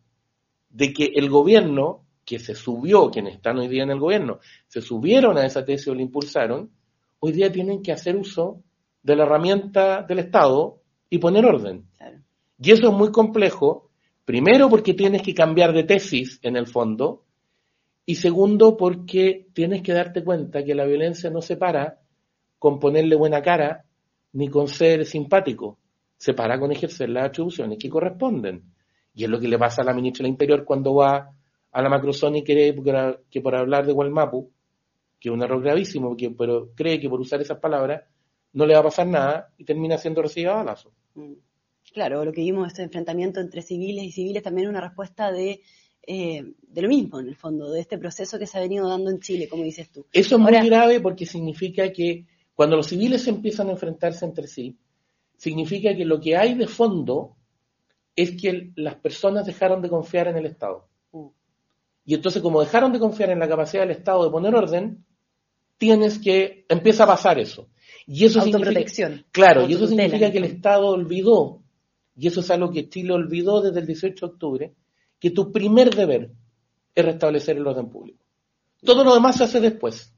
de 0.71 0.93
que 0.93 1.13
el 1.17 1.29
gobierno, 1.29 2.04
que 2.25 2.39
se 2.39 2.55
subió, 2.55 3.11
quienes 3.11 3.35
están 3.35 3.59
hoy 3.59 3.69
día 3.69 3.83
en 3.83 3.91
el 3.91 4.01
gobierno, 4.01 4.39
se 4.67 4.81
subieron 4.81 5.37
a 5.39 5.47
esa 5.47 5.65
tesis 5.65 5.89
o 5.89 5.95
la 5.95 6.03
impulsaron, 6.03 6.71
hoy 7.21 7.33
día 7.33 7.51
tienen 7.53 7.83
que 7.83 7.93
hacer 7.93 8.17
uso 8.17 8.63
de 9.03 9.17
la 9.17 9.25
herramienta 9.25 10.03
del 10.03 10.21
Estado 10.21 10.81
y 11.11 11.19
poner 11.19 11.45
orden. 11.45 11.87
Y 12.59 12.71
eso 12.71 12.89
es 12.89 12.95
muy 12.95 13.11
complejo, 13.11 13.91
primero 14.25 14.69
porque 14.69 14.95
tienes 14.95 15.23
que 15.23 15.35
cambiar 15.35 15.73
de 15.73 15.85
tesis 15.85 16.39
en 16.43 16.57
el 16.57 16.67
fondo, 16.67 17.25
y 18.07 18.17
segundo 18.17 18.77
porque 18.77 19.47
tienes 19.55 19.83
que 19.83 19.93
darte 19.93 20.23
cuenta 20.23 20.63
que 20.63 20.75
la 20.75 20.85
violencia 20.85 21.31
no 21.31 21.41
se 21.41 21.57
para 21.57 22.01
con 22.59 22.79
ponerle 22.79 23.17
buena 23.17 23.43
cara 23.43 23.85
ni 24.33 24.49
con 24.49 24.69
ser 24.69 25.07
simpático, 25.07 25.79
se 26.17 26.35
para 26.35 26.59
con 26.59 26.73
ejercer 26.73 27.09
las 27.09 27.27
atribuciones 27.27 27.79
que 27.79 27.89
corresponden. 27.89 28.63
Y 29.15 29.25
es 29.25 29.31
lo 29.31 29.39
que 29.39 29.49
le 29.49 29.59
pasa 29.59 29.83
a 29.83 29.85
la 29.85 29.95
ministra 29.95 30.25
del 30.25 30.33
Interior 30.33 30.65
cuando 30.65 30.95
va 30.95 31.31
a 31.75 31.83
la 31.83 31.89
macrozona 31.89 32.39
y 32.39 32.45
cree 32.45 32.75
que 33.29 33.41
por 33.41 33.55
hablar 33.57 33.85
de 33.85 33.93
Gualmapu, 33.93 34.49
que 35.19 35.29
es 35.29 35.33
un 35.33 35.43
error 35.43 35.61
gravísimo, 35.61 36.17
pero 36.39 36.71
cree 36.75 37.01
que 37.01 37.09
por 37.09 37.21
usar 37.21 37.41
esas 37.41 37.59
palabras 37.59 38.05
no 38.53 38.65
le 38.65 38.75
va 38.75 38.81
a 38.81 38.85
pasar 38.85 39.09
nada 39.09 39.53
y 39.59 39.65
termina 39.65 39.99
siendo 39.99 40.23
recibida 40.23 40.53
a 40.53 40.63
balazo. 40.63 40.93
Mm. 41.15 41.33
Claro, 41.93 42.25
lo 42.25 42.33
que 42.33 42.43
vimos, 42.43 42.69
este 42.69 42.83
enfrentamiento 42.83 43.41
entre 43.41 43.61
civiles 43.61 44.05
y 44.05 44.13
civiles, 44.13 44.43
también 44.43 44.69
una 44.69 44.81
respuesta 44.81 45.33
de, 45.33 45.63
eh, 46.07 46.45
de 46.63 46.83
lo 46.83 46.89
mismo, 46.89 47.19
en 47.19 47.29
el 47.29 47.37
fondo, 47.37 47.71
de 47.73 47.81
este 47.81 47.99
proceso 47.99 48.39
que 48.39 48.47
se 48.47 48.57
ha 48.57 48.61
venido 48.61 48.89
dando 48.89 49.11
en 49.11 49.19
Chile, 49.19 49.49
como 49.49 49.65
dices 49.65 49.91
tú. 49.91 50.07
Eso 50.13 50.37
es 50.37 50.41
muy 50.41 50.53
grave 50.53 51.01
porque 51.01 51.27
significa 51.27 51.93
que 51.93 52.25
cuando 52.55 52.77
los 52.77 52.87
civiles 52.87 53.27
empiezan 53.27 53.69
a 53.69 53.73
enfrentarse 53.73 54.25
entre 54.25 54.47
sí, 54.47 54.79
significa 55.37 55.95
que 55.95 56.05
lo 56.05 56.21
que 56.21 56.37
hay 56.37 56.55
de 56.55 56.69
fondo 56.69 57.37
es 58.15 58.41
que 58.41 58.71
las 58.77 58.95
personas 58.95 59.45
dejaron 59.45 59.83
de 59.83 59.89
confiar 59.89 60.29
en 60.29 60.37
el 60.37 60.47
Estado. 60.47 60.89
Y 62.05 62.14
entonces, 62.14 62.43
como 62.43 62.61
dejaron 62.61 62.93
de 62.93 62.99
confiar 62.99 63.31
en 63.31 63.38
la 63.38 63.49
capacidad 63.49 63.83
del 63.83 63.97
Estado 63.97 64.25
de 64.25 64.31
poner 64.31 64.55
orden, 64.55 65.05
tienes 65.79 66.19
que, 66.19 66.67
empieza 66.69 67.05
a 67.05 67.09
pasar 67.09 67.38
eso. 67.38 67.69
Y 68.07 68.25
eso 68.25 68.40
Autoprotección. 68.40 69.25
claro, 69.31 69.67
y 69.67 69.75
eso 69.75 69.87
significa 69.87 70.31
que 70.31 70.38
el 70.38 70.45
Estado 70.45 70.88
olvidó, 70.88 71.62
y 72.17 72.27
eso 72.27 72.40
es 72.40 72.50
algo 72.50 72.71
que 72.71 72.88
Chile 72.88 73.13
olvidó 73.13 73.63
desde 73.63 73.81
el 73.81 73.87
18 73.87 74.27
de 74.27 74.33
octubre, 74.33 74.75
que 75.19 75.31
tu 75.31 75.50
primer 75.50 75.94
deber 75.94 76.31
es 76.94 77.05
restablecer 77.05 77.57
el 77.57 77.67
orden 77.67 77.88
público. 77.88 78.25
Todo 78.85 79.05
lo 79.05 79.15
demás 79.15 79.37
se 79.37 79.44
hace 79.44 79.61
después. 79.61 80.13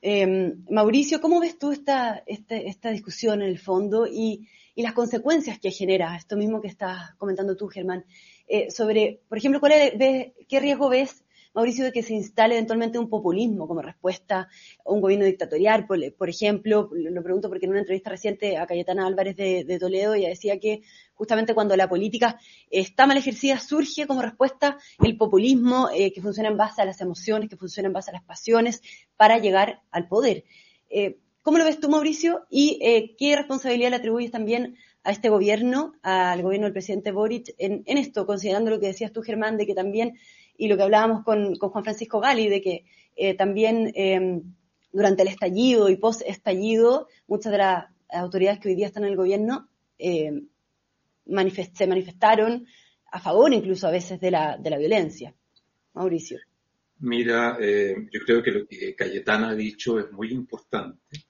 Em, 0.00 0.64
Mauricio, 0.70 1.20
¿cómo 1.20 1.40
ves 1.40 1.58
tú 1.58 1.72
esta, 1.72 2.22
este, 2.26 2.68
esta, 2.68 2.90
discusión 2.90 3.42
en 3.42 3.48
el 3.48 3.58
fondo 3.58 4.06
y, 4.06 4.48
y, 4.74 4.82
las 4.82 4.94
consecuencias 4.94 5.60
que 5.60 5.70
genera 5.70 6.16
esto 6.16 6.36
mismo 6.36 6.60
que 6.60 6.68
estás 6.68 7.14
comentando 7.16 7.56
tú, 7.56 7.68
Germán? 7.68 8.04
Eh, 8.48 8.70
sobre, 8.70 9.20
por 9.28 9.38
ejemplo, 9.38 9.60
¿cuál 9.60 9.72
¿qué 9.72 10.60
riesgo 10.60 10.88
ves 10.88 11.24
Mauricio, 11.54 11.84
de 11.84 11.92
que 11.92 12.02
se 12.02 12.14
instale 12.14 12.54
eventualmente 12.54 12.98
un 12.98 13.10
populismo 13.10 13.68
como 13.68 13.82
respuesta 13.82 14.48
a 14.84 14.90
un 14.90 15.02
gobierno 15.02 15.26
dictatorial, 15.26 15.86
por, 15.86 16.28
ejemplo, 16.28 16.88
lo 16.92 17.22
pregunto 17.22 17.50
porque 17.50 17.66
en 17.66 17.72
una 17.72 17.80
entrevista 17.80 18.08
reciente 18.08 18.56
a 18.56 18.66
Cayetana 18.66 19.06
Álvarez 19.06 19.36
de, 19.36 19.78
Toledo 19.78 20.14
ella 20.14 20.30
decía 20.30 20.58
que 20.58 20.82
justamente 21.12 21.54
cuando 21.54 21.76
la 21.76 21.90
política 21.90 22.40
está 22.70 23.06
mal 23.06 23.18
ejercida 23.18 23.58
surge 23.58 24.06
como 24.06 24.22
respuesta 24.22 24.78
el 25.02 25.16
populismo 25.18 25.90
eh, 25.94 26.12
que 26.12 26.22
funciona 26.22 26.48
en 26.48 26.56
base 26.56 26.80
a 26.80 26.86
las 26.86 27.02
emociones, 27.02 27.50
que 27.50 27.56
funciona 27.56 27.88
en 27.88 27.92
base 27.92 28.10
a 28.10 28.14
las 28.14 28.24
pasiones 28.24 28.80
para 29.16 29.38
llegar 29.38 29.82
al 29.90 30.08
poder. 30.08 30.44
Eh, 30.88 31.18
¿Cómo 31.42 31.58
lo 31.58 31.64
ves 31.64 31.80
tú, 31.80 31.90
Mauricio? 31.90 32.46
¿Y 32.48 32.78
eh, 32.82 33.14
qué 33.18 33.36
responsabilidad 33.36 33.90
le 33.90 33.96
atribuyes 33.96 34.30
también 34.30 34.76
a 35.04 35.10
este 35.10 35.28
gobierno, 35.28 35.94
al 36.02 36.42
gobierno 36.42 36.66
del 36.66 36.72
presidente 36.72 37.12
Boric, 37.12 37.54
en, 37.58 37.82
esto, 37.86 38.26
considerando 38.26 38.70
lo 38.70 38.80
que 38.80 38.86
decías 38.86 39.12
tú, 39.12 39.22
Germán, 39.22 39.56
de 39.56 39.66
que 39.66 39.74
también, 39.74 40.18
y 40.56 40.68
lo 40.68 40.76
que 40.76 40.82
hablábamos 40.84 41.24
con, 41.24 41.56
Juan 41.56 41.84
Francisco 41.84 42.20
Gali, 42.20 42.48
de 42.48 42.60
que 42.60 42.84
eh, 43.16 43.34
también 43.34 43.92
em, 43.94 44.42
durante 44.92 45.22
el 45.22 45.28
estallido 45.28 45.88
y 45.88 45.96
post-estallido, 45.96 47.08
muchas 47.26 47.52
de 47.52 47.58
las 47.58 47.86
autoridades 48.10 48.60
que 48.60 48.68
hoy 48.68 48.74
día 48.74 48.86
están 48.86 49.04
en 49.04 49.10
el 49.10 49.16
gobierno 49.16 49.68
em, 49.98 50.46
se 51.72 51.86
manifestaron 51.86 52.66
a 53.10 53.20
favor 53.20 53.52
incluso 53.52 53.86
a 53.86 53.90
veces 53.90 54.20
de 54.20 54.30
la, 54.30 54.56
de 54.56 54.70
la 54.70 54.78
violencia. 54.78 55.34
Mauricio. 55.94 56.38
Mira, 57.00 57.58
eh, 57.60 58.08
yo 58.12 58.20
creo 58.24 58.42
que 58.42 58.50
lo 58.50 58.66
que 58.66 58.94
Cayetana 58.94 59.50
ha 59.50 59.54
dicho 59.54 59.98
es 59.98 60.10
muy 60.12 60.30
importante 60.30 61.26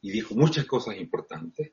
y 0.00 0.10
dijo 0.10 0.34
muchas 0.34 0.64
cosas 0.64 0.96
importantes, 0.96 1.72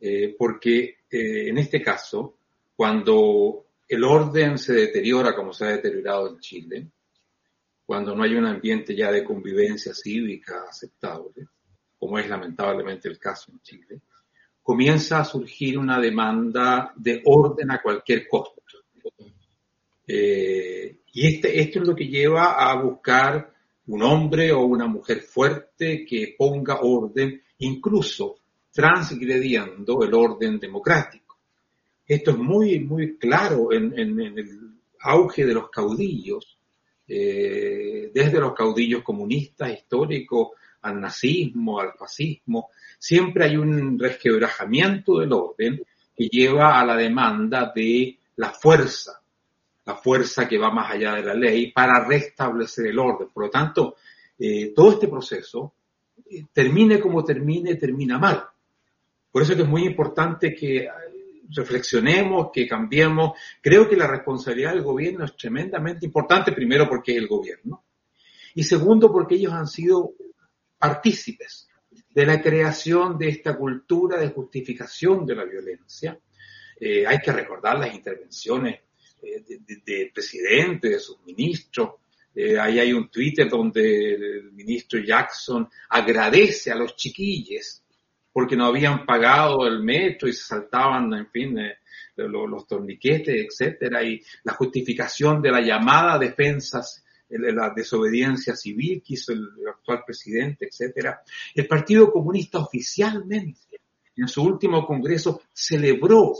eh, 0.00 0.34
porque 0.36 0.98
eh, 1.10 1.48
en 1.48 1.58
este 1.58 1.82
caso, 1.82 2.38
cuando 2.74 3.66
el 3.88 4.04
orden 4.04 4.58
se 4.58 4.74
deteriora 4.74 5.34
como 5.34 5.52
se 5.52 5.64
ha 5.64 5.68
deteriorado 5.68 6.28
en 6.28 6.40
Chile, 6.40 6.88
cuando 7.84 8.14
no 8.14 8.22
hay 8.22 8.34
un 8.34 8.46
ambiente 8.46 8.94
ya 8.94 9.12
de 9.12 9.24
convivencia 9.24 9.92
cívica 9.94 10.64
aceptable, 10.68 11.48
como 11.98 12.18
es 12.18 12.28
lamentablemente 12.28 13.08
el 13.08 13.18
caso 13.18 13.52
en 13.52 13.60
Chile, 13.60 14.00
comienza 14.62 15.20
a 15.20 15.24
surgir 15.24 15.78
una 15.78 16.00
demanda 16.00 16.92
de 16.96 17.22
orden 17.26 17.70
a 17.70 17.82
cualquier 17.82 18.26
costo. 18.26 18.62
Eh, 20.06 21.00
y 21.12 21.26
este, 21.26 21.60
esto 21.60 21.80
es 21.80 21.86
lo 21.86 21.94
que 21.94 22.08
lleva 22.08 22.70
a 22.70 22.74
buscar 22.82 23.52
un 23.86 24.02
hombre 24.02 24.52
o 24.52 24.62
una 24.62 24.86
mujer 24.86 25.20
fuerte 25.20 26.04
que 26.04 26.34
ponga 26.36 26.80
orden, 26.80 27.42
incluso 27.58 28.36
transgrediendo 28.74 30.02
el 30.02 30.12
orden 30.12 30.58
democrático. 30.58 31.38
Esto 32.06 32.32
es 32.32 32.38
muy, 32.38 32.80
muy 32.80 33.16
claro 33.16 33.72
en, 33.72 33.92
el 33.96 34.74
auge 35.00 35.46
de 35.46 35.54
los 35.54 35.70
caudillos, 35.70 36.58
eh, 37.06 38.10
desde 38.12 38.40
los 38.40 38.52
caudillos 38.52 39.02
comunistas 39.02 39.70
históricos 39.72 40.48
al 40.82 41.00
nazismo, 41.00 41.80
al 41.80 41.92
fascismo, 41.92 42.70
siempre 42.98 43.44
hay 43.44 43.56
un 43.56 43.98
resquebrajamiento 43.98 45.20
del 45.20 45.32
orden 45.32 45.80
que 46.16 46.28
lleva 46.28 46.78
a 46.78 46.84
la 46.84 46.96
demanda 46.96 47.72
de 47.74 48.18
la 48.36 48.50
fuerza, 48.50 49.20
la 49.86 49.94
fuerza 49.94 50.48
que 50.48 50.58
va 50.58 50.70
más 50.70 50.90
allá 50.90 51.14
de 51.14 51.22
la 51.22 51.34
ley 51.34 51.70
para 51.70 52.04
restablecer 52.04 52.88
el 52.88 52.98
orden. 52.98 53.28
Por 53.32 53.44
lo 53.44 53.50
tanto, 53.50 53.96
eh, 54.38 54.72
todo 54.74 54.92
este 54.92 55.08
proceso, 55.08 55.74
eh, 56.28 56.46
termine 56.52 56.98
como 57.00 57.24
termine, 57.24 57.76
termina 57.76 58.18
mal. 58.18 58.44
Por 59.34 59.42
eso 59.42 59.50
es 59.50 59.56
que 59.56 59.64
es 59.64 59.68
muy 59.68 59.84
importante 59.84 60.54
que 60.54 60.88
reflexionemos, 61.48 62.50
que 62.52 62.68
cambiemos. 62.68 63.32
Creo 63.60 63.88
que 63.88 63.96
la 63.96 64.06
responsabilidad 64.06 64.74
del 64.74 64.84
gobierno 64.84 65.24
es 65.24 65.36
tremendamente 65.36 66.06
importante, 66.06 66.52
primero 66.52 66.88
porque 66.88 67.10
es 67.10 67.18
el 67.18 67.26
gobierno, 67.26 67.84
y 68.54 68.62
segundo 68.62 69.10
porque 69.10 69.34
ellos 69.34 69.52
han 69.52 69.66
sido 69.66 70.12
partícipes 70.78 71.68
de 72.10 72.24
la 72.24 72.40
creación 72.40 73.18
de 73.18 73.30
esta 73.30 73.56
cultura 73.56 74.18
de 74.18 74.28
justificación 74.28 75.26
de 75.26 75.34
la 75.34 75.44
violencia. 75.46 76.16
Eh, 76.78 77.04
hay 77.04 77.18
que 77.18 77.32
recordar 77.32 77.76
las 77.76 77.92
intervenciones 77.92 78.82
del 79.20 79.82
de, 79.84 80.12
presidente, 80.14 80.90
de 80.90 81.00
sus 81.00 81.20
ministros. 81.24 81.94
Eh, 82.32 82.56
ahí 82.56 82.78
hay 82.78 82.92
un 82.92 83.10
Twitter 83.10 83.48
donde 83.48 84.14
el 84.14 84.52
ministro 84.52 85.00
Jackson 85.00 85.68
agradece 85.88 86.70
a 86.70 86.76
los 86.76 86.94
chiquilles 86.94 87.83
porque 88.34 88.56
no 88.56 88.66
habían 88.66 89.06
pagado 89.06 89.64
el 89.66 89.80
metro 89.80 90.28
y 90.28 90.32
se 90.32 90.42
saltaban, 90.42 91.14
en 91.14 91.30
fin, 91.30 91.58
eh, 91.58 91.78
los, 92.16 92.66
torniquetes, 92.66 93.46
etcétera, 93.46 94.02
y 94.02 94.20
la 94.42 94.54
justificación 94.54 95.40
de 95.40 95.52
la 95.52 95.60
llamada 95.60 96.18
defensas 96.18 97.00
la 97.30 97.72
desobediencia 97.74 98.54
civil 98.54 99.02
que 99.04 99.14
hizo 99.14 99.32
el, 99.32 99.48
actual 99.68 100.02
presidente, 100.04 100.66
etcétera. 100.66 101.22
El 101.54 101.66
Partido 101.66 102.12
Comunista 102.12 102.58
oficialmente 102.58 103.80
en 104.16 104.28
su 104.28 104.42
último 104.42 104.86
congreso 104.86 105.42
celebró 105.52 106.34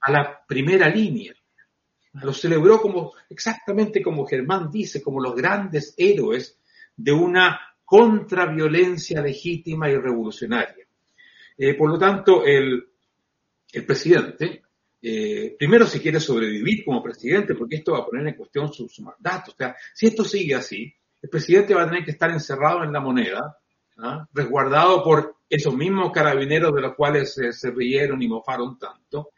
a 0.00 0.10
la 0.10 0.44
primera 0.46 0.88
línea 0.88 1.36
lo 2.22 2.32
celebró 2.32 2.80
como, 2.80 3.12
exactamente 3.28 4.02
como 4.02 4.26
Germán 4.26 4.70
dice, 4.70 5.02
como 5.02 5.20
los 5.20 5.34
grandes 5.34 5.94
héroes 5.96 6.58
de 6.96 7.12
una 7.12 7.60
contraviolencia 7.84 9.20
legítima 9.20 9.90
y 9.90 9.96
revolucionaria. 9.96 10.85
Eh, 11.58 11.74
por 11.74 11.90
lo 11.90 11.98
tanto, 11.98 12.44
el, 12.44 12.88
presidente, 13.86 14.62
eh, 15.02 15.54
primero 15.58 15.86
si 15.86 16.00
quiere 16.00 16.20
sobrevivir 16.20 16.84
como 16.84 17.02
presidente, 17.02 17.54
porque 17.54 17.76
esto 17.76 17.92
va 17.92 17.98
a 17.98 18.06
poner 18.06 18.26
en 18.28 18.34
cuestión 18.34 18.72
su, 18.72 18.88
mandato. 19.02 19.52
O 19.52 19.54
sea, 19.56 19.76
si 19.94 20.06
esto 20.06 20.24
sigue 20.24 20.54
así, 20.54 20.92
el 21.22 21.30
presidente 21.30 21.74
va 21.74 21.82
a 21.82 21.88
tener 21.88 22.04
que 22.04 22.10
estar 22.12 22.30
encerrado 22.30 22.84
en 22.84 22.92
la 22.92 23.00
moneda, 23.00 23.58
¿ah? 23.98 24.26
resguardado 24.32 25.02
por 25.02 25.36
esos 25.48 25.74
mismos 25.74 26.12
carabineros 26.12 26.74
de 26.74 26.80
los 26.80 26.94
cuales 26.94 27.34
se 27.34 27.70
rieron 27.70 28.20
y 28.20 28.28
mofaron 28.28 28.78
tanto, 28.78 29.30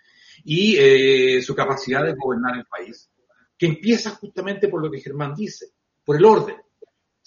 y 0.44 0.76
eh, 0.78 1.42
su 1.42 1.54
capacidad 1.54 2.04
de 2.04 2.14
gobernar 2.14 2.56
el 2.56 2.66
país, 2.66 3.10
que 3.56 3.66
empieza 3.66 4.10
justamente 4.10 4.68
por 4.68 4.82
lo 4.82 4.90
que 4.90 5.00
Germán 5.00 5.34
dice, 5.34 5.66
por 6.04 6.16
el 6.16 6.24
orden. 6.24 6.56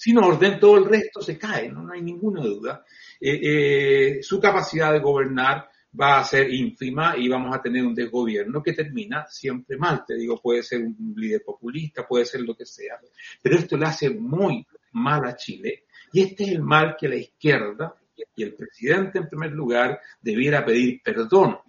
Sin 0.02 0.18
orden, 0.18 0.60
todo 0.60 0.80
el 0.80 0.86
resto 0.86 1.22
se 1.22 1.38
cae, 1.38 1.70
no, 1.70 1.88
hay 1.94 2.02
ninguna 2.02 2.42
duda. 2.42 2.84
Eh, 3.20 3.40
eh, 3.44 4.24
su 4.24 4.40
capacidad 4.40 4.92
de 4.92 4.98
gobernar 4.98 5.70
va 6.02 6.18
a 6.18 6.24
ser 6.24 6.52
ínfima 6.52 7.16
y 7.16 7.30
vamos 7.30 7.56
a 7.56 7.62
tener 7.62 7.86
un 7.86 7.94
desgobierno 7.94 8.64
que 8.64 8.74
termina 8.74 9.28
siempre 9.28 9.78
mal. 9.78 10.04
Te 10.04 10.16
digo, 10.16 10.42
puede 10.42 10.64
ser 10.64 10.82
un 10.82 11.14
líder 11.16 11.44
populista, 11.46 12.08
puede 12.08 12.26
ser 12.26 12.42
lo 12.42 12.56
que 12.56 12.66
sea, 12.66 13.00
pero 13.44 13.58
esto 13.58 13.78
le 13.78 13.86
hace 13.86 14.10
muy 14.10 14.66
mal 14.94 15.24
a 15.24 15.36
Chile 15.36 15.84
y 16.12 16.22
este 16.22 16.46
es 16.46 16.50
el 16.50 16.64
mal 16.64 16.96
que 17.00 17.08
la 17.08 17.18
izquierda 17.18 17.94
y 18.36 18.42
el 18.42 18.56
presidente 18.56 19.20
en 19.20 19.30
primer 19.30 19.52
lugar 19.52 20.00
debiera 20.20 20.66
pedir 20.66 21.00
perdón 21.04 21.60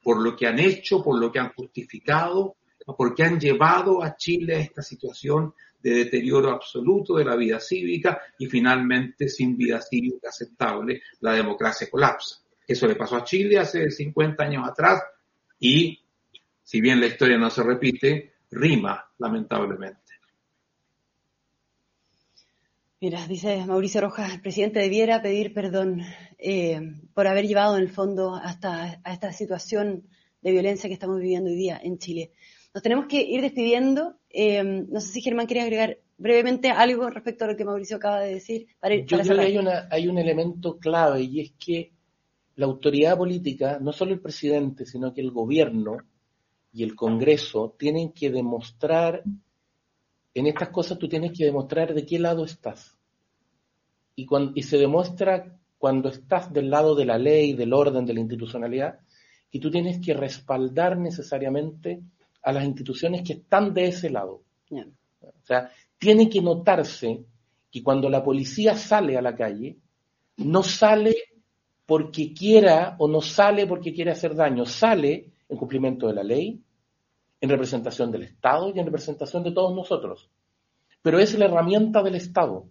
por 0.00 0.22
lo 0.22 0.36
que 0.36 0.46
han 0.46 0.60
hecho, 0.60 1.02
por 1.02 1.18
lo 1.18 1.32
que 1.32 1.40
han 1.40 1.52
justificado, 1.54 2.54
porque 2.96 3.24
han 3.24 3.40
llevado 3.40 4.00
a 4.00 4.14
Chile 4.14 4.54
a 4.54 4.60
esta 4.60 4.80
situación 4.80 5.54
de 5.84 5.90
deterioro 5.90 6.50
absoluto 6.50 7.16
de 7.16 7.26
la 7.26 7.36
vida 7.36 7.60
cívica 7.60 8.18
y 8.38 8.46
finalmente 8.46 9.28
sin 9.28 9.54
vida 9.54 9.82
cívica 9.82 10.30
aceptable 10.30 11.02
la 11.20 11.34
democracia 11.34 11.90
colapsa. 11.90 12.38
Eso 12.66 12.86
le 12.86 12.96
pasó 12.96 13.16
a 13.16 13.24
Chile 13.24 13.58
hace 13.58 13.90
50 13.90 14.42
años 14.42 14.66
atrás 14.66 15.02
y, 15.60 16.00
si 16.62 16.80
bien 16.80 17.00
la 17.00 17.06
historia 17.06 17.36
no 17.36 17.50
se 17.50 17.62
repite, 17.62 18.32
rima 18.50 19.04
lamentablemente. 19.18 20.00
Mira, 23.00 23.26
dice 23.26 23.66
Mauricio 23.66 24.00
Rojas, 24.00 24.32
el 24.32 24.40
presidente 24.40 24.80
debiera 24.80 25.20
pedir 25.20 25.52
perdón 25.52 26.00
eh, 26.38 26.80
por 27.12 27.26
haber 27.26 27.46
llevado 27.46 27.76
en 27.76 27.82
el 27.82 27.90
fondo 27.90 28.34
hasta 28.34 29.02
a 29.04 29.12
esta 29.12 29.30
situación 29.34 30.08
de 30.40 30.50
violencia 30.50 30.88
que 30.88 30.94
estamos 30.94 31.20
viviendo 31.20 31.50
hoy 31.50 31.56
día 31.56 31.78
en 31.82 31.98
Chile. 31.98 32.32
Nos 32.74 32.82
tenemos 32.82 33.06
que 33.06 33.22
ir 33.22 33.40
despidiendo. 33.40 34.18
Eh, 34.28 34.62
no 34.62 35.00
sé 35.00 35.08
si 35.08 35.22
Germán 35.22 35.46
quería 35.46 35.62
agregar 35.62 35.98
brevemente 36.18 36.70
algo 36.70 37.08
respecto 37.08 37.44
a 37.44 37.48
lo 37.48 37.56
que 37.56 37.64
Mauricio 37.64 37.96
acaba 37.96 38.20
de 38.20 38.34
decir. 38.34 38.66
Yo 39.06 39.18
creo 39.18 39.36
que 39.36 39.40
hay, 39.40 39.58
una, 39.58 39.88
hay 39.90 40.08
un 40.08 40.18
elemento 40.18 40.78
clave 40.78 41.22
y 41.22 41.40
es 41.40 41.52
que 41.52 41.92
la 42.56 42.66
autoridad 42.66 43.16
política, 43.16 43.78
no 43.80 43.92
solo 43.92 44.12
el 44.12 44.20
presidente, 44.20 44.86
sino 44.86 45.14
que 45.14 45.20
el 45.20 45.30
gobierno 45.30 45.96
y 46.72 46.82
el 46.82 46.94
Congreso 46.94 47.74
tienen 47.78 48.12
que 48.12 48.30
demostrar 48.30 49.22
en 50.34 50.48
estas 50.48 50.70
cosas 50.70 50.98
tú 50.98 51.08
tienes 51.08 51.32
que 51.32 51.44
demostrar 51.44 51.94
de 51.94 52.04
qué 52.04 52.18
lado 52.18 52.44
estás. 52.44 52.96
Y, 54.16 54.26
cuando, 54.26 54.52
y 54.54 54.64
se 54.64 54.78
demuestra 54.78 55.56
cuando 55.78 56.08
estás 56.08 56.52
del 56.52 56.70
lado 56.70 56.94
de 56.94 57.04
la 57.04 57.18
ley, 57.18 57.54
del 57.54 57.72
orden, 57.72 58.04
de 58.04 58.14
la 58.14 58.20
institucionalidad, 58.20 58.98
y 59.50 59.60
tú 59.60 59.70
tienes 59.70 60.04
que 60.04 60.14
respaldar 60.14 60.98
necesariamente 60.98 62.02
a 62.44 62.52
las 62.52 62.64
instituciones 62.64 63.22
que 63.22 63.34
están 63.34 63.72
de 63.72 63.86
ese 63.86 64.10
lado. 64.10 64.42
O 64.70 65.46
sea, 65.46 65.70
tiene 65.98 66.28
que 66.28 66.42
notarse 66.42 67.24
que 67.70 67.82
cuando 67.82 68.08
la 68.08 68.22
policía 68.22 68.76
sale 68.76 69.16
a 69.16 69.22
la 69.22 69.34
calle, 69.34 69.78
no 70.36 70.62
sale 70.62 71.16
porque 71.86 72.32
quiera 72.32 72.96
o 72.98 73.08
no 73.08 73.20
sale 73.20 73.66
porque 73.66 73.92
quiere 73.92 74.10
hacer 74.10 74.34
daño, 74.34 74.64
sale 74.66 75.32
en 75.48 75.56
cumplimiento 75.56 76.06
de 76.06 76.14
la 76.14 76.22
ley, 76.22 76.60
en 77.40 77.50
representación 77.50 78.10
del 78.10 78.22
Estado 78.22 78.72
y 78.74 78.78
en 78.78 78.86
representación 78.86 79.42
de 79.42 79.52
todos 79.52 79.74
nosotros. 79.74 80.30
Pero 81.02 81.18
es 81.18 81.38
la 81.38 81.46
herramienta 81.46 82.02
del 82.02 82.14
Estado. 82.14 82.66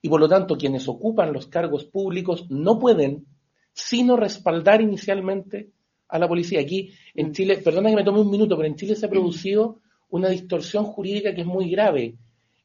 Y 0.00 0.08
por 0.08 0.20
lo 0.20 0.28
tanto, 0.28 0.56
quienes 0.56 0.88
ocupan 0.88 1.32
los 1.32 1.46
cargos 1.46 1.84
públicos 1.84 2.46
no 2.50 2.78
pueden 2.78 3.26
sino 3.72 4.16
respaldar 4.16 4.80
inicialmente 4.80 5.70
a 6.08 6.18
la 6.18 6.28
policía. 6.28 6.60
Aquí 6.60 6.92
en 7.14 7.32
Chile, 7.32 7.58
perdona 7.58 7.90
que 7.90 7.96
me 7.96 8.04
tome 8.04 8.20
un 8.20 8.30
minuto, 8.30 8.56
pero 8.56 8.68
en 8.68 8.76
Chile 8.76 8.94
se 8.94 9.06
ha 9.06 9.10
producido 9.10 9.80
una 10.10 10.28
distorsión 10.28 10.84
jurídica 10.84 11.34
que 11.34 11.42
es 11.42 11.46
muy 11.46 11.70
grave. 11.70 12.16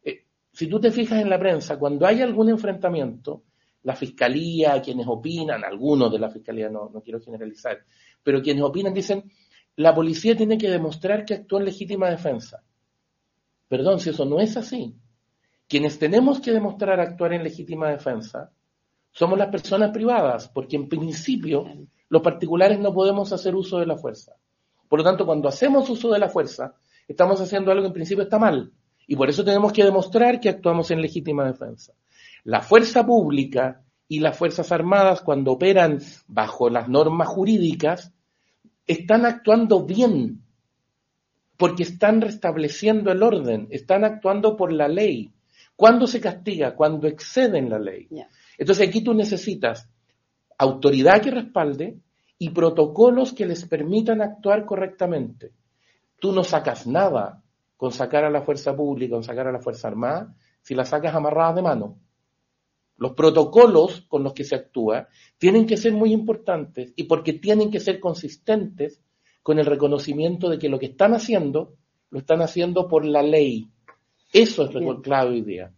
Eh, 0.04 0.26
si 0.52 0.68
tú 0.68 0.80
te 0.80 0.92
fijas 0.92 1.22
en 1.22 1.30
la 1.30 1.40
prensa, 1.40 1.78
cuando 1.78 2.06
hay 2.06 2.22
algún 2.22 2.50
enfrentamiento, 2.50 3.44
la 3.84 3.96
fiscalía, 3.96 4.82
quienes 4.82 5.08
opinan, 5.08 5.64
algunos 5.64 6.12
de 6.12 6.20
la 6.20 6.30
fiscalía, 6.30 6.70
no, 6.70 6.90
no 6.94 7.02
quiero 7.02 7.20
generalizar, 7.20 7.84
pero 8.24 8.42
quienes 8.42 8.64
opinan 8.64 8.94
dicen, 8.94 9.30
la 9.76 9.94
policía 9.94 10.36
tiene 10.36 10.58
que 10.58 10.70
demostrar 10.70 11.26
que 11.26 11.34
actuó 11.34 11.60
en 11.60 11.66
legítima 11.66 12.10
defensa. 12.10 12.64
Perdón, 13.68 14.00
si 14.00 14.12
eso 14.12 14.24
no 14.24 14.40
es 14.40 14.56
así. 14.56 14.96
Quienes 15.68 15.98
tenemos 15.98 16.40
que 16.40 16.52
demostrar 16.52 17.00
actuar 17.00 17.34
en 17.34 17.44
legítima 17.44 17.90
defensa 17.90 18.52
somos 19.12 19.38
las 19.38 19.50
personas 19.50 19.92
privadas, 19.92 20.48
porque 20.50 20.76
en 20.76 20.88
principio 20.88 21.66
los 22.14 22.22
particulares 22.22 22.78
no 22.78 22.94
podemos 22.94 23.34
hacer 23.34 23.56
uso 23.56 23.80
de 23.80 23.88
la 23.88 23.98
fuerza. 23.98 24.34
Por 24.88 25.00
lo 25.00 25.04
tanto, 25.04 25.26
cuando 25.26 25.50
hacemos 25.50 25.90
uso 25.90 26.12
de 26.12 26.20
la 26.20 26.30
fuerza, 26.30 26.76
estamos 27.08 27.42
haciendo 27.42 27.72
algo 27.72 27.82
que 27.82 27.88
en 27.88 27.94
principio 27.94 28.24
está 28.24 28.38
mal. 28.38 28.72
Y 29.08 29.16
por 29.16 29.32
eso 29.32 29.44
tenemos 29.44 29.74
que 29.74 29.84
demostrar 29.84 30.40
que 30.40 30.48
actuamos 30.48 30.92
en 30.92 31.02
legítima 31.02 31.44
defensa. 31.44 31.94
La 32.44 32.62
fuerza 32.62 33.04
pública 33.04 33.82
y 34.08 34.20
las 34.20 34.38
Fuerzas 34.38 34.72
Armadas, 34.72 35.22
cuando 35.22 35.54
operan 35.54 36.02
bajo 36.28 36.70
las 36.70 36.88
normas 36.88 37.30
jurídicas, 37.30 38.14
están 38.86 39.26
actuando 39.26 39.84
bien, 39.84 40.44
porque 41.58 41.82
están 41.82 42.22
restableciendo 42.22 43.12
el 43.12 43.24
orden, 43.24 43.70
están 43.72 44.04
actuando 44.04 44.56
por 44.56 44.72
la 44.72 44.88
ley. 44.88 45.34
¿Cuándo 45.76 46.06
se 46.06 46.22
castiga? 46.22 46.76
Cuando 46.76 47.08
exceden 47.08 47.72
la 47.72 47.80
ley. 47.80 48.08
Entonces 48.60 48.88
aquí 48.88 49.02
tú 49.02 49.16
necesitas 49.16 49.90
autoridad 50.58 51.22
que 51.22 51.32
respalde 51.32 52.00
y 52.38 52.50
protocolos 52.50 53.34
que 53.34 53.46
les 53.46 53.66
permitan 53.66 54.22
actuar 54.22 54.66
correctamente. 54.66 55.52
Tú 56.20 56.32
no 56.32 56.44
sacas 56.44 56.88
nada 56.88 57.42
con 57.78 57.92
sacar 57.92 58.24
a 58.24 58.30
la 58.30 58.42
fuerza 58.42 58.76
pública, 58.76 59.16
con 59.16 59.24
sacar 59.24 59.48
a 59.48 59.52
la 59.52 59.60
fuerza 59.60 59.88
armada, 59.88 60.36
si 60.62 60.76
la 60.76 60.86
sacas 60.86 61.14
amarrada 61.14 61.54
de 61.54 61.62
mano. 61.62 62.00
Los 62.98 63.14
protocolos 63.14 64.02
con 64.08 64.24
los 64.24 64.34
que 64.34 64.44
se 64.44 64.56
actúa 64.56 65.08
tienen 65.38 65.66
que 65.66 65.78
ser 65.78 65.94
muy 65.94 66.14
importantes 66.14 66.94
y 66.96 67.04
porque 67.04 67.34
tienen 67.34 67.72
que 67.72 67.80
ser 67.80 68.00
consistentes 68.00 69.02
con 69.42 69.60
el 69.60 69.66
reconocimiento 69.66 70.50
de 70.50 70.58
que 70.58 70.70
lo 70.70 70.80
que 70.80 70.88
están 70.88 71.14
haciendo 71.14 71.76
lo 72.10 72.20
están 72.20 72.42
haciendo 72.42 72.88
por 72.88 73.06
la 73.06 73.24
ley. 73.24 73.68
Eso 74.32 74.66
es 74.66 74.74
lo 74.74 75.02
clave 75.02 75.32
hoy 75.32 75.42
día. 75.42 75.74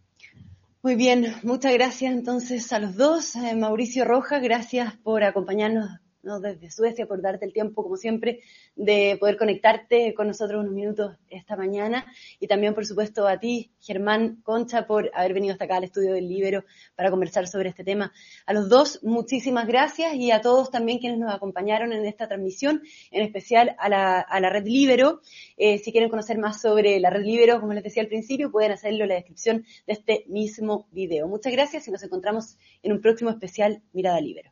Muy 0.86 0.94
bien, 0.94 1.34
muchas 1.42 1.74
gracias 1.74 2.14
entonces 2.14 2.72
a 2.72 2.78
los 2.78 2.96
dos. 2.96 3.36
Eh, 3.36 3.56
Mauricio 3.56 4.06
Rojas, 4.06 4.40
gracias 4.44 4.94
por 4.98 5.24
acompañarnos 5.24 5.90
desde 6.26 6.72
Suecia 6.72 7.06
por 7.06 7.22
darte 7.22 7.46
el 7.46 7.54
tiempo, 7.54 7.84
como 7.84 7.98
siempre, 7.98 8.42
de 8.76 9.18
poder 9.20 9.38
conectarte 9.38 10.14
con 10.16 10.28
nosotros 10.28 10.62
unos 10.62 10.74
minutos 10.74 11.16
esta 11.30 11.56
mañana. 11.56 12.06
Y 12.40 12.48
también, 12.48 12.74
por 12.74 12.86
supuesto, 12.86 13.28
a 13.28 13.40
ti, 13.40 13.72
Germán 13.80 14.42
Concha, 14.44 14.88
por 14.88 15.12
haber 15.14 15.34
venido 15.34 15.54
hasta 15.54 15.66
acá 15.66 15.78
al 15.78 15.84
estudio 15.84 16.14
del 16.14 16.28
Libero 16.28 16.66
para 16.96 17.12
conversar 17.12 17.48
sobre 17.48 17.70
este 17.70 17.84
tema. 17.84 18.12
A 18.46 18.54
los 18.54 18.70
dos, 18.70 19.00
muchísimas 19.04 19.68
gracias 19.68 20.16
y 20.16 20.32
a 20.32 20.42
todos 20.42 20.72
también 20.72 21.00
quienes 21.00 21.20
nos 21.20 21.34
acompañaron 21.34 21.94
en 21.94 22.06
esta 22.06 22.28
transmisión, 22.28 22.82
en 23.12 23.24
especial 23.24 23.76
a 23.78 23.88
la, 23.88 24.20
a 24.20 24.40
la 24.40 24.50
red 24.50 24.66
Libero. 24.66 25.22
Eh, 25.58 25.78
si 25.78 25.92
quieren 25.92 26.10
conocer 26.10 26.40
más 26.40 26.60
sobre 26.60 27.00
la 27.00 27.12
red 27.12 27.24
Libero, 27.24 27.60
como 27.60 27.74
les 27.74 27.84
decía 27.84 28.02
al 28.02 28.10
principio, 28.10 28.52
pueden 28.52 28.72
hacerlo 28.72 29.04
en 29.04 29.10
la 29.10 29.16
descripción 29.16 29.66
de 29.86 29.94
este 29.94 30.26
mismo 30.28 30.88
video. 30.92 31.28
Muchas 31.28 31.54
gracias 31.54 31.88
y 31.88 31.92
nos 31.92 32.04
encontramos 32.04 32.58
en 32.82 32.94
un 32.94 33.02
próximo 33.02 33.30
especial 33.30 33.82
Mirada 33.94 34.20
Libero. 34.20 34.52